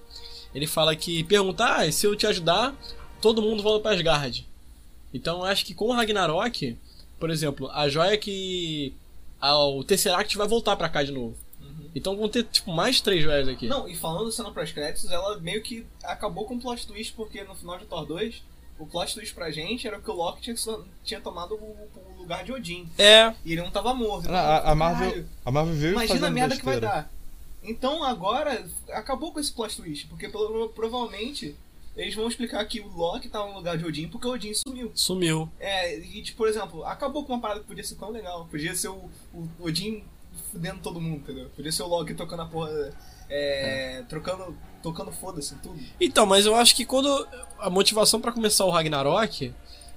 ele 0.54 0.68
fala 0.68 0.96
que 0.96 1.24
perguntar, 1.24 1.80
ah, 1.82 1.92
se 1.92 2.06
eu 2.06 2.16
te 2.16 2.28
ajudar, 2.28 2.76
todo 3.22 3.42
mundo 3.42 3.64
volta 3.64 3.82
pra 3.82 3.92
Asgard. 3.94 4.48
Então 5.14 5.40
eu 5.40 5.46
acho 5.46 5.66
que 5.66 5.74
com 5.74 5.86
o 5.90 5.94
Ragnarok, 5.94 6.78
por 7.20 7.30
exemplo, 7.30 7.70
a 7.72 7.88
joia 7.90 8.18
que. 8.18 8.94
o 9.42 9.84
Tesseract 9.84 10.38
vai 10.38 10.48
voltar 10.48 10.76
pra 10.76 10.90
cá 10.90 11.04
de 11.04 11.12
novo. 11.12 11.36
Então 11.96 12.18
vão 12.18 12.28
ter, 12.28 12.44
tipo, 12.46 12.72
mais 12.74 13.00
três 13.02 13.22
joias 13.24 13.48
aqui. 13.48 13.68
Não, 13.68 13.88
e 13.88 13.96
falando 13.96 14.32
cena 14.32 14.52
pós-créditos, 14.52 15.12
ela 15.12 15.38
meio 15.40 15.62
que 15.62 15.86
acabou 16.04 16.46
com 16.46 16.56
o 16.56 16.60
plot 16.60 16.88
twist, 16.88 17.14
porque 17.14 17.44
no 17.44 17.54
final 17.54 17.78
de 17.78 17.86
Thor 17.86 18.04
2, 18.06 18.42
o 18.80 18.88
plot 18.88 19.14
twist 19.14 19.34
pra 19.36 19.52
gente 19.52 19.88
era 19.88 20.00
que 20.00 20.10
o 20.10 20.14
Loki 20.14 20.42
tinha, 20.42 20.56
tinha 21.04 21.22
tomado 21.22 21.54
o, 21.54 21.58
o 22.18 22.18
lugar 22.18 22.44
de 22.44 22.52
Odin. 22.52 22.90
É, 22.98 23.32
E 23.46 23.52
ele 23.54 23.62
não 23.62 23.70
tava 23.70 23.94
morto. 23.94 24.28
Ah, 24.28 24.58
A, 24.58 24.72
a 24.72 24.76
Marvel, 24.76 25.26
a 25.46 25.52
Marvel 25.52 25.76
veio 25.76 25.92
Imagina 25.94 26.28
a 26.28 26.32
merda 26.32 26.58
que 26.58 26.66
vai 26.66 26.80
besteira. 26.80 26.96
dar. 27.04 27.13
Então 27.64 28.04
agora 28.04 28.66
acabou 28.92 29.32
com 29.32 29.40
esse 29.40 29.52
plot 29.52 29.76
twist, 29.78 30.08
porque 30.08 30.28
prova- 30.30 30.70
provavelmente 30.70 31.56
eles 31.96 32.16
vão 32.16 32.28
explicar 32.28 32.66
que 32.66 32.80
o 32.82 32.88
Loki 32.88 33.30
tava 33.30 33.48
no 33.50 33.56
lugar 33.56 33.78
de 33.78 33.86
Odin 33.86 34.08
porque 34.08 34.28
o 34.28 34.32
Odin 34.32 34.52
sumiu. 34.54 34.92
sumiu. 34.96 35.50
É, 35.60 35.98
e 36.00 36.22
tipo, 36.22 36.38
por 36.40 36.48
exemplo, 36.48 36.84
acabou 36.86 37.24
com 37.24 37.34
uma 37.34 37.42
parada 37.42 37.60
que 37.62 37.68
podia 37.68 37.84
ser 37.84 37.96
tão 37.96 38.10
legal. 38.10 38.48
Podia 38.50 38.76
ser 38.76 38.90
o, 38.90 39.10
o 39.34 39.48
Odin 39.60 40.04
fudendo 40.52 40.80
todo 40.82 41.00
mundo, 41.00 41.18
entendeu? 41.18 41.50
Podia 41.56 41.72
ser 41.72 41.84
o 41.84 41.88
Loki 41.88 42.14
tocando 42.16 42.42
a 42.42 42.46
porra. 42.46 42.92
É, 43.30 44.04
trocando. 44.10 44.56
tocando 44.82 45.12
foda-se 45.12 45.56
tudo. 45.56 45.80
Então, 46.00 46.26
mas 46.26 46.46
eu 46.46 46.56
acho 46.56 46.76
que 46.76 46.86
quando 46.86 47.28
a 47.58 47.70
motivação 47.70 48.20
pra 48.20 48.32
começar 48.32 48.66
o 48.66 48.70
Ragnarok 48.70 49.54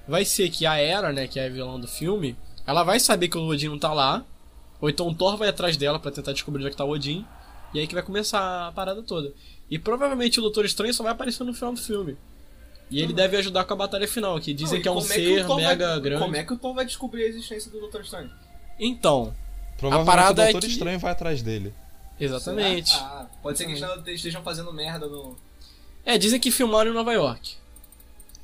vai 0.07 0.23
ser 0.23 0.49
que 0.49 0.65
a 0.65 0.79
Hera, 0.79 1.11
né, 1.11 1.27
que 1.27 1.39
é 1.39 1.45
a 1.45 1.49
vilã 1.49 1.79
do 1.79 1.87
filme, 1.87 2.35
ela 2.65 2.83
vai 2.83 2.99
saber 2.99 3.27
que 3.27 3.37
o 3.37 3.45
Odin 3.47 3.67
não 3.67 3.77
tá 3.79 3.93
lá, 3.93 4.23
ou 4.79 4.89
então 4.89 5.07
o 5.07 5.13
Thor 5.13 5.35
vai 5.35 5.49
atrás 5.49 5.75
dela 5.75 5.99
pra 5.99 6.09
tentar 6.11 6.31
descobrir 6.31 6.59
onde 6.61 6.67
é 6.67 6.71
que 6.71 6.77
tá 6.77 6.85
o 6.85 6.89
Odin, 6.91 7.25
e 7.73 7.79
aí 7.79 7.87
que 7.87 7.93
vai 7.93 8.03
começar 8.03 8.67
a 8.67 8.71
parada 8.71 9.01
toda. 9.03 9.33
E 9.69 9.77
provavelmente 9.77 10.39
o 10.39 10.41
Doutor 10.41 10.65
Estranho 10.65 10.93
só 10.93 11.03
vai 11.03 11.11
aparecer 11.11 11.43
no 11.43 11.53
final 11.53 11.73
do 11.73 11.79
filme. 11.81 12.17
E 12.89 13.01
ele 13.01 13.11
deve 13.11 13.35
ajudar 13.37 13.65
com 13.65 13.73
a 13.73 13.75
batalha 13.77 14.07
final, 14.07 14.39
que 14.39 14.53
dizem 14.53 14.75
Não, 14.77 14.81
que 14.81 14.87
é 14.87 14.91
um 14.91 14.95
como 14.95 15.07
ser 15.07 15.45
Thor 15.45 15.57
mega 15.57 15.87
vai, 15.89 15.99
grande. 15.99 16.23
Como 16.23 16.35
é 16.37 16.43
que 16.43 16.53
o 16.53 16.57
Thor 16.57 16.73
vai 16.73 16.85
descobrir 16.85 17.23
a 17.23 17.27
existência 17.27 17.69
do 17.69 17.79
Doutor 17.81 18.01
Estranho? 18.01 18.31
Então, 18.79 19.35
Provavelmente 19.77 20.07
parada 20.15 20.41
o 20.41 20.45
é 20.45 20.51
Doutor 20.53 20.67
que- 20.67 20.73
Estranho 20.73 20.97
vai 20.99 21.11
atrás 21.11 21.41
dele. 21.41 21.73
exatamente. 22.17 22.93
Ah, 22.95 23.27
pode 23.43 23.57
ser 23.57 23.65
que 23.65 23.71
eles 23.71 23.81
não- 23.81 24.03
estejam 24.07 24.41
fazendo 24.41 24.71
merda 24.71 25.05
no. 25.07 25.35
É, 26.05 26.17
dizem 26.17 26.39
que 26.39 26.49
filmaram 26.49 26.91
em 26.91 26.93
Nova 26.93 27.11
York. 27.11 27.55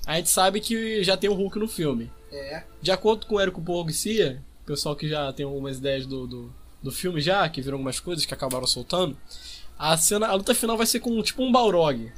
A 0.05 0.17
gente 0.17 0.29
sabe 0.29 0.59
que 0.59 1.01
já 1.03 1.15
tem 1.15 1.29
o 1.29 1.33
Hulk 1.33 1.57
no 1.57 1.67
filme. 1.67 2.11
É. 2.29 2.63
De 2.81 2.91
acordo 2.91 3.25
com 3.25 3.35
o 3.35 3.39
Érico 3.39 3.61
Borgcia, 3.61 4.43
pessoal 4.65 4.95
que 4.95 5.07
já 5.07 5.31
tem 5.31 5.45
algumas 5.45 5.77
ideias 5.77 6.05
do, 6.05 6.27
do, 6.27 6.53
do 6.83 6.91
filme 6.91 7.21
já, 7.21 7.47
que 7.49 7.61
viram 7.61 7.75
algumas 7.75 7.99
coisas 7.99 8.25
que 8.25 8.33
acabaram 8.33 8.67
soltando, 8.67 9.17
a 9.79 9.97
cena, 9.97 10.27
a 10.27 10.33
luta 10.33 10.53
final 10.53 10.77
vai 10.77 10.85
ser 10.85 10.99
com 10.99 11.19
tipo 11.23 11.41
um 11.41 11.51
Balrog, 11.51 12.11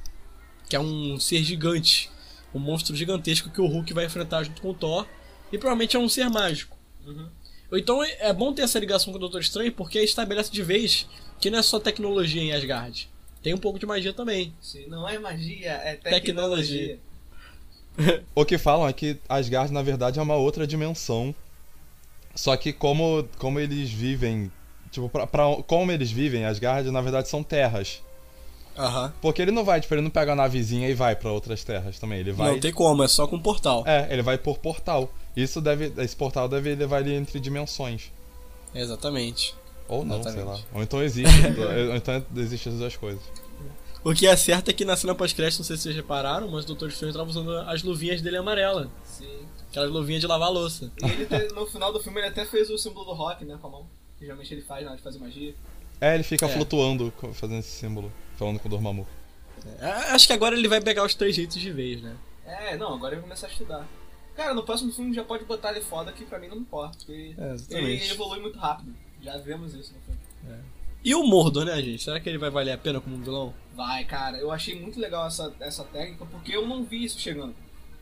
que 0.67 0.75
é 0.75 0.79
um 0.79 1.19
ser 1.19 1.43
gigante, 1.43 2.09
um 2.53 2.59
monstro 2.59 2.95
gigantesco 2.95 3.49
que 3.49 3.61
o 3.61 3.67
Hulk 3.67 3.93
vai 3.93 4.05
enfrentar 4.05 4.43
junto 4.43 4.61
com 4.61 4.71
o 4.71 4.73
Thor, 4.73 5.07
e 5.51 5.57
provavelmente 5.57 5.95
é 5.95 5.99
um 5.99 6.09
ser 6.09 6.29
mágico. 6.29 6.75
Uhum. 7.05 7.27
Ou 7.71 7.77
então 7.77 8.03
é 8.03 8.33
bom 8.33 8.51
ter 8.53 8.63
essa 8.63 8.79
ligação 8.79 9.13
com 9.13 9.17
o 9.17 9.19
Doutor 9.19 9.41
Estranho 9.41 9.71
porque 9.71 9.99
estabelece 9.99 10.51
de 10.51 10.61
vez 10.63 11.07
que 11.39 11.49
não 11.49 11.59
é 11.59 11.61
só 11.61 11.79
tecnologia 11.79 12.41
em 12.41 12.51
Asgard. 12.51 13.09
Tem 13.41 13.53
um 13.53 13.57
pouco 13.57 13.77
de 13.77 13.85
magia 13.85 14.13
também. 14.13 14.53
Sim, 14.59 14.87
não 14.87 15.07
é 15.07 15.19
magia, 15.19 15.71
é 15.71 15.95
Tecnologia. 15.95 16.99
tecnologia. 16.99 16.99
O 18.35 18.43
que 18.43 18.57
falam 18.57 18.87
é 18.87 18.93
que 18.93 19.17
Asgard, 19.27 19.71
na 19.71 19.81
verdade, 19.81 20.19
é 20.19 20.21
uma 20.21 20.35
outra 20.35 20.67
dimensão. 20.67 21.33
Só 22.35 22.55
que 22.57 22.73
como, 22.73 23.27
como 23.37 23.59
eles 23.59 23.89
vivem. 23.89 24.51
Tipo, 24.91 25.09
pra, 25.09 25.25
pra- 25.25 25.55
como 25.67 25.91
eles 25.91 26.11
vivem, 26.11 26.45
Asgard, 26.45 26.89
na 26.91 27.01
verdade, 27.01 27.27
são 27.29 27.41
terras. 27.43 28.01
Aham. 28.77 29.13
Porque 29.21 29.41
ele 29.41 29.51
não 29.51 29.63
vai, 29.63 29.79
tipo, 29.79 29.93
ele 29.93 30.01
não 30.01 30.09
pega 30.09 30.33
a 30.33 30.35
navezinha 30.35 30.89
e 30.89 30.93
vai 30.93 31.15
pra 31.15 31.31
outras 31.31 31.63
terras 31.63 31.97
também. 31.97 32.19
Ele 32.19 32.33
vai. 32.33 32.51
Não 32.51 32.59
tem 32.59 32.73
como, 32.73 33.03
é 33.03 33.07
só 33.07 33.25
com 33.25 33.39
portal. 33.39 33.83
É, 33.87 34.07
ele 34.11 34.21
vai 34.21 34.37
por 34.37 34.57
portal. 34.57 35.09
Isso 35.35 35.61
deve. 35.61 35.93
Esse 35.97 36.15
portal 36.15 36.47
deve 36.49 36.75
levar 36.75 36.99
ele 37.01 37.13
entre 37.13 37.39
dimensões. 37.39 38.11
Exatamente. 38.73 39.55
Ou 39.87 40.03
não, 40.03 40.21
sei 40.21 40.33
Exatamente. 40.33 40.61
lá. 40.61 40.67
Ou 40.73 40.83
então 40.83 41.01
existe. 41.03 41.31
ou 41.89 41.95
então 41.95 42.25
existe 42.35 42.69
as 42.69 42.75
duas 42.75 42.97
coisas. 42.97 43.21
O 44.03 44.13
que 44.13 44.27
é 44.27 44.35
certo 44.35 44.69
é 44.69 44.73
que 44.73 44.85
na 44.85 44.95
cena 44.95 45.15
pós-crédito, 45.15 45.59
não 45.59 45.65
sei 45.65 45.77
se 45.77 45.83
vocês 45.83 45.95
repararam, 45.95 46.47
mas 46.49 46.63
o 46.63 46.67
Doutor 46.67 46.89
Estranho 46.89 47.13
tava 47.13 47.29
usando 47.29 47.51
as 47.57 47.81
luvinhas 47.81 48.21
dele 48.21 48.37
amarela. 48.37 48.89
Sim. 49.03 49.44
Aquelas 49.75 49.91
luvinhas 49.91 50.21
de 50.21 50.27
lavar 50.27 50.49
louça. 50.53 50.89
E 51.03 51.05
ele 51.05 51.25
te- 51.25 51.53
no 51.53 51.65
final 51.65 51.91
do 51.91 51.99
filme 52.01 52.17
ele 52.21 52.27
até 52.29 52.45
fez 52.45 52.69
o 52.69 52.77
símbolo 52.77 53.07
do 53.07 53.11
rock, 53.13 53.43
né, 53.43 53.57
com 53.61 53.67
a 53.67 53.69
mão. 53.71 53.85
Que 54.17 54.23
geralmente 54.23 54.53
ele 54.53 54.61
faz 54.61 54.83
na 54.85 54.91
hora 54.91 54.97
de 54.97 55.03
fazer 55.03 55.19
magia. 55.19 55.53
É, 55.99 56.15
ele 56.15 56.23
fica 56.23 56.45
É. 56.45 56.49
flutuando, 56.49 57.11
fazendo 57.33 57.59
esse 57.59 57.71
símbolo. 57.71 58.09
Falando 58.37 58.57
com 58.57 58.67
o 58.69 58.71
Dormammu. 58.71 59.05
É, 59.79 59.89
Acho 60.13 60.27
que 60.27 60.33
agora 60.33 60.55
ele 60.55 60.67
vai 60.69 60.79
pegar 60.79 61.03
os 61.03 61.13
três 61.13 61.35
jeitos 61.35 61.57
de 61.57 61.71
vez, 61.71 62.01
né? 62.01 62.15
É, 62.45 62.77
não, 62.77 62.93
agora 62.93 63.13
ele 63.15 63.21
vai 63.21 63.29
começar 63.29 63.47
a 63.47 63.49
estudar. 63.49 63.85
Cara, 64.33 64.53
no 64.53 64.63
próximo 64.63 64.93
filme 64.93 65.13
já 65.13 65.23
pode 65.25 65.43
botar 65.43 65.71
ele 65.71 65.81
foda 65.81 66.09
que 66.13 66.23
pra 66.23 66.39
mim 66.39 66.47
não 66.47 66.57
importa. 66.57 66.97
Porque 66.99 67.35
É, 67.37 67.55
ele 67.77 68.01
evolui 68.11 68.39
muito 68.39 68.57
rápido. 68.57 68.95
Já 69.21 69.37
vemos 69.37 69.73
isso 69.73 69.93
no 69.93 69.99
filme. 70.01 70.19
E 71.03 71.13
o 71.13 71.23
Mordor, 71.23 71.65
né, 71.65 71.81
gente? 71.81 72.01
Será 72.01 72.19
que 72.19 72.27
ele 72.29 72.37
vai 72.37 72.49
valer 72.49 72.71
a 72.71 72.77
pena 72.77 72.99
como 73.01 73.15
um 73.15 73.21
vilão? 73.21 73.53
Vai, 73.75 74.05
cara, 74.05 74.37
eu 74.37 74.51
achei 74.51 74.79
muito 74.79 74.99
legal 74.99 75.27
essa, 75.27 75.53
essa 75.59 75.83
técnica 75.83 76.25
porque 76.25 76.55
eu 76.55 76.65
não 76.67 76.83
vi 76.83 77.03
isso 77.03 77.19
chegando. 77.19 77.53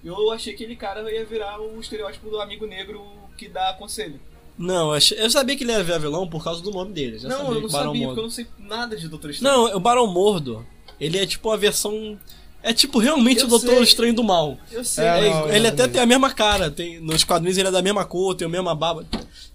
Eu 0.04 0.32
achei 0.32 0.54
que 0.54 0.64
aquele 0.64 0.76
cara 0.76 1.10
ia 1.12 1.24
virar 1.26 1.60
o 1.62 1.80
estereótipo 1.80 2.30
do 2.30 2.39
amigo 2.41 2.66
negro 2.66 3.01
que 3.38 3.47
dá 3.47 3.74
conselho. 3.74 4.20
Não, 4.58 4.93
eu, 4.93 5.30
sabia 5.32 5.56
que 5.56 5.64
ele 5.64 5.72
ia 5.72 5.84
virar 5.84 5.97
vilão 5.97 6.28
por 6.28 6.43
causa 6.43 6.62
do 6.62 6.70
nome 6.72 6.93
dele. 6.93 7.18
Já 7.18 7.28
não, 7.30 7.38
sabia 7.38 7.54
eu 7.56 7.62
não 7.62 7.70
sabia, 7.70 8.06
porque 8.08 8.20
eu 8.20 8.24
não 8.24 8.30
sei 8.30 8.47
nada 8.60 8.95
de 8.95 9.08
Doutor 9.08 9.32
Estranho. 9.32 9.56
Não, 9.56 9.76
o 9.76 9.80
Barão 9.80 10.06
Mordor, 10.06 10.64
ele 10.99 11.18
é 11.18 11.26
tipo 11.26 11.49
a 11.49 11.58
versão. 11.58 12.20
É 12.62 12.72
tipo 12.72 12.99
realmente 12.99 13.41
Eu 13.41 13.47
o 13.47 13.49
Doutor 13.49 13.76
sei. 13.76 13.84
Estranho 13.84 14.14
do 14.14 14.24
mal. 14.24 14.58
Eu 14.72 14.84
sei, 14.86 15.04
É, 15.06 15.28
É, 15.28 15.30
não, 15.30 15.49
ele 15.49 15.66
é, 15.66 15.70
até 15.70 15.84
é. 15.84 15.88
tem 15.88 16.01
a 16.01 16.06
mesma 16.06 16.32
cara, 16.32 16.70
tem, 16.70 16.99
nos 16.99 17.24
quadrinhos 17.24 17.58
ele 17.58 17.68
é 17.68 17.72
da 17.72 17.82
mesma 17.82 18.06
cor, 18.06 18.36
tem 18.36 18.45
a 18.45 18.49
mesma 18.49 18.76
barba. 18.76 19.06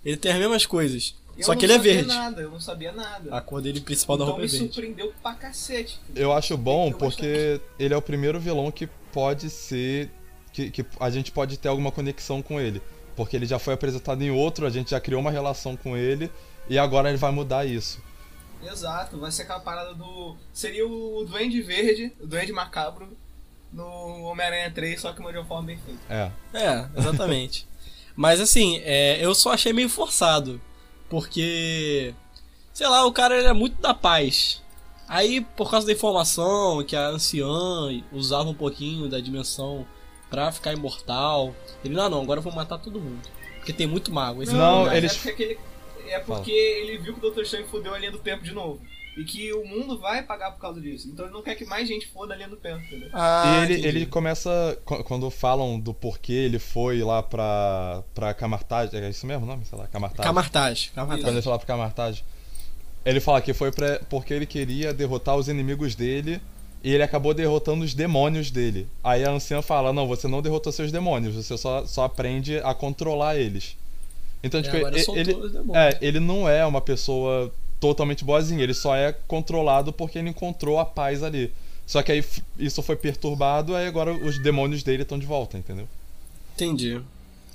Ele 0.05 0.17
tem 0.17 0.33
as 0.33 0.39
mesmas 0.39 0.67
coisas. 0.67 1.15
eu 1.37 1.45
só 1.45 1.53
não 1.53 1.59
que 1.59 1.65
ele 1.65 1.73
é 1.75 1.77
sabia 1.77 1.95
verde. 1.95 2.09
nada, 2.09 2.43
eu 2.43 2.51
não 2.51 2.61
sabia 2.61 2.93
nada. 2.93 3.35
A 3.35 3.41
cor 3.41 3.63
dele 3.63 3.81
principal 3.81 4.17
da 4.17 4.25
então 4.25 4.35
roupa 4.35 4.43
é 4.43 4.47
me 4.47 4.51
verde. 4.59 4.75
surpreendeu 4.75 5.13
pra 5.23 5.35
cacete. 5.35 6.01
Eu 6.15 6.33
acho 6.33 6.57
bom 6.57 6.89
Eu 6.89 6.99
porque 6.99 7.61
ele 7.79 7.95
é 7.95 7.97
o 7.97 8.03
primeiro 8.03 8.41
vilão 8.41 8.71
que 8.73 8.89
pode 9.13 9.49
ser. 9.49 10.11
Que, 10.59 10.71
que 10.71 10.87
a 10.99 11.09
gente 11.09 11.31
pode 11.31 11.57
ter 11.57 11.69
alguma 11.69 11.93
conexão 11.93 12.43
com 12.43 12.61
ele. 12.61 12.83
Porque 13.15 13.37
ele 13.37 13.47
já 13.47 13.61
foi 13.61 13.75
apresentado 13.75 14.23
em 14.23 14.31
outro, 14.31 14.67
a 14.67 14.71
gente 14.71 14.91
já 14.91 14.99
criou 14.99 15.21
uma 15.21 15.31
relação 15.31 15.77
com 15.77 15.97
ele. 15.97 16.29
E 16.69 16.77
agora 16.77 17.09
ele 17.09 17.17
vai 17.17 17.31
mudar 17.31 17.65
isso. 17.65 18.03
Exato, 18.61 19.19
vai 19.19 19.31
ser 19.31 19.43
aquela 19.43 19.61
parada 19.61 19.95
do. 19.95 20.37
Seria 20.53 20.85
o 20.85 21.25
Duende 21.25 21.63
Verde, 21.63 22.13
o 22.21 22.27
Duende 22.27 22.53
Macabro, 22.53 23.17
no 23.73 23.85
Homem-Aranha 24.25 24.71
3, 24.73 25.01
só 25.01 25.13
que 25.13 25.23
de 25.23 25.39
uma 25.39 25.45
forma 25.45 25.69
bem 25.69 25.79
feita. 25.79 26.01
É. 26.11 26.33
É, 26.53 26.89
exatamente. 26.97 27.69
Mas 28.17 28.41
assim, 28.41 28.81
é, 28.83 29.25
eu 29.25 29.33
só 29.33 29.53
achei 29.53 29.73
meio 29.73 29.89
forçado. 29.89 30.61
Porque. 31.09 32.13
Sei 32.75 32.87
lá, 32.89 33.07
o 33.07 33.13
cara 33.13 33.39
ele 33.39 33.47
é 33.47 33.53
muito 33.53 33.81
da 33.81 33.95
paz. 33.95 34.61
Aí, 35.09 35.41
por 35.41 35.71
causa 35.71 35.87
da 35.87 35.93
informação 35.93 36.85
que 36.85 36.95
a 36.95 37.09
anciã 37.09 37.49
usava 38.13 38.51
um 38.51 38.55
pouquinho 38.55 39.09
da 39.09 39.19
dimensão 39.19 39.87
pra 40.31 40.51
ficar 40.53 40.73
imortal, 40.73 41.55
ele, 41.85 41.95
não, 41.95 42.09
não, 42.09 42.23
agora 42.23 42.39
eu 42.39 42.43
vou 42.43 42.53
matar 42.53 42.79
todo 42.79 43.01
mundo. 43.01 43.21
Porque 43.57 43.73
tem 43.73 43.87
muito 43.87 44.13
mago. 44.13 44.43
Esse 44.43 44.53
Não, 44.53 44.87
mas 44.87 44.97
eles- 44.97 45.13
É 45.13 45.15
porque, 45.17 45.31
aquele- 45.31 45.59
é 46.11 46.19
porque 46.21 46.51
ele 46.51 46.99
viu 46.99 47.13
que 47.15 47.19
o 47.19 47.23
Doutor 47.23 47.43
Estranho 47.43 47.67
fudeu 47.69 47.95
a 47.95 47.99
linha 47.99 48.11
do 48.13 48.19
tempo 48.19 48.43
de 48.45 48.53
novo. 48.53 48.81
E 49.17 49.25
que 49.25 49.53
o 49.53 49.67
mundo 49.67 49.99
vai 49.99 50.23
pagar 50.23 50.53
por 50.53 50.61
causa 50.61 50.81
disso. 50.81 51.09
Então 51.09 51.25
ele 51.25 51.35
não 51.35 51.43
quer 51.43 51.57
que 51.57 51.65
mais 51.65 51.89
gente 51.89 52.07
foda 52.07 52.35
a 52.35 52.37
linha 52.37 52.49
do 52.49 52.55
tempo, 52.57 52.85
entendeu? 52.85 53.09
Ah, 53.13 53.43
e 53.47 53.65
ele, 53.65 53.73
entendi. 53.81 53.89
ele 53.89 54.07
começa. 54.07 54.79
qu- 54.85 55.03
Quando 55.03 55.29
falam 55.29 55.79
do 55.81 55.93
porquê 55.93 56.33
ele 56.33 56.61
foi 56.61 57.03
lá 57.03 57.21
pra. 57.21 58.05
pra 58.15 58.33
Camartage. 58.33 58.97
É 58.97 59.11
isso 59.11 59.27
mesmo 59.27 59.43
o 59.45 59.47
nome? 59.49 59.65
Sei 59.65 59.77
lá, 59.77 59.89
Camartage. 59.89 60.23
Camartage. 60.23 60.91
Quando 60.95 60.95
Camartage. 61.09 61.35
ele 61.35 61.43
fala 61.43 61.59
pra 61.59 61.67
Camartage. 61.67 62.25
Ele 63.05 63.19
fala 63.21 63.41
que 63.41 63.53
foi 63.53 63.73
pra, 63.73 64.01
porque 64.09 64.33
ele 64.33 64.47
queria 64.47 64.95
derrotar 64.95 65.35
os 65.37 65.49
inimigos 65.49 65.97
dele 65.97 66.41
e 66.83 66.93
ele 66.93 67.03
acabou 67.03 67.35
derrotando 67.35 67.85
os 67.85 67.95
demônios 67.95 68.51
dele. 68.51 68.87
Aí 69.03 69.25
a 69.25 69.31
anciã 69.31 69.61
fala: 69.63 69.93
Não, 69.93 70.07
você 70.07 70.29
não 70.29 70.43
derrotou 70.43 70.73
seus 70.73 70.93
demônios, 70.93 71.35
você 71.35 71.57
só, 71.57 71.85
só 71.87 72.05
aprende 72.05 72.59
a 72.59 72.75
controlar 72.75 73.37
eles. 73.37 73.77
Então, 74.43 74.61
É, 74.61 74.63
tipo, 74.63 74.77
ele, 75.17 75.37
é, 75.75 75.99
ele 76.01 76.21
não 76.21 76.49
é 76.49 76.65
uma 76.65 76.81
pessoa 76.81 77.53
totalmente 77.81 78.25
boazinha, 78.25 78.63
ele 78.63 78.75
só 78.75 78.95
é 78.95 79.13
controlado 79.27 79.93
porque 79.93 80.19
ele 80.19 80.29
encontrou 80.29 80.79
a 80.79 80.85
paz 80.85 81.23
ali. 81.23 81.53
Só 81.87 82.03
que 82.03 82.13
aí 82.13 82.25
isso 82.59 82.83
foi 82.83 82.97
perturbado, 82.97 83.75
aí 83.75 83.87
agora 83.87 84.13
os 84.13 84.39
demônios 84.43 84.83
dele 84.83 85.03
estão 85.03 85.19
de 85.19 85.27
volta, 85.27 85.57
entendeu? 85.57 85.89
Entendi. 86.55 87.01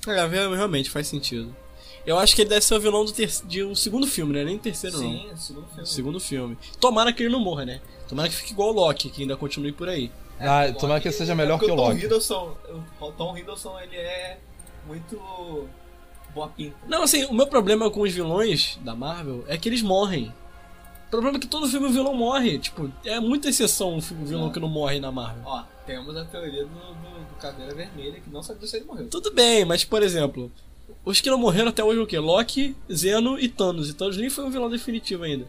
É, 0.06 0.26
realmente 0.26 0.90
faz 0.90 1.06
sentido. 1.06 1.54
Eu 2.06 2.18
acho 2.18 2.34
que 2.34 2.42
ele 2.42 2.50
deve 2.50 2.64
ser 2.64 2.74
o 2.74 2.80
vilão 2.80 3.04
do 3.04 3.12
ter... 3.12 3.30
de 3.44 3.64
um 3.64 3.74
segundo 3.74 4.06
filme, 4.06 4.34
né? 4.34 4.44
Nem 4.44 4.58
terceiro, 4.58 5.00
não. 5.00 5.10
Sim, 5.10 5.30
segundo 5.36 5.66
filme. 5.68 5.86
Segundo 5.86 6.20
filme. 6.20 6.58
Tomara 6.78 7.12
que 7.12 7.22
ele 7.22 7.32
não 7.32 7.40
morra, 7.40 7.64
né? 7.64 7.80
Tomara 8.08 8.28
que 8.28 8.34
fique 8.34 8.52
igual 8.52 8.70
o 8.70 8.72
Loki, 8.72 9.08
que 9.10 9.22
ainda 9.22 9.36
continue 9.36 9.72
por 9.72 9.88
aí. 9.88 10.10
É, 10.38 10.46
Ah, 10.48 10.72
tomara 10.72 11.00
que 11.00 11.10
seja 11.12 11.34
melhor 11.34 11.58
porque 11.58 11.66
que 11.66 11.72
o 11.72 11.76
Tom 11.76 11.88
Loki. 11.90 12.04
Hiddleston, 12.04 12.56
o 13.00 13.12
Tom 13.12 13.36
Hiddleston, 13.36 13.78
ele 13.80 13.96
é 13.96 14.38
muito 14.86 15.68
boa 16.34 16.48
pinta. 16.48 16.76
Não, 16.88 17.02
assim, 17.04 17.24
o 17.26 17.32
meu 17.32 17.46
problema 17.46 17.90
com 17.90 18.00
os 18.00 18.12
vilões 18.12 18.78
da 18.82 18.94
Marvel 18.94 19.44
é 19.48 19.56
que 19.56 19.68
eles 19.68 19.82
morrem. 19.82 20.32
O 21.06 21.10
problema 21.10 21.36
é 21.38 21.40
que 21.40 21.46
todo 21.46 21.68
filme 21.68 21.86
o 21.86 21.90
vilão 21.92 22.12
morre. 22.14 22.58
Tipo, 22.58 22.90
é 23.04 23.20
muita 23.20 23.48
exceção 23.48 23.94
um 23.94 24.02
fi- 24.02 24.14
vilão 24.14 24.48
É. 24.48 24.52
que 24.52 24.58
não 24.58 24.68
morre 24.68 24.98
na 24.98 25.12
Marvel. 25.12 25.42
Ó, 25.46 25.62
temos 25.86 26.16
a 26.16 26.24
teoria 26.24 26.64
do, 26.64 26.68
do, 26.70 27.24
do 27.28 27.34
Caveira 27.40 27.72
Vermelha, 27.74 28.18
que 28.20 28.28
não 28.30 28.42
sabia 28.42 28.66
se 28.66 28.76
ele 28.76 28.84
morreu. 28.86 29.08
Tudo 29.08 29.30
bem, 29.32 29.64
mas 29.64 29.84
por 29.84 30.02
exemplo, 30.02 30.50
os 31.04 31.20
que 31.20 31.30
não 31.30 31.38
morreram 31.38 31.68
até 31.68 31.84
hoje 31.84 32.00
é 32.00 32.02
o 32.02 32.06
quê? 32.06 32.18
Loki, 32.18 32.74
Zeno 32.92 33.38
e 33.38 33.48
Thanos. 33.48 33.88
E 33.88 33.94
Thanos 33.94 34.16
nem 34.16 34.28
foi 34.28 34.44
um 34.44 34.50
vilão 34.50 34.68
definitivo 34.68 35.22
ainda. 35.22 35.46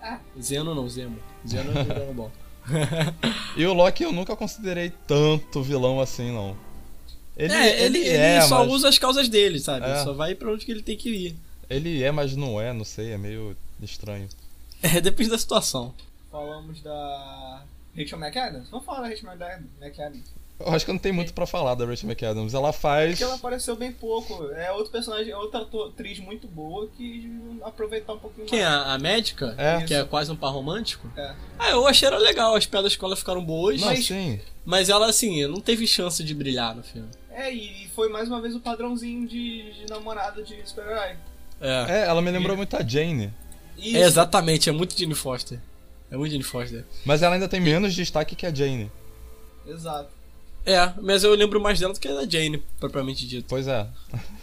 Ah. 0.00 0.20
Zeno 0.40 0.74
não, 0.74 0.88
Zemo. 0.88 1.18
Zeno 1.46 1.78
é 1.78 1.84
Dragon 1.84 2.14
Ball. 2.14 2.32
E 3.56 3.64
o 3.64 3.72
Loki 3.72 4.02
eu 4.02 4.12
nunca 4.12 4.36
considerei 4.36 4.92
tanto 5.06 5.62
vilão 5.62 6.00
assim, 6.00 6.30
não. 6.32 6.56
Ele 7.36 7.52
é, 7.52 7.84
ele, 7.84 7.98
ele 7.98 8.08
é, 8.08 8.40
só 8.42 8.64
mas... 8.64 8.74
usa 8.74 8.88
as 8.88 8.98
causas 8.98 9.28
dele, 9.28 9.58
sabe? 9.58 9.86
É. 9.86 9.90
Ele 9.90 10.04
só 10.04 10.12
vai 10.12 10.34
pra 10.34 10.50
onde 10.50 10.64
que 10.64 10.72
ele 10.72 10.82
tem 10.82 10.96
que 10.96 11.08
ir. 11.08 11.36
Ele 11.68 12.02
é, 12.02 12.10
mas 12.10 12.34
não 12.36 12.60
é, 12.60 12.72
não 12.72 12.84
sei, 12.84 13.12
é 13.12 13.18
meio 13.18 13.56
estranho. 13.82 14.28
É, 14.82 15.00
depende 15.00 15.30
da 15.30 15.38
situação. 15.38 15.94
Falamos 16.30 16.82
da 16.82 17.64
Rachel 17.96 18.18
McAdams? 18.18 18.68
Vamos 18.68 18.84
falar 18.84 19.00
da 19.00 19.08
Rachel 19.08 19.32
McAdams. 19.80 20.30
Eu 20.58 20.72
acho 20.72 20.86
que 20.86 20.92
não 20.92 20.98
tem 20.98 21.12
muito 21.12 21.34
pra 21.34 21.46
falar 21.46 21.74
da 21.74 21.84
Rachel 21.84 22.08
McAdams. 22.08 22.54
Ela 22.54 22.72
faz. 22.72 23.10
Porque 23.10 23.24
ela 23.24 23.34
apareceu 23.34 23.76
bem 23.76 23.92
pouco. 23.92 24.50
É 24.52 24.72
outro 24.72 24.90
personagem, 24.90 25.30
é 25.30 25.36
outra 25.36 25.60
atriz 25.60 26.18
muito 26.18 26.48
boa 26.48 26.88
que 26.96 27.30
aproveitar 27.62 28.14
um 28.14 28.18
pouquinho 28.18 28.46
Quem 28.46 28.60
é? 28.60 28.68
mais. 28.68 28.86
A 28.86 28.94
a 28.94 28.98
médica? 28.98 29.54
É. 29.58 29.82
Que 29.82 29.94
é 29.94 30.04
quase 30.04 30.32
um 30.32 30.36
par 30.36 30.50
romântico? 30.52 31.10
É. 31.16 31.34
Ah, 31.58 31.70
eu 31.70 31.86
achei 31.86 32.08
ela 32.08 32.16
legal, 32.18 32.54
as 32.54 32.64
piadas 32.64 32.90
da 32.90 32.94
escola 32.94 33.14
ficaram 33.14 33.44
boas, 33.44 33.80
Não, 33.80 33.88
mas, 33.88 34.06
sim. 34.06 34.40
mas 34.64 34.88
ela, 34.88 35.06
assim, 35.10 35.46
não 35.46 35.60
teve 35.60 35.86
chance 35.86 36.24
de 36.24 36.34
brilhar 36.34 36.74
no 36.74 36.82
filme. 36.82 37.08
É, 37.30 37.52
e 37.52 37.88
foi 37.94 38.08
mais 38.08 38.26
uma 38.28 38.40
vez 38.40 38.54
o 38.54 38.60
padrãozinho 38.60 39.28
de, 39.28 39.72
de 39.74 39.86
namorada 39.90 40.42
de 40.42 40.56
super-herói. 40.66 41.16
É. 41.60 41.86
É, 41.88 42.06
ela 42.06 42.22
me 42.22 42.30
lembrou 42.30 42.56
muito 42.56 42.74
a 42.76 42.82
Jane. 42.82 43.32
Isso. 43.76 43.96
É, 43.96 44.00
exatamente, 44.00 44.70
é 44.70 44.72
muito 44.72 44.98
Jane 44.98 45.14
Foster. 45.14 45.60
É 46.10 46.16
muito 46.16 46.32
Jane 46.32 46.42
Foster. 46.44 46.82
Mas 47.04 47.22
ela 47.22 47.34
ainda 47.34 47.46
tem 47.48 47.60
menos 47.60 47.94
destaque 47.94 48.34
que 48.34 48.46
a 48.46 48.54
Jane. 48.54 48.90
Exato. 49.66 50.08
É, 50.66 50.92
mas 51.00 51.22
eu 51.24 51.32
lembro 51.34 51.60
mais 51.60 51.78
dela 51.78 51.94
do 51.94 52.00
que 52.00 52.08
da 52.08 52.26
Jane, 52.28 52.60
propriamente 52.80 53.26
dito. 53.26 53.46
Pois 53.48 53.66
é. 53.68 53.86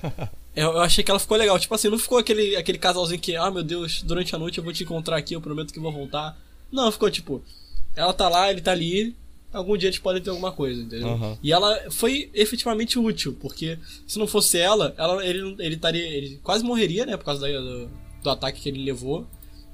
Eu, 0.55 0.79
achei 0.79 1.03
que 1.03 1.09
ela 1.09 1.19
ficou 1.19 1.35
legal. 1.35 1.57
Tipo 1.59 1.73
assim, 1.73 1.89
não 1.89 1.97
ficou 1.97 2.19
aquele, 2.19 2.55
aquele 2.55 2.77
casalzinho 2.77 3.19
que, 3.19 3.35
ah 3.35 3.49
meu 3.49 3.63
Deus, 3.63 4.03
durante 4.03 4.35
a 4.35 4.37
noite 4.37 4.59
eu 4.59 4.63
vou 4.63 4.71
te 4.71 4.83
encontrar 4.83 5.17
aqui, 5.17 5.33
eu 5.35 5.41
prometo 5.41 5.73
que 5.73 5.79
vou 5.79 5.91
voltar. 5.91 6.37
Não, 6.71 6.91
ficou 6.91 7.09
tipo, 7.09 7.41
ela 7.95 8.13
tá 8.13 8.29
lá, 8.29 8.51
ele 8.51 8.61
tá 8.61 8.71
ali, 8.71 9.15
algum 9.51 9.75
dia 9.75 9.89
eles 9.89 9.97
podem 9.97 10.21
ter 10.21 10.29
alguma 10.29 10.51
coisa, 10.51 10.79
entendeu? 10.79 11.07
Aham. 11.09 11.37
E 11.41 11.51
ela 11.51 11.89
foi 11.89 12.29
efetivamente 12.35 12.99
útil, 12.99 13.35
porque 13.41 13.79
se 14.07 14.19
não 14.19 14.27
fosse 14.27 14.59
ela, 14.59 14.93
ela 14.95 15.25
ele, 15.25 15.55
ele. 15.59 15.79
Ele 15.99 16.39
quase 16.43 16.63
morreria, 16.63 17.03
né? 17.07 17.17
Por 17.17 17.25
causa 17.25 17.41
da- 17.41 17.59
do, 17.59 17.89
do 18.21 18.29
ataque 18.29 18.61
que 18.61 18.69
ele 18.69 18.83
levou 18.85 19.25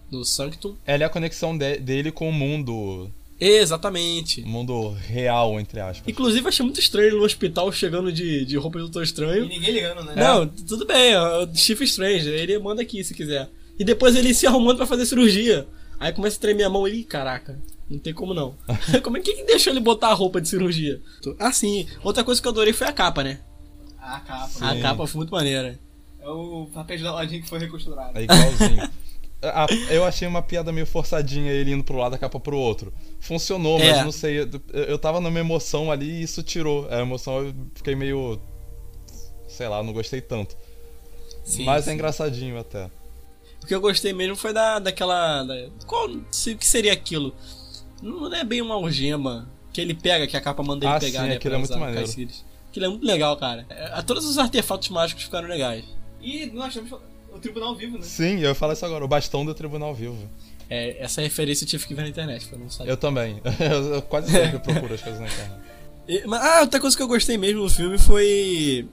no 0.09 0.23
Sanctum. 0.23 0.77
Ela 0.85 1.03
é 1.03 1.05
a 1.05 1.09
conexão 1.09 1.57
de- 1.57 1.77
dele 1.79 2.09
com 2.09 2.29
o 2.29 2.33
mundo 2.33 3.11
Exatamente. 3.39 4.41
Mundo 4.41 4.89
real, 5.07 5.59
entre 5.59 5.79
aspas. 5.79 6.07
Inclusive, 6.07 6.47
achei 6.47 6.63
muito 6.65 6.79
estranho 6.79 7.07
ele 7.09 7.17
no 7.17 7.23
hospital 7.23 7.71
chegando 7.71 8.11
de, 8.11 8.43
de 8.45 8.57
roupa 8.57 8.79
de 8.79 8.83
Doutor 8.85 9.01
E 9.01 9.05
Estranho. 9.05 9.47
ninguém 9.47 9.71
ligando, 9.71 10.03
né? 10.03 10.13
Não, 10.15 10.47
tudo 10.47 10.85
bem, 10.85 11.15
ó, 11.15 11.45
o 11.45 11.55
Chief 11.55 11.79
Strange, 11.81 12.27
ele 12.29 12.59
manda 12.59 12.81
aqui 12.81 13.03
se 13.03 13.13
quiser. 13.13 13.49
E 13.77 13.83
depois 13.85 14.15
ele 14.15 14.33
se 14.33 14.45
arrumando 14.45 14.77
pra 14.77 14.85
fazer 14.85 15.05
cirurgia. 15.05 15.65
Aí 15.99 16.11
começa 16.11 16.37
a 16.37 16.41
tremer 16.41 16.63
a 16.63 16.69
mão 16.69 16.87
e, 16.87 17.03
caraca, 17.03 17.59
não 17.89 17.97
tem 17.97 18.13
como 18.13 18.33
não. 18.33 18.55
como 19.03 19.17
é 19.17 19.21
que 19.21 19.33
que 19.33 19.43
deixou 19.43 19.71
ele 19.71 19.79
botar 19.79 20.09
a 20.09 20.13
roupa 20.13 20.41
de 20.41 20.49
cirurgia? 20.49 21.01
Ah, 21.39 21.51
sim. 21.51 21.87
Outra 22.03 22.23
coisa 22.23 22.41
que 22.41 22.47
eu 22.47 22.51
adorei 22.51 22.73
foi 22.73 22.87
a 22.87 22.91
capa, 22.91 23.23
né? 23.23 23.39
A 24.01 24.19
capa. 24.21 24.49
A 24.61 24.73
Sim. 24.75 24.81
capa 24.81 25.07
foi 25.07 25.17
muito 25.17 25.31
maneira. 25.31 25.79
É 26.21 26.27
o 26.27 26.67
papel 26.73 27.01
da 27.01 27.13
lojinha 27.13 27.41
que 27.41 27.49
foi 27.49 27.59
recosturado. 27.59 28.17
É 28.17 28.23
igualzinho. 28.23 28.89
A- 29.41 29.67
eu 29.89 30.03
achei 30.03 30.27
uma 30.27 30.41
piada 30.41 30.71
meio 30.71 30.85
forçadinha 30.85 31.51
ele 31.51 31.71
indo 31.71 31.83
pro 31.83 31.97
lado 31.97 32.11
da 32.13 32.17
capa 32.17 32.39
pro 32.39 32.57
outro. 32.57 32.93
Funcionou, 33.21 33.79
mas 33.79 33.87
É. 33.99 34.03
não 34.03 34.11
sei. 34.11 34.39
Eu, 34.39 34.49
eu 34.73 34.99
tava 34.99 35.21
numa 35.21 35.39
emoção 35.39 35.91
ali 35.91 36.09
e 36.09 36.23
isso 36.23 36.43
tirou. 36.43 36.87
A 36.89 36.99
emoção 36.99 37.45
eu 37.45 37.55
fiquei 37.73 37.95
meio. 37.95 38.39
Sei 39.47 39.67
lá, 39.67 39.81
não 39.81 39.93
gostei 39.93 40.19
tanto. 40.21 40.57
Sim, 41.43 41.63
mas 41.63 41.85
sim. 41.85 41.91
é 41.91 41.93
engraçadinho 41.93 42.59
até. 42.59 42.89
O 43.63 43.65
que 43.65 43.73
eu 43.73 43.81
gostei 43.81 44.13
mesmo 44.13 44.35
foi 44.35 44.53
da, 44.53 44.77
daquela. 44.79 45.43
Da, 45.43 45.55
qual, 45.87 46.09
se- 46.31 46.51
o 46.53 46.57
que 46.57 46.65
seria 46.65 46.93
aquilo? 46.93 47.33
Não 48.01 48.33
é 48.33 48.43
bem 48.43 48.61
uma 48.61 48.75
algema 48.75 49.49
que 49.73 49.79
ele 49.81 49.93
pega, 49.93 50.25
que 50.27 50.35
a 50.37 50.41
capa 50.41 50.63
manda 50.63 50.85
ele 50.85 50.93
Ah, 50.95 50.99
pegar, 50.99 51.23
sim, 51.23 51.29
né? 51.29 51.35
aquilo 51.35 51.55
é 51.55 51.57
muito 51.57 51.77
maneiro. 51.79 52.09
Aquilo 52.69 52.85
é 52.85 52.89
muito 52.89 53.05
legal, 53.05 53.35
cara. 53.37 53.65
É, 53.69 54.01
todos 54.01 54.25
os 54.25 54.37
artefatos 54.37 54.89
mágicos 54.89 55.23
ficaram 55.23 55.47
legais. 55.47 55.83
E 56.21 56.45
nós 56.47 56.73
temos 56.73 56.91
o 57.33 57.39
Tribunal 57.39 57.75
Vivo, 57.75 57.97
né? 57.97 58.03
Sim, 58.03 58.39
eu 58.39 58.53
falar 58.55 58.73
isso 58.73 58.85
agora. 58.85 59.03
O 59.03 59.07
bastão 59.07 59.45
do 59.45 59.53
Tribunal 59.53 59.93
Vivo. 59.93 60.17
É, 60.69 60.97
essa 61.03 61.21
referência 61.21 61.63
eu 61.63 61.67
tive 61.67 61.87
que 61.87 61.93
ver 61.95 62.03
na 62.03 62.09
internet, 62.09 62.45
pra 62.47 62.57
não 62.57 62.69
saber. 62.69 62.91
Eu 62.91 62.97
também. 62.97 63.41
Eu, 63.59 63.95
eu 63.95 64.01
quase 64.03 64.31
sempre 64.31 64.59
procuro 64.59 64.93
as 64.93 65.01
coisas 65.01 65.19
na 65.19 65.27
internet. 65.27 65.59
E- 66.07 66.23
mas, 66.27 66.41
ah, 66.43 66.61
outra 66.61 66.79
coisa 66.79 66.95
que 66.95 67.01
eu 67.03 67.07
gostei 67.07 67.37
mesmo 67.37 67.61
no 67.63 67.69
filme 67.69 67.97
foi 67.97 68.87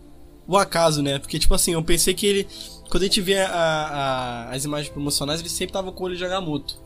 o 0.47 0.57
acaso, 0.57 1.03
né? 1.03 1.19
Porque, 1.19 1.39
tipo 1.39 1.53
assim, 1.55 1.73
eu 1.73 1.83
pensei 1.83 2.15
que 2.15 2.27
ele. 2.27 2.47
Quando 2.91 3.03
a 3.03 3.07
gente 3.07 3.21
vê 3.21 3.39
a- 3.41 3.51
a- 3.51 4.51
as 4.55 4.65
imagens 4.65 4.91
promocionais, 4.93 5.41
ele 5.41 5.49
sempre 5.49 5.73
tava 5.73 5.91
com 5.93 6.03
o 6.05 6.07
olho 6.07 6.17
de 6.17 6.25
Agamotto. 6.25 6.77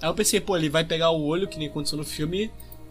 Aí 0.00 0.08
eu 0.08 0.14
pensei, 0.14 0.40
pô, 0.40 0.56
ele 0.56 0.68
vai 0.68 0.84
pegar 0.84 1.10
o 1.10 1.22
olho, 1.24 1.46
que 1.46 1.58
nem 1.58 1.68
aconteceu 1.68 1.96
no 1.98 2.04
filme, 2.04 2.44
e 2.44 2.50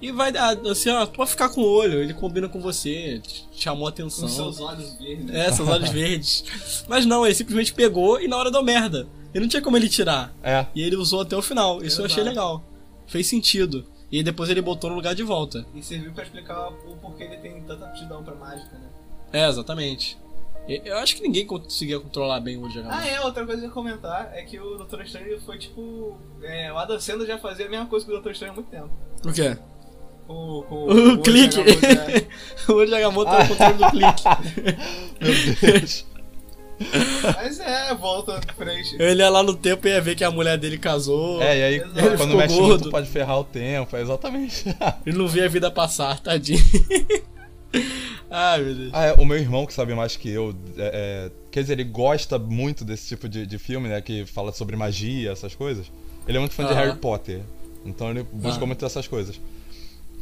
vai 0.10 0.32
dar, 0.32 0.58
assim, 0.66 0.90
ó, 0.90 1.06
pode 1.06 1.32
ficar 1.32 1.50
com 1.50 1.60
o 1.62 1.66
olho, 1.70 2.02
ele 2.02 2.14
combina 2.14 2.48
com 2.48 2.62
você, 2.62 3.22
chamou 3.52 3.86
a 3.86 3.90
atenção. 3.90 4.24
Com 4.30 4.34
seus 4.34 4.60
olhos 4.62 4.94
verdes. 4.98 5.30
É, 5.36 5.52
seus 5.52 5.68
olhos 5.68 5.90
verdes. 5.94 6.86
Mas 6.88 7.06
não, 7.06 7.26
ele 7.26 7.36
simplesmente 7.36 7.74
pegou 7.74 8.22
e 8.22 8.28
na 8.28 8.38
hora 8.38 8.50
deu 8.50 8.64
merda. 8.64 9.06
E 9.34 9.40
não 9.40 9.48
tinha 9.48 9.62
como 9.62 9.76
ele 9.78 9.90
tirar. 9.90 10.34
É. 10.42 10.66
E 10.74 10.82
ele 10.82 10.96
usou 10.96 11.22
até 11.22 11.36
o 11.36 11.42
final. 11.42 11.84
Isso 11.84 12.02
eu 12.02 12.06
achei 12.06 12.22
Exato. 12.24 12.30
legal. 12.36 12.64
Fez 13.06 13.28
sentido. 13.28 13.86
E 14.12 14.24
depois 14.24 14.50
ele 14.50 14.62
botou 14.62 14.90
no 14.90 14.96
lugar 14.96 15.14
de 15.16 15.24
volta. 15.24 15.66
E 15.76 15.82
serviu 15.84 16.12
pra 16.14 16.24
explicar 16.24 16.68
o 16.70 16.96
porquê 16.98 17.24
ele 17.24 17.38
tem 17.38 17.62
tanta 17.62 17.86
aptidão 17.86 18.24
pra 18.24 18.36
mágica, 18.36 18.78
né? 18.78 18.90
É, 19.32 19.48
exatamente. 19.48 20.18
E- 20.68 20.82
Eu 20.84 20.98
acho 20.98 21.16
que 21.16 21.22
ninguém 21.24 21.46
conseguia 21.48 21.98
controlar 22.00 22.42
bem 22.42 22.58
o 22.62 22.68
de 22.68 22.80
Ah, 22.82 23.08
é, 23.08 23.22
outra 23.22 23.46
coisa 23.46 23.62
que 23.62 23.66
eu 23.66 23.70
ia 23.70 23.74
comentar 23.74 24.32
é 24.34 24.44
que 24.44 24.60
o 24.60 24.76
Doutor 24.78 25.02
Estranho 25.02 25.40
foi 25.42 25.58
tipo. 25.58 26.18
É, 26.44 26.72
o 26.74 26.78
Adam 26.78 27.00
Sandler 27.00 27.26
já 27.28 27.38
fazia 27.38 27.66
a 27.68 27.70
mesma 27.70 27.86
coisa 27.86 28.06
que 28.06 28.12
o 28.12 28.16
Doutor 28.16 28.34
Estranho 28.34 28.52
há 28.52 28.56
muito 28.56 28.70
tempo. 28.70 28.90
O 29.26 29.32
quê? 29.32 29.58
Com, 30.32 30.64
com 30.64 30.76
O, 30.76 30.86
olho 30.92 31.18
de 31.18 31.24
clique. 31.24 31.58
O 32.70 32.86
de 32.86 32.96
Agamotto 32.96 33.32
é 33.34 33.44
o 33.44 33.48
controle 33.48 33.74
do 33.74 33.90
clique. 33.92 34.24
Meu 35.64 35.74
Deus. 35.80 36.06
Mas 37.36 37.60
é, 37.60 37.94
volta 37.94 38.38
à 38.38 38.54
frente. 38.54 38.96
Ele 39.00 39.22
ia 39.22 39.30
lá 39.30 39.44
no 39.44 39.54
tempo 39.56 39.88
e 39.88 39.92
ia 39.92 40.02
ver 40.02 40.16
que 40.16 40.24
a 40.24 40.32
mulher 40.32 40.58
dele 40.58 40.78
casou. 40.80 41.40
É, 41.42 41.60
e 41.60 41.64
aí 41.64 41.76
Exato. 41.76 42.18
Quando 42.18 42.36
mexe 42.38 42.56
gordo. 42.56 42.70
muito 42.70 42.90
pode 42.90 43.08
ferrar 43.08 43.40
o 43.40 43.44
tempo. 43.44 43.96
É 43.96 44.02
exatamente. 44.02 44.64
Ele 45.06 45.18
não 45.18 45.28
via 45.28 45.46
a 45.46 45.48
vida 45.48 45.70
passar, 45.70 46.20
tadinho. 46.20 46.60
Ai, 48.30 48.62
meu 48.64 48.76
Deus. 48.76 48.90
Ah, 48.94 49.06
é, 49.06 49.14
o 49.14 49.26
meu 49.26 49.38
irmão, 49.38 49.66
que 49.66 49.74
sabe 49.74 49.94
mais 49.94 50.16
que 50.16 50.30
eu, 50.30 50.56
é, 50.78 51.28
é, 51.28 51.32
quer 51.52 51.62
dizer, 51.62 51.74
ele 51.74 51.84
gosta 51.84 52.40
muito 52.40 52.84
desse 52.86 53.08
tipo 53.10 53.28
de, 53.30 53.46
de 53.46 53.58
filme, 53.60 53.88
né? 53.90 54.02
Que 54.02 54.26
fala 54.26 54.52
sobre 54.52 54.76
magia, 54.76 55.32
essas 55.32 55.54
coisas. 55.54 55.92
Ele 56.28 56.38
é 56.38 56.40
muito 56.40 56.56
fã 56.56 56.66
de 56.66 56.72
Aham. 56.74 56.82
Harry 56.82 56.98
Potter. 56.98 57.42
Então 57.86 58.10
ele 58.10 58.24
buscou 58.32 58.64
Ah. 58.64 58.68
muito 58.68 58.80
dessas 58.80 59.08
coisas. 59.08 59.40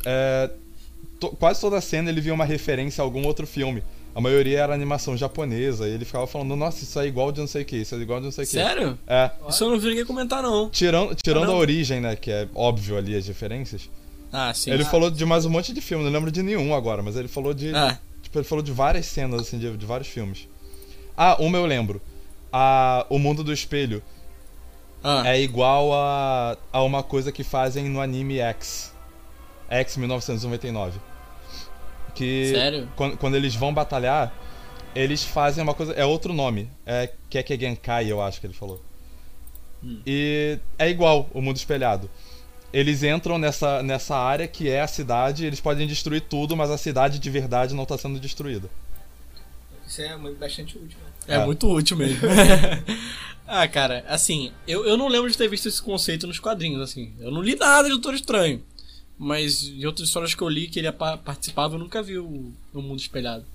É, 0.06 0.50
to- 1.20 1.36
quase 1.39 1.62
toda 1.62 1.80
cena 1.82 2.10
ele 2.10 2.22
via 2.22 2.34
uma 2.34 2.45
referência 2.45 3.02
a 3.02 3.06
algum 3.06 3.26
outro 3.26 3.45
filme. 3.47 3.84
A 4.16 4.22
maioria 4.22 4.60
era 4.60 4.74
animação 4.74 5.16
japonesa. 5.16 5.88
E 5.88 5.91
ele 5.91 6.06
ficava 6.06 6.26
falando, 6.28 6.56
nossa, 6.56 6.84
isso 6.84 7.00
é 7.00 7.06
igual 7.08 7.32
de 7.32 7.39
não 7.39 7.47
sei 7.47 7.62
o 7.62 7.66
que, 7.66 7.78
isso 7.78 7.95
é 7.95 7.97
igual 8.00 8.20
de 8.20 8.26
não 8.26 8.32
sei 8.32 8.43
o 8.43 8.47
que. 8.47 8.54
Sério? 8.54 8.97
É. 9.08 9.32
Isso 9.47 9.64
eu 9.64 9.70
não 9.70 9.80
vi 9.80 9.89
ninguém 9.89 10.06
comentar, 10.06 10.41
não. 10.41 10.70
Tirando, 10.70 11.16
tirando 11.16 11.47
não. 11.47 11.54
a 11.54 11.58
origem, 11.58 12.02
né? 12.02 12.16
Que 12.16 12.32
é 12.32 12.47
óbvio 12.56 12.97
ali 12.97 13.16
as 13.16 13.26
diferenças. 13.26 13.89
Ah, 14.32 14.54
sim. 14.54 14.72
Ele 14.72 14.84
falou 14.86 15.10
de 15.10 15.26
mais 15.26 15.45
um 15.45 15.50
monte 15.50 15.74
de 15.74 15.82
filme, 15.82 16.04
não 16.04 16.12
lembro 16.12 16.32
de 16.32 16.43
nenhum 16.43 16.76
agora, 16.76 17.02
mas 17.02 17.16
ele 17.16 17.28
falou 17.28 17.54
de. 17.54 17.74
Ah, 17.76 17.97
Tipo, 18.22 18.38
ele 18.39 18.45
falou 18.45 18.64
de 18.64 18.72
várias 18.72 19.08
cenas, 19.08 19.41
assim, 19.41 19.58
de, 19.58 19.76
de 19.76 19.86
vários 19.88 20.08
filmes. 20.08 20.47
Ah, 21.18 21.36
uma 21.39 21.58
eu 21.58 21.66
lembro. 21.66 22.00
A, 22.54 23.06
o 23.10 23.18
Mundo 23.18 23.43
do 23.43 23.52
Espelho 23.52 24.04
ah. 25.04 25.24
é 25.26 25.41
igual 25.41 25.91
a, 25.93 26.56
a 26.72 26.84
uma 26.84 27.02
coisa 27.02 27.32
que 27.32 27.43
fazem 27.43 27.89
no 27.89 28.00
anime 28.00 28.38
X. 28.39 28.89
X 29.70 29.97
1999. 29.97 30.99
Que 32.15 32.51
Sério? 32.53 32.89
Quando, 32.95 33.17
quando 33.17 33.36
eles 33.36 33.55
vão 33.55 33.74
batalhar, 33.74 34.34
eles 34.95 35.24
fazem 35.24 35.63
uma 35.63 35.74
coisa. 35.74 35.93
É 35.93 36.05
outro 36.05 36.34
nome. 36.34 36.70
É 36.86 37.11
Keke 37.30 37.57
Genkai, 37.59 38.11
eu 38.11 38.22
acho 38.22 38.39
que 38.39 38.47
ele 38.47 38.53
falou. 38.53 38.82
Hum. 39.84 40.01
E 40.05 40.59
é 40.78 40.89
igual 40.89 41.30
o 41.34 41.41
mundo 41.41 41.57
espelhado. 41.57 42.09
Eles 42.72 43.01
entram 43.01 43.38
nessa, 43.38 43.82
nessa 43.82 44.15
área 44.15 44.47
que 44.47 44.70
é 44.70 44.82
a 44.82 44.88
cidade, 44.88 45.45
eles 45.45 45.59
podem 45.59 45.88
destruir 45.88 46.22
tudo, 46.22 46.55
mas 46.55 46.70
a 46.70 46.78
cidade 46.78 47.17
de 47.17 47.30
verdade 47.30 47.74
não 47.74 47.86
tá 47.86 47.97
sendo 47.97 48.20
destruída. 48.20 48.70
Isso 49.88 50.01
é 50.03 50.15
muito, 50.15 50.38
bastante 50.38 50.78
útil, 50.78 50.99
né? 50.99 51.36
É, 51.36 51.36
É. 51.36 51.45
muito 51.45 51.67
útil 51.67 51.97
mesmo. 51.97 52.20
ah, 53.47 53.67
cara, 53.67 54.05
assim, 54.07 54.51
eu, 54.67 54.86
eu 54.86 54.95
não 54.95 55.07
lembro 55.07 55.32
de 55.32 55.38
ter 55.38 55.47
visto 55.47 55.67
esse 55.67 55.82
conceito 55.82 56.28
nos 56.28 56.39
quadrinhos, 56.39 56.82
assim. 56.82 57.13
Eu 57.20 57.32
não 57.32 57.41
li 57.41 57.55
nada 57.55 57.84
de 57.84 57.89
Doutor 57.89 58.13
Estranho. 58.13 58.63
Mas 59.22 59.61
de 59.61 59.86
outras 59.86 60.07
histórias 60.07 60.34
que 60.34 60.41
eu 60.41 60.47
li 60.47 60.67
que 60.70 60.80
ele 60.80 60.89
pa- 60.93 61.17
participava, 61.17 61.76
eu 61.76 61.80
nunca 61.80 62.01
vi 62.01 62.17
o, 62.17 62.53
o 62.74 62.82
Mundo 62.82 62.99
Espelhado. 62.99 63.45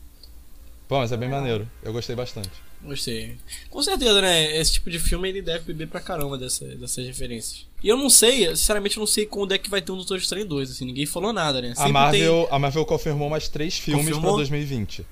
Pô, 0.86 0.98
mas 0.98 1.10
é 1.10 1.16
bem 1.16 1.30
maneiro. 1.30 1.66
Eu 1.82 1.90
gostei 1.92 2.14
bastante. 2.14 2.50
Gostei. 2.82 3.38
Com 3.70 3.82
certeza, 3.82 4.20
né? 4.20 4.58
Esse 4.58 4.74
tipo 4.74 4.90
de 4.90 4.98
filme 4.98 5.26
ele 5.26 5.40
deve 5.40 5.64
beber 5.64 5.88
pra 5.88 6.00
caramba 6.00 6.36
dessa, 6.36 6.66
dessas 6.66 7.06
referências. 7.06 7.66
E 7.82 7.88
eu 7.88 7.96
não 7.96 8.10
sei, 8.10 8.54
sinceramente, 8.54 8.98
eu 8.98 9.00
não 9.00 9.06
sei 9.06 9.24
quando 9.24 9.52
é 9.52 9.58
que 9.58 9.70
vai 9.70 9.80
ter 9.80 9.90
um 9.90 9.96
Doutor 9.96 10.18
Estranho 10.18 10.46
2, 10.46 10.70
assim. 10.70 10.84
Ninguém 10.84 11.06
falou 11.06 11.32
nada, 11.32 11.62
né? 11.62 11.72
A 11.78 11.88
Marvel, 11.88 12.46
a 12.50 12.58
Marvel 12.58 12.84
confirmou 12.84 13.30
mais 13.30 13.48
três 13.48 13.78
filmes 13.78 14.04
pra 14.04 14.14
Confirmou? 14.14 14.36
2020. 14.36 15.06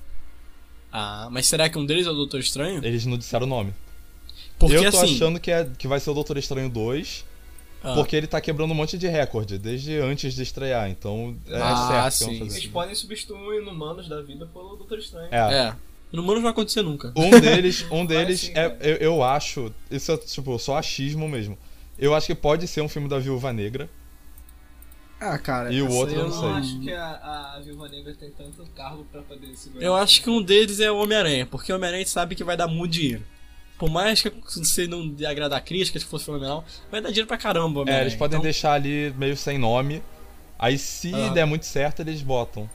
Ah, 0.91 1.27
mas 1.31 1.47
será 1.47 1.67
que 1.67 1.79
um 1.79 1.85
deles 1.85 2.05
é 2.05 2.11
o 2.11 2.13
Doutor 2.13 2.39
Estranho? 2.39 2.85
Eles 2.85 3.07
não 3.07 3.17
disseram 3.17 3.47
o 3.47 3.49
nome. 3.49 3.73
Porque 4.59 4.75
eu 4.75 4.91
tô 4.91 4.99
assim. 4.99 5.15
achando 5.15 5.39
que, 5.39 5.49
é, 5.49 5.67
que 5.77 5.87
vai 5.87 5.99
ser 5.99 6.11
o 6.11 6.13
Doutor 6.13 6.37
Estranho 6.37 6.69
2, 6.69 7.25
ah, 7.83 7.93
porque 7.95 8.15
ele 8.15 8.27
tá 8.27 8.39
quebrando 8.39 8.71
um 8.71 8.75
monte 8.75 8.97
de 8.97 9.07
recorde, 9.07 9.57
desde 9.57 9.97
antes 9.97 10.33
de 10.33 10.41
estrear. 10.41 10.89
Então 10.89 11.35
é 11.47 11.61
Ah, 11.61 12.09
certo 12.09 12.25
vão 12.29 12.35
sim. 12.35 12.41
Eles 12.55 12.65
podem 12.67 12.95
substituir 12.95 13.37
o 13.37 13.61
Inumanos 13.61 14.07
da 14.07 14.21
vida 14.21 14.45
pelo 14.47 14.75
Doutor 14.75 14.97
Estranho. 14.99 15.27
É. 15.31 15.67
É. 15.67 15.75
No 16.11 16.21
Mano 16.21 16.35
não 16.35 16.41
vai 16.43 16.51
acontecer 16.51 16.81
nunca. 16.83 17.11
Um 17.15 17.29
deles, 17.39 17.85
um 17.91 18.05
deles 18.05 18.41
sim, 18.41 18.51
é, 18.55 18.77
eu, 18.81 18.95
eu 18.97 19.23
acho, 19.23 19.73
isso 19.89 20.11
é 20.11 20.17
tipo 20.17 20.57
só 20.59 20.77
achismo 20.77 21.27
mesmo. 21.27 21.57
Eu 21.97 22.13
acho 22.15 22.27
que 22.27 22.35
pode 22.35 22.67
ser 22.67 22.81
um 22.81 22.89
filme 22.89 23.09
da 23.09 23.17
Viúva 23.19 23.51
Negra. 23.51 23.89
Ah, 25.19 25.37
cara. 25.37 25.71
E 25.71 25.81
o 25.81 25.89
outro 25.91 26.13
eu 26.15 26.21
Eu 26.23 26.29
não 26.29 26.35
não 26.35 26.41
sei. 26.41 26.49
acho 26.51 26.79
que 26.81 26.91
a, 26.93 27.53
a 27.55 27.59
Viúva 27.63 27.87
Negra 27.87 28.13
tem 28.13 28.29
tanto 28.31 28.63
cargo 28.75 29.05
pra 29.11 29.21
poder 29.21 29.55
segurar. 29.55 29.83
Eu 29.85 29.95
acho 29.95 30.21
que 30.21 30.29
um 30.29 30.41
deles 30.41 30.79
é 30.79 30.91
o 30.91 30.97
Homem-Aranha, 30.97 31.45
porque 31.45 31.71
o 31.71 31.75
Homem-Aranha 31.75 32.05
sabe 32.05 32.35
que 32.35 32.43
vai 32.43 32.57
dar 32.57 32.67
muito 32.67 32.91
dinheiro. 32.91 33.23
Por 33.83 33.89
mais 33.89 34.21
que 34.21 34.31
você 34.47 34.87
não 34.87 35.13
agradar 35.27 35.59
a 35.59 35.61
crítica, 35.61 35.99
se 35.99 36.05
fosse 36.05 36.23
fenomenal, 36.23 36.63
vai 36.89 37.01
dar 37.01 37.09
dinheiro 37.09 37.27
pra 37.27 37.35
caramba. 37.35 37.83
É, 37.85 37.99
eles 37.99 38.15
podem 38.15 38.37
Então, 38.37 38.41
deixar 38.43 38.71
ali 38.71 39.13
meio 39.17 39.35
sem 39.35 39.57
nome. 39.57 40.01
Aí 40.57 40.77
se 40.77 41.13
Ah. 41.13 41.27
der 41.33 41.45
muito 41.45 41.65
certo, 41.65 41.99
eles 41.99 42.21
botam. 42.21 42.69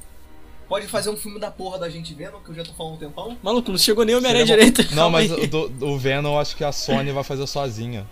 Pode 0.69 0.87
fazer 0.87 1.09
um 1.09 1.17
filme 1.17 1.41
da 1.41 1.51
porra 1.51 1.79
da 1.79 1.89
gente 1.89 2.13
vendo, 2.13 2.39
que 2.45 2.51
eu 2.51 2.55
já 2.55 2.63
tô 2.63 2.75
falando 2.75 2.93
um 2.93 2.99
tempão. 2.99 3.39
Maluco, 3.43 3.71
não 3.71 3.79
chegou 3.79 4.05
nem 4.05 4.17
o 4.17 4.19
Homem-Aranha 4.19 4.45
direito. 4.45 4.83
Não, 4.91 5.11
calma 5.11 5.19
mas 5.19 5.31
do, 5.49 5.71
do 5.71 5.97
Venom 5.99 6.35
eu 6.35 6.39
acho 6.39 6.55
que 6.55 6.63
a 6.63 6.73
Sony 6.73 7.11
vai 7.11 7.25
fazer 7.25 7.47
sozinha. 7.47 8.07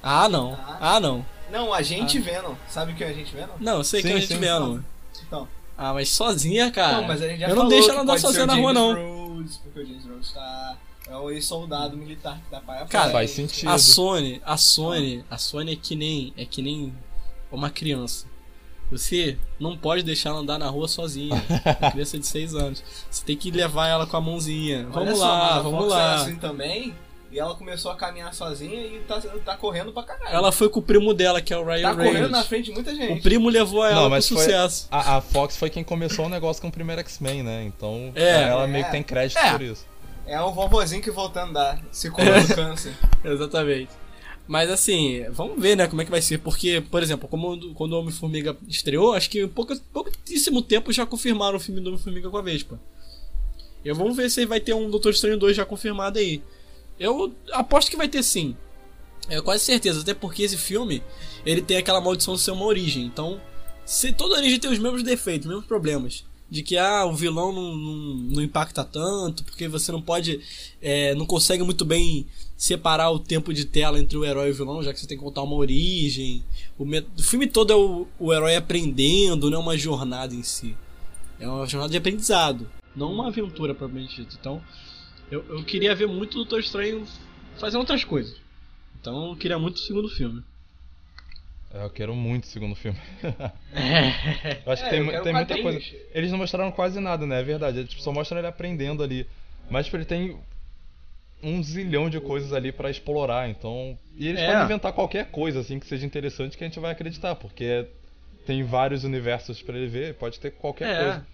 Ah, 0.00 0.28
não. 0.28 0.56
Ah, 0.80 1.00
não. 1.00 1.26
Não, 1.50 1.74
a 1.74 1.82
gente 1.82 2.20
vendo. 2.20 2.56
Sabe 2.68 2.92
o 2.92 2.94
que 2.94 3.02
é 3.02 3.08
a 3.08 3.12
gente 3.12 3.34
vendo? 3.34 3.50
Não, 3.58 3.78
eu 3.78 3.84
sei 3.84 4.00
que 4.00 4.06
Sim, 4.06 4.14
a 4.14 4.20
gente 4.20 4.32
sim. 4.32 4.38
mano. 4.38 4.84
Então. 5.26 5.48
Ah, 5.76 5.92
mas 5.92 6.08
sozinha, 6.10 6.70
cara. 6.70 6.98
não, 7.00 7.08
mas 7.08 7.20
a 7.20 7.26
gente 7.26 7.40
já 7.40 7.46
eu 7.48 7.56
não 7.56 7.62
falou 7.64 7.70
deixo 7.70 7.90
ela 7.90 8.02
andar 8.02 8.16
sozinha 8.20 8.46
na 8.46 8.54
rua, 8.54 8.72
não. 8.72 8.94
Rhodes, 8.94 9.56
porque 9.56 9.80
o 9.80 9.84
James 9.84 10.04
Rhodes 10.06 10.30
tá... 10.30 10.76
É 11.10 11.16
o 11.16 11.30
ex-soldado 11.30 11.96
militar 11.96 12.36
que 12.44 12.50
dá 12.50 12.60
pai 12.60 12.82
a 12.82 12.86
Cara. 12.86 13.10
Faz 13.10 13.30
sentido. 13.30 13.68
A 13.70 13.78
Sony, 13.78 14.42
a 14.44 14.56
Sony, 14.56 15.24
a 15.30 15.38
Sony 15.38 15.72
é 15.72 15.76
que 15.76 15.96
nem, 15.96 16.32
é 16.36 16.44
que 16.44 16.60
nem 16.60 16.92
uma 17.50 17.70
criança. 17.70 18.26
Você 18.90 19.38
não 19.60 19.76
pode 19.76 20.02
deixar 20.02 20.30
ela 20.30 20.38
andar 20.40 20.58
na 20.58 20.68
rua 20.68 20.88
sozinha. 20.88 21.34
Uma 21.80 21.90
criança 21.90 22.18
de 22.18 22.26
6 22.26 22.54
anos. 22.54 22.82
Você 23.10 23.22
tem 23.22 23.36
que 23.36 23.50
levar 23.50 23.86
ela 23.86 24.06
com 24.06 24.16
a 24.16 24.20
mãozinha. 24.20 24.86
Olha 24.90 25.04
Vamos 25.04 25.18
só, 25.18 25.26
mas 25.26 25.38
lá, 25.40 25.56
a 25.56 25.60
vamos 25.60 25.88
lá. 25.88 26.12
É 26.12 26.14
assim 26.22 26.36
também, 26.36 26.94
E 27.30 27.38
ela 27.38 27.54
começou 27.54 27.90
a 27.90 27.96
caminhar 27.96 28.32
sozinha 28.32 28.80
e 28.86 29.00
tá, 29.00 29.20
tá 29.44 29.56
correndo 29.58 29.92
pra 29.92 30.02
caralho. 30.04 30.34
Ela 30.34 30.50
foi 30.50 30.70
com 30.70 30.80
o 30.80 30.82
primo 30.82 31.12
dela, 31.12 31.42
que 31.42 31.52
é 31.52 31.58
o 31.58 31.64
Ryan 31.66 31.82
tá 31.82 31.94
correndo 31.96 32.12
Reynolds. 32.12 32.30
na 32.38 32.44
frente 32.44 32.64
de 32.66 32.72
muita 32.72 32.94
gente. 32.94 33.18
O 33.18 33.22
primo 33.22 33.50
levou 33.50 33.84
ela 33.84 33.94
Não, 33.94 34.00
pro 34.04 34.10
mas 34.12 34.26
foi- 34.26 34.38
sucesso. 34.38 34.88
A, 34.90 35.16
a 35.18 35.20
Fox 35.20 35.54
foi 35.58 35.68
quem 35.68 35.84
começou 35.84 36.24
o 36.24 36.28
negócio 36.30 36.62
com 36.62 36.68
o 36.68 36.72
primeiro 36.72 37.00
X-Men, 37.02 37.42
né? 37.42 37.64
Então 37.64 38.10
É. 38.14 38.44
ela 38.44 38.66
meio 38.66 38.84
que 38.84 38.88
É. 38.88 38.92
tem 38.92 39.02
crédito 39.02 39.36
É. 39.36 39.52
por 39.52 39.60
isso. 39.60 39.84
É 40.28 40.40
um 40.42 40.52
vovozinho 40.52 41.02
que 41.02 41.10
voltou 41.10 41.40
a 41.40 41.46
andar, 41.46 41.82
se 41.90 42.10
curou 42.10 42.38
do 42.38 42.54
câncer. 42.54 42.92
Exatamente. 43.24 43.90
Mas 44.46 44.70
assim, 44.70 45.24
vamos 45.30 45.60
ver, 45.60 45.74
né, 45.74 45.86
como 45.86 46.02
é 46.02 46.04
que 46.04 46.10
vai 46.10 46.20
ser. 46.20 46.38
Porque, 46.38 46.82
por 46.90 47.02
exemplo, 47.02 47.26
como 47.26 47.74
quando 47.74 47.94
o 47.94 48.00
Homem-Formiga 48.00 48.54
estreou, 48.68 49.14
acho 49.14 49.30
que 49.30 49.42
em 49.42 49.48
pouca, 49.48 49.74
pouquíssimo 49.90 50.60
tempo 50.60 50.92
já 50.92 51.06
confirmaram 51.06 51.56
o 51.56 51.60
filme 51.60 51.80
do 51.80 51.88
Homem-Formiga 51.88 52.28
com 52.28 52.36
a 52.36 52.42
Vespa. 52.42 52.78
E 53.82 53.90
vamos 53.92 54.16
ver 54.16 54.30
se 54.30 54.44
vai 54.44 54.60
ter 54.60 54.74
um 54.74 54.90
Doutor 54.90 55.12
Estranho 55.12 55.38
2 55.38 55.56
já 55.56 55.64
confirmado 55.64 56.18
aí. 56.18 56.42
Eu 57.00 57.32
aposto 57.52 57.90
que 57.90 57.96
vai 57.96 58.08
ter 58.08 58.22
sim. 58.22 58.54
É 59.30 59.40
quase 59.40 59.64
certeza, 59.64 60.00
até 60.02 60.12
porque 60.12 60.42
esse 60.42 60.58
filme, 60.58 61.02
ele 61.44 61.62
tem 61.62 61.78
aquela 61.78 62.00
maldição 62.00 62.34
de 62.34 62.40
ser 62.40 62.50
uma 62.50 62.66
origem. 62.66 63.04
Então, 63.04 63.40
se 63.84 64.12
toda 64.12 64.36
origem 64.36 64.60
tem 64.60 64.70
os 64.70 64.78
mesmos 64.78 65.02
defeitos, 65.02 65.46
os 65.46 65.50
mesmos 65.50 65.66
problemas. 65.66 66.24
De 66.50 66.62
que 66.62 66.78
ah, 66.78 67.04
o 67.04 67.14
vilão 67.14 67.52
não, 67.52 67.76
não, 67.76 68.14
não 68.14 68.42
impacta 68.42 68.82
tanto, 68.82 69.44
porque 69.44 69.68
você 69.68 69.92
não 69.92 70.00
pode. 70.00 70.40
é, 70.80 71.14
não 71.14 71.26
consegue 71.26 71.62
muito 71.62 71.84
bem 71.84 72.26
separar 72.56 73.10
o 73.10 73.18
tempo 73.18 73.54
de 73.54 73.64
tela 73.64 74.00
entre 74.00 74.16
o 74.16 74.24
herói 74.24 74.48
e 74.48 74.50
o 74.50 74.54
vilão, 74.54 74.82
já 74.82 74.92
que 74.92 74.98
você 74.98 75.06
tem 75.06 75.16
que 75.16 75.22
contar 75.22 75.42
uma 75.42 75.54
origem. 75.54 76.42
O, 76.78 76.84
o 76.84 77.22
filme 77.22 77.46
todo 77.46 77.72
é 77.72 77.76
o, 77.76 78.06
o 78.18 78.32
herói 78.32 78.56
aprendendo, 78.56 79.50
não 79.50 79.58
é 79.58 79.60
uma 79.60 79.78
jornada 79.78 80.34
em 80.34 80.42
si. 80.42 80.74
É 81.38 81.48
uma 81.48 81.66
jornada 81.66 81.90
de 81.90 81.96
aprendizado, 81.96 82.68
não 82.96 83.12
uma 83.12 83.28
aventura 83.28 83.74
propriamente 83.74 84.16
dita. 84.16 84.36
Então, 84.40 84.60
eu, 85.30 85.44
eu 85.48 85.62
queria 85.64 85.94
ver 85.94 86.08
muito 86.08 86.32
o 86.32 86.36
Doutor 86.38 86.58
Estranho 86.58 87.06
fazendo 87.58 87.80
outras 87.80 88.02
coisas. 88.02 88.36
Então, 89.00 89.30
eu 89.30 89.36
queria 89.36 89.58
muito 89.58 89.76
o 89.76 89.80
segundo 89.80 90.08
filme. 90.08 90.42
É, 91.72 91.84
Eu 91.84 91.90
quero 91.90 92.14
muito 92.14 92.44
o 92.44 92.46
segundo 92.46 92.74
filme. 92.74 92.98
Eu 94.66 94.72
acho 94.72 94.82
É, 94.82 94.84
que 94.84 94.90
tem, 94.90 94.98
eu 95.00 95.04
mu- 95.04 95.10
quero 95.10 95.24
tem 95.24 95.32
muita 95.32 95.54
quadrinhos. 95.54 95.88
coisa. 95.88 96.04
Eles 96.14 96.30
não 96.30 96.38
mostraram 96.38 96.72
quase 96.72 96.98
nada, 97.00 97.26
né? 97.26 97.40
É 97.40 97.42
verdade. 97.42 97.80
Eles 97.80 97.92
só 98.02 98.12
mostram 98.12 98.38
ele 98.38 98.46
aprendendo 98.46 99.02
ali. 99.02 99.26
Mas 99.70 99.84
tipo, 99.86 99.96
ele 99.98 100.04
tem 100.06 100.38
um 101.42 101.62
zilhão 101.62 102.08
de 102.10 102.20
coisas 102.20 102.52
ali 102.52 102.72
pra 102.72 102.90
explorar, 102.90 103.48
então. 103.48 103.98
E 104.16 104.26
eles 104.28 104.40
É. 104.40 104.46
podem 104.46 104.64
inventar 104.64 104.92
qualquer 104.92 105.30
coisa 105.30 105.60
assim 105.60 105.78
que 105.78 105.86
seja 105.86 106.04
interessante 106.06 106.56
que 106.56 106.64
a 106.64 106.66
gente 106.66 106.80
vai 106.80 106.90
acreditar, 106.92 107.34
porque 107.36 107.86
tem 108.46 108.62
vários 108.62 109.04
universos 109.04 109.60
pra 109.62 109.76
ele 109.76 109.86
ver, 109.88 110.14
pode 110.14 110.40
ter 110.40 110.50
qualquer 110.52 110.88
É. 110.88 110.96
coisa. 111.04 111.26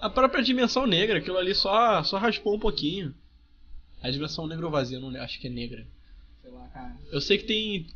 A 0.00 0.10
própria 0.10 0.42
dimensão 0.42 0.86
negra, 0.86 1.18
aquilo 1.18 1.38
ali 1.38 1.54
só, 1.54 2.02
só 2.02 2.18
raspou 2.18 2.54
um 2.56 2.58
pouquinho. 2.58 3.14
A 4.02 4.10
dimensão 4.10 4.46
negra 4.46 4.66
ou 4.66 4.70
vazia, 4.70 5.00
não 5.00 5.08
acho 5.22 5.40
que 5.40 5.46
é 5.46 5.50
negra. 5.50 5.86
Sei 6.42 6.50
lá, 6.50 6.66
cara. 6.68 6.94
Eu 7.10 7.20
sei 7.20 7.38
que 7.38 7.44
tem, 7.44 7.86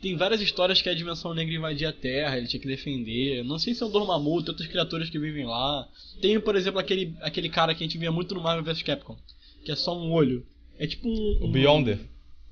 tem 0.00 0.16
várias 0.16 0.40
histórias 0.40 0.80
que 0.80 0.88
a 0.88 0.94
dimensão 0.94 1.34
negra 1.34 1.54
invadia 1.54 1.88
a 1.88 1.92
Terra, 1.92 2.36
ele 2.38 2.46
tinha 2.46 2.60
que 2.60 2.66
defender. 2.68 3.44
Não 3.44 3.58
sei 3.58 3.74
se 3.74 3.82
é 3.82 3.86
o 3.86 3.88
Dormammu, 3.88 4.42
tem 4.42 4.50
outras 4.50 4.68
criaturas 4.68 5.10
que 5.10 5.18
vivem 5.18 5.46
lá. 5.46 5.88
Tem, 6.20 6.38
por 6.40 6.56
exemplo, 6.56 6.78
aquele, 6.80 7.14
aquele 7.20 7.48
cara 7.48 7.74
que 7.74 7.82
a 7.82 7.86
gente 7.86 7.98
via 7.98 8.10
muito 8.12 8.34
no 8.34 8.40
Marvel 8.42 8.64
vs 8.64 8.82
Capcom, 8.82 9.16
que 9.64 9.72
é 9.72 9.76
só 9.76 9.96
um 9.98 10.10
olho. 10.12 10.46
É 10.78 10.86
tipo 10.86 11.08
um. 11.08 11.38
O 11.42 11.46
um- 11.48 11.52
Beyonder. 11.52 11.98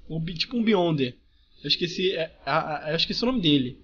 um 0.08 0.20
bi- 0.20 0.34
tipo 0.34 0.56
um 0.56 0.62
Beyonder. 0.62 1.16
Eu 1.62 1.68
esqueci, 1.68 2.12
é, 2.12 2.34
a- 2.44 2.86
a- 2.86 2.90
eu 2.90 2.96
esqueci 2.96 3.22
o 3.22 3.26
nome 3.26 3.40
dele. 3.40 3.78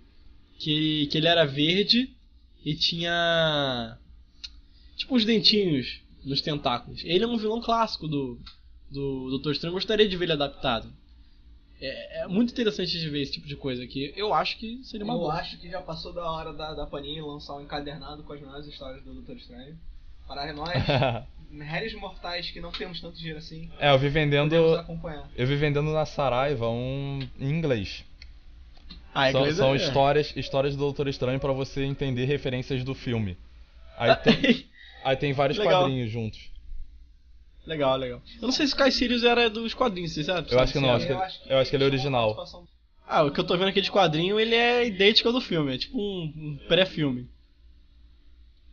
Que, 0.59 1.07
que 1.07 1.16
ele 1.16 1.26
era 1.26 1.45
verde 1.47 2.11
e 2.64 2.74
tinha. 2.74 3.99
Tipo 4.97 5.16
uns 5.16 5.24
dentinhos 5.24 6.01
nos 6.24 6.41
tentáculos. 6.43 7.01
Ele 7.05 7.24
é 7.24 7.26
um 7.26 7.38
vilão 7.38 7.61
clássico 7.62 8.07
do, 8.07 8.38
do 8.91 9.30
Doutor 9.30 9.53
Estranho. 9.53 9.72
Gostaria 9.72 10.07
de 10.07 10.16
ver 10.16 10.24
ele 10.26 10.32
adaptado. 10.32 10.93
É, 11.81 12.22
é 12.22 12.26
muito 12.28 12.53
interessante 12.53 12.91
de 12.99 13.09
ver 13.09 13.22
esse 13.22 13.33
tipo 13.33 13.47
de 13.49 13.57
coisa 13.57 13.83
aqui. 13.83 14.12
Eu 14.16 14.35
acho 14.35 14.59
que 14.59 14.81
seria 14.85 15.05
uma 15.05 15.14
Eu 15.14 15.20
boa. 15.20 15.35
acho 15.35 15.59
que 15.59 15.70
já 15.70 15.81
passou 15.81 16.12
da 16.12 16.31
hora 16.31 16.53
da, 16.53 16.74
da 16.74 16.87
Panini 16.87 17.22
lançar 17.22 17.55
um 17.57 17.62
encadernado 17.62 18.22
com 18.22 18.33
as 18.33 18.41
melhores 18.41 18.66
histórias 18.66 19.03
do 19.03 19.14
Doutor 19.14 19.37
Estranho. 19.37 19.78
Para 20.28 20.53
nós, 20.53 20.70
réis 21.59 21.95
mortais 21.95 22.51
que 22.51 22.61
não 22.61 22.70
temos 22.70 23.01
tanto 23.01 23.16
dinheiro 23.16 23.39
assim, 23.39 23.68
é, 23.81 23.91
eu 23.91 23.99
vi 23.99 24.09
vendendo. 24.09 24.55
Eu 24.55 25.47
vi 25.47 25.57
vendendo 25.57 25.91
na 25.91 26.07
Saraiva 26.07 26.68
um 26.68 27.18
em 27.39 27.49
inglês. 27.51 28.05
Ah, 29.12 29.33
são 29.33 29.51
são 29.53 29.72
é- 29.72 29.76
histórias, 29.76 30.33
histórias 30.37 30.74
do 30.76 30.81
Doutor 30.81 31.09
Estranho 31.09 31.41
pra 31.41 31.53
você 31.53 31.83
entender 31.85 32.26
referências 32.26 32.85
do 32.85 32.95
filme. 32.95 33.37
Aí 33.97 34.14
tem, 34.16 34.66
aí 35.03 35.16
tem 35.16 35.33
vários 35.33 35.59
Legal. 35.59 35.83
quadrinhos 35.83 36.11
juntos. 36.11 36.49
Legal, 37.66 37.96
legal. 37.96 38.22
Eu 38.36 38.42
não 38.42 38.52
sei 38.52 38.66
se 38.66 38.74
o 38.74 38.76
Kai 38.76 38.90
Sirius 38.90 39.24
era 39.24 39.48
dos 39.50 39.74
quadrinhos, 39.74 40.12
você 40.12 40.24
sabe? 40.24 40.52
Eu 40.52 40.58
acho 40.61 40.72
que 40.72 40.80
não, 40.80 40.90
acho 40.92 41.06
era. 41.06 41.26
que- 41.28 41.52
eu 41.52 41.58
acho 41.58 41.70
que 41.70 41.76
ele 41.76 41.84
é 41.84 41.86
original. 41.86 42.36
Ah, 43.06 43.24
o 43.24 43.30
que 43.32 43.40
eu 43.40 43.44
tô 43.44 43.56
vendo 43.56 43.68
aqui 43.68 43.80
de 43.80 43.90
quadrinho, 43.90 44.38
ele 44.38 44.54
é 44.54 44.86
idêntico 44.86 45.28
ao 45.28 45.34
do 45.34 45.40
filme. 45.40 45.74
É 45.74 45.78
tipo 45.78 45.98
um, 45.98 46.22
um 46.36 46.58
pré-filme. 46.68 47.28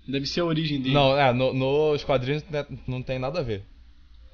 Deve 0.07 0.25
ser 0.25 0.41
a 0.41 0.45
origem 0.45 0.79
dele. 0.79 0.93
Não, 0.93 1.17
é, 1.19 1.33
no- 1.33 1.53
nos 1.53 2.03
quadrinhos 2.03 2.43
né, 2.49 2.65
não 2.87 3.01
tem 3.03 3.19
nada 3.19 3.39
a 3.39 3.43
ver. 3.43 3.63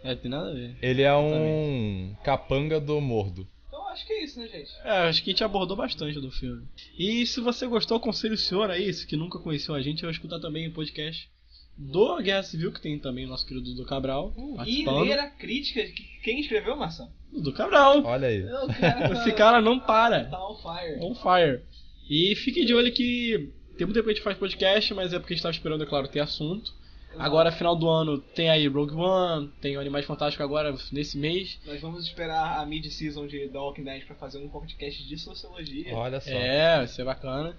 É, 0.04 0.14
tem 0.16 0.30
nada 0.30 0.52
a 0.52 0.54
ver. 0.54 0.76
Ele 0.82 1.02
é 1.02 1.16
um 1.16 2.16
capanga 2.24 2.80
do 2.80 3.00
Mordo. 3.02 3.48
Então 3.70 3.88
acho 3.88 4.06
que 4.06 4.14
é 4.14 4.24
isso, 4.24 4.40
né, 4.40 4.48
gente? 4.50 4.70
É, 4.84 4.90
acho 5.08 5.24
que 5.24 5.30
a 5.30 5.34
gente 5.34 5.44
abordou 5.44 5.76
bastante 5.78 6.20
do 6.20 6.30
filme. 6.30 6.68
E 7.00 7.26
se 7.26 7.40
você 7.40 7.66
gostou, 7.66 7.98
aconselho 7.98 8.34
o 8.34 8.38
senhor 8.38 8.70
aí, 8.70 8.94
se 8.94 9.08
que 9.08 9.16
nunca 9.16 9.40
conheceu 9.40 9.74
a 9.74 9.82
gente, 9.82 10.06
a 10.06 10.12
escutar 10.12 10.40
também 10.40 10.68
o 10.68 10.74
podcast 10.74 11.30
do 11.78 12.22
Guerra 12.22 12.44
Civil, 12.44 12.72
que 12.72 12.82
tem 12.82 13.00
também 13.00 13.26
o 13.26 13.30
nosso 13.30 13.46
querido 13.46 13.66
Dudu 13.72 13.86
Cabral. 13.86 14.34
E 14.38 14.56
participando. 14.56 15.04
ler 15.04 15.20
a 15.20 15.30
crítica 15.30 15.84
de 15.86 15.92
que- 15.92 16.04
quem 16.24 16.40
escreveu, 16.40 16.76
Marção? 16.76 17.10
Dudu 17.32 17.52
Cabral. 17.54 18.04
Olha 18.06 18.28
aí. 18.28 18.44
Não, 18.44 18.66
o 18.66 18.74
cara 18.74 19.08
tá- 19.10 19.14
Esse 19.14 19.32
cara 19.34 19.62
não 19.62 19.80
para. 19.80 20.26
Tá 20.26 20.50
on 20.50 20.56
fire. 20.56 21.00
On 21.02 21.16
fire. 21.16 21.62
E 22.10 22.36
fique 22.36 22.64
de 22.66 22.74
olho 22.76 22.92
que 22.92 23.50
tem 23.78 23.88
muito 23.88 23.94
tempo 23.96 24.04
que 24.06 24.12
a 24.12 24.14
gente 24.14 24.24
faz 24.24 24.38
podcast, 24.38 24.94
mas 24.94 25.14
é 25.14 25.20
porque 25.20 25.34
a 25.34 25.36
gente 25.36 25.44
tava 25.44 25.54
esperando, 25.56 25.84
é 25.84 25.88
claro, 25.88 26.08
ter 26.08 26.20
assunto. 26.20 26.72
Agora, 27.18 27.52
final 27.52 27.76
do 27.76 27.88
ano, 27.88 28.18
tem 28.18 28.50
aí 28.50 28.68
Rogue 28.68 28.96
One, 28.96 29.48
tem 29.62 29.78
o 29.78 29.80
Animais 29.80 30.04
Fantásticos 30.04 30.44
agora 30.44 30.76
nesse 30.92 31.16
mês. 31.16 31.60
Nós 31.64 31.80
vamos 31.80 32.06
esperar 32.08 32.60
a 32.60 32.66
mid-season 32.66 33.28
de 33.28 33.50
The 33.50 33.58
Walking 33.60 33.84
Dead 33.84 34.04
pra 34.06 34.16
fazer 34.16 34.40
um 34.40 34.50
podcast 34.50 35.08
de 35.08 35.18
sociologia. 35.20 35.94
Olha 35.96 36.20
só. 36.20 36.32
É, 36.32 36.78
vai 36.78 36.88
ser 36.88 37.04
bacana. 37.06 37.56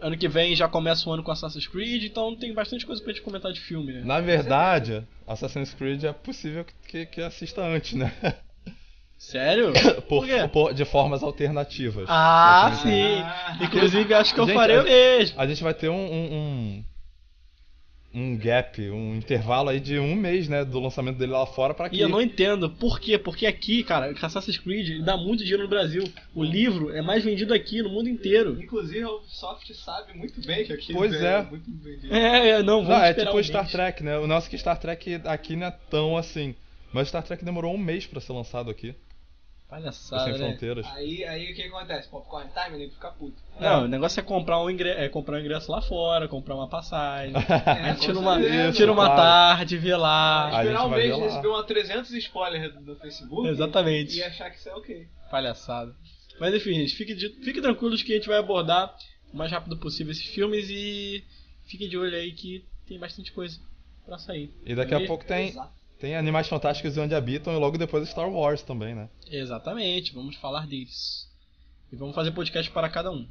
Ano 0.00 0.16
que 0.16 0.28
vem 0.28 0.54
já 0.54 0.68
começa 0.68 1.08
o 1.08 1.12
ano 1.12 1.22
com 1.22 1.30
Assassin's 1.32 1.66
Creed, 1.66 2.04
então 2.04 2.36
tem 2.36 2.52
bastante 2.52 2.84
coisa 2.84 3.02
pra 3.02 3.12
gente 3.12 3.22
comentar 3.22 3.52
de 3.52 3.60
filme, 3.60 3.92
né? 3.92 4.02
Na 4.04 4.20
verdade, 4.20 5.06
Assassin's 5.26 5.72
Creed 5.72 6.04
é 6.04 6.12
possível 6.12 6.66
que, 6.86 7.06
que, 7.06 7.22
assista 7.22 7.62
antes, 7.62 7.94
né? 7.94 8.12
Sério? 9.18 9.72
Por, 10.06 10.26
Por 10.26 10.48
por- 10.50 10.74
de 10.74 10.84
formas 10.84 11.22
alternativas. 11.22 12.04
Ah, 12.08 12.78
sim! 12.82 13.20
Ah. 13.22 13.58
Inclusive, 13.62 14.12
acho 14.12 14.34
que 14.34 14.40
eu 14.40 14.46
Gente, 14.46 14.54
farei 14.54 14.78
o 14.78 14.84
mesmo. 14.84 15.40
A 15.40 15.46
gente 15.46 15.62
vai 15.62 15.72
ter 15.72 15.88
um, 15.88 15.94
um, 15.94 16.34
um, 16.34 16.84
um 18.16 18.34
gap, 18.34 18.80
um 18.90 19.14
intervalo 19.14 19.68
aí 19.68 19.78
de 19.78 19.98
um 19.98 20.14
mês, 20.14 20.48
né? 20.48 20.64
Do 20.64 20.80
lançamento 20.80 21.18
dele 21.18 21.32
lá 21.32 21.44
fora 21.44 21.74
pra 21.74 21.86
aqui. 21.86 21.96
E 21.96 22.00
eu 22.00 22.08
não 22.08 22.22
entendo 22.22 22.70
por 22.70 22.98
quê? 22.98 23.18
Porque 23.18 23.44
aqui, 23.44 23.82
cara, 23.82 24.14
Assassin's 24.22 24.56
Creed 24.56 25.04
dá 25.04 25.18
muito 25.18 25.40
dinheiro 25.44 25.64
no 25.64 25.68
Brasil. 25.68 26.02
O 26.34 26.42
livro 26.42 26.90
é 26.90 27.02
mais 27.02 27.22
vendido 27.22 27.52
aqui 27.52 27.82
no 27.82 27.90
mundo 27.90 28.08
inteiro. 28.08 28.58
Inclusive, 28.58 29.02
a 29.02 29.10
Ubisoft 29.10 29.74
sabe 29.74 30.16
muito 30.16 30.40
bem 30.46 30.64
que 30.64 30.72
aqui 30.72 30.94
Pois 30.94 31.12
é. 31.12 31.42
muito 31.42 31.70
vendido. 31.70 32.14
É, 32.14 32.48
é, 32.48 32.62
não, 32.62 32.82
vamos 32.82 32.88
Não, 32.88 33.04
é 33.04 33.10
esperar 33.10 33.26
tipo 33.26 33.36
um 33.36 33.40
o 33.40 33.44
Star 33.44 33.62
mês. 33.62 33.72
Trek, 33.72 34.02
né? 34.02 34.18
O 34.18 34.26
nosso 34.26 34.48
que 34.48 34.56
Star 34.56 34.78
Trek 34.78 35.20
aqui 35.24 35.54
não 35.54 35.66
é 35.66 35.76
tão 35.90 36.16
assim. 36.16 36.54
Mas 36.94 37.08
Star 37.08 37.22
Trek 37.22 37.44
demorou 37.44 37.74
um 37.74 37.78
mês 37.78 38.06
pra 38.06 38.18
ser 38.20 38.32
lançado 38.32 38.70
aqui. 38.70 38.94
Palhaçada, 39.68 40.24
sem 40.24 40.32
né? 40.34 40.38
fronteiras. 40.38 40.86
Aí, 40.94 41.24
aí 41.24 41.50
o 41.50 41.54
que 41.54 41.62
acontece? 41.64 42.08
Popcorn 42.08 42.48
time, 42.52 42.78
nem 42.78 42.88
fica 42.88 43.10
puto. 43.10 43.36
Não, 43.58 43.84
o 43.84 43.88
negócio 43.88 44.20
é 44.20 44.22
comprar 44.22 44.62
um 44.62 44.70
ingresso, 44.70 45.00
é 45.00 45.08
comprar 45.08 45.36
um 45.36 45.40
ingresso 45.40 45.72
lá 45.72 45.82
fora, 45.82 46.28
comprar 46.28 46.54
uma 46.54 46.68
passagem. 46.68 47.34
É, 47.66 47.94
tira 47.94 48.18
uma, 48.18 48.38
certeza. 48.40 48.72
tira 48.76 48.92
uma 48.92 49.06
claro. 49.06 49.20
tarde, 49.20 49.76
ver 49.76 49.96
lá. 49.96 50.46
A 50.46 50.48
Esperar 50.62 50.78
gente 50.78 50.86
um 50.86 50.90
vai 50.90 50.98
mês 51.00 51.10
ver 51.10 51.16
lá. 51.20 51.26
receber 51.26 51.48
uma 51.48 51.64
300 51.64 52.10
spoilers 52.12 52.74
no 52.80 52.96
Facebook 52.96 53.48
Exatamente. 53.48 54.16
e 54.16 54.22
achar 54.22 54.50
que 54.50 54.56
isso 54.58 54.68
é 54.68 54.74
ok. 54.74 55.08
Palhaçada. 55.30 55.92
Mas 56.38 56.54
enfim, 56.54 56.74
gente, 56.74 56.94
fiquem 56.94 57.16
de- 57.16 57.30
fiquem 57.42 57.60
tranquilos 57.62 58.02
que 58.02 58.12
a 58.12 58.16
gente 58.16 58.28
vai 58.28 58.38
abordar 58.38 58.94
o 59.32 59.36
mais 59.36 59.50
rápido 59.50 59.76
possível 59.78 60.12
esses 60.12 60.26
filmes 60.26 60.68
e 60.70 61.24
fiquem 61.66 61.88
de 61.88 61.98
olho 61.98 62.14
aí 62.16 62.30
que 62.32 62.64
tem 62.86 62.98
bastante 63.00 63.32
coisa 63.32 63.58
pra 64.04 64.16
sair. 64.18 64.50
E 64.64 64.74
daqui 64.76 64.94
a 64.94 65.04
pouco 65.06 65.24
tem, 65.24 65.48
Exato. 65.48 65.72
Tem 65.98 66.16
Animais 66.16 66.48
Fantásticos 66.48 66.96
e 66.96 67.00
Onde 67.00 67.14
Habitam 67.14 67.54
e 67.54 67.58
logo 67.58 67.78
depois 67.78 68.08
Star 68.08 68.30
Wars 68.30 68.62
também, 68.62 68.94
né? 68.94 69.08
Exatamente, 69.30 70.12
vamos 70.12 70.36
falar 70.36 70.66
deles. 70.66 71.26
E 71.92 71.96
vamos 71.96 72.14
fazer 72.14 72.32
podcast 72.32 72.70
para 72.70 72.88
cada 72.88 73.10
um. 73.10 73.26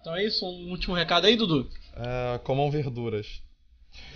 Então 0.00 0.14
é 0.16 0.24
isso, 0.24 0.44
um 0.46 0.70
último 0.70 0.94
recado 0.94 1.26
aí, 1.26 1.36
Dudu. 1.36 1.68
É, 1.96 2.38
comam 2.38 2.70
verduras. 2.70 3.42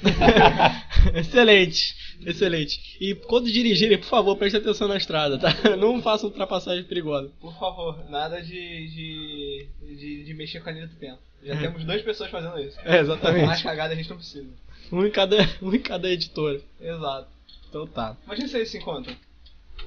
excelente, 1.14 1.94
excelente. 2.26 2.96
E 3.00 3.14
quando 3.14 3.50
dirigirem, 3.50 3.98
por 3.98 4.06
favor, 4.08 4.36
prestem 4.36 4.60
atenção 4.60 4.88
na 4.88 4.96
estrada, 4.96 5.38
tá? 5.38 5.54
Não 5.76 6.02
façam 6.02 6.28
ultrapassagem 6.28 6.84
perigosa. 6.84 7.30
Por 7.40 7.52
favor, 7.58 8.04
nada 8.10 8.42
de, 8.42 8.50
de, 8.50 9.68
de, 9.96 10.24
de 10.24 10.34
mexer 10.34 10.60
com 10.60 10.68
a 10.68 10.72
linha 10.72 10.86
do 10.86 10.94
tempo. 10.96 11.18
Já 11.42 11.54
Hum. 11.54 11.60
temos 11.60 11.84
duas 11.84 12.02
pessoas 12.02 12.30
fazendo 12.30 12.58
isso. 12.60 12.78
É, 12.80 13.02
Mais 13.02 13.08
exatamente. 13.08 13.62
cagada 13.62 13.94
a 13.94 13.96
gente 13.96 14.10
não 14.10 14.18
precisa. 14.18 14.50
Um 14.92 15.06
em 15.06 15.10
cada, 15.10 15.36
um 15.62 15.72
em 15.72 15.80
cada 15.80 16.08
editora. 16.08 16.60
Exato. 16.80 17.28
Então 17.68 17.86
tá. 17.86 18.16
Imagina 18.24 18.48
se 18.48 18.56
eles 18.56 18.70
se 18.70 18.78
encontram. 18.78 19.16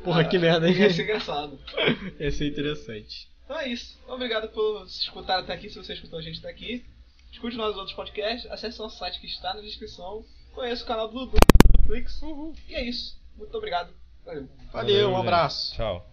Porra, 0.04 0.24
que 0.24 0.40
merda, 0.40 0.70
hein? 0.70 0.76
Ia 0.76 0.94
ser 0.94 1.04
engraçado. 1.04 1.60
Ia 2.20 2.32
ser 2.32 2.48
interessante. 2.48 3.28
Então 3.44 3.60
é 3.60 3.70
isso. 3.70 4.00
Obrigado 4.08 4.48
por 4.50 4.86
escutar 4.86 5.40
até 5.40 5.54
aqui, 5.54 5.70
se 5.70 5.78
você 5.78 5.94
escutou 5.94 6.20
a 6.20 6.22
gente 6.22 6.40
até 6.40 6.50
aqui. 6.50 6.86
Escute 7.32 7.58
nossos 7.58 7.78
outros 7.78 7.96
podcasts, 7.96 8.50
acesse 8.52 8.80
nosso 8.80 8.98
site 8.98 9.20
que 9.20 9.28
está 9.28 9.54
na 9.54 9.62
descrição. 9.62 10.24
Conheça 10.54 10.84
o 10.84 10.88
canal 10.88 11.08
do, 11.08 11.26
do 11.26 11.38
Netflix. 11.78 12.22
E 12.70 12.76
é 12.76 12.88
isso. 12.88 13.18
Muito 13.36 13.56
obrigado. 13.58 13.94
Valeu. 14.24 14.48
Valeu, 14.72 15.08
um 15.10 15.12
gente. 15.12 15.20
abraço. 15.22 15.76
Tchau. 15.76 16.13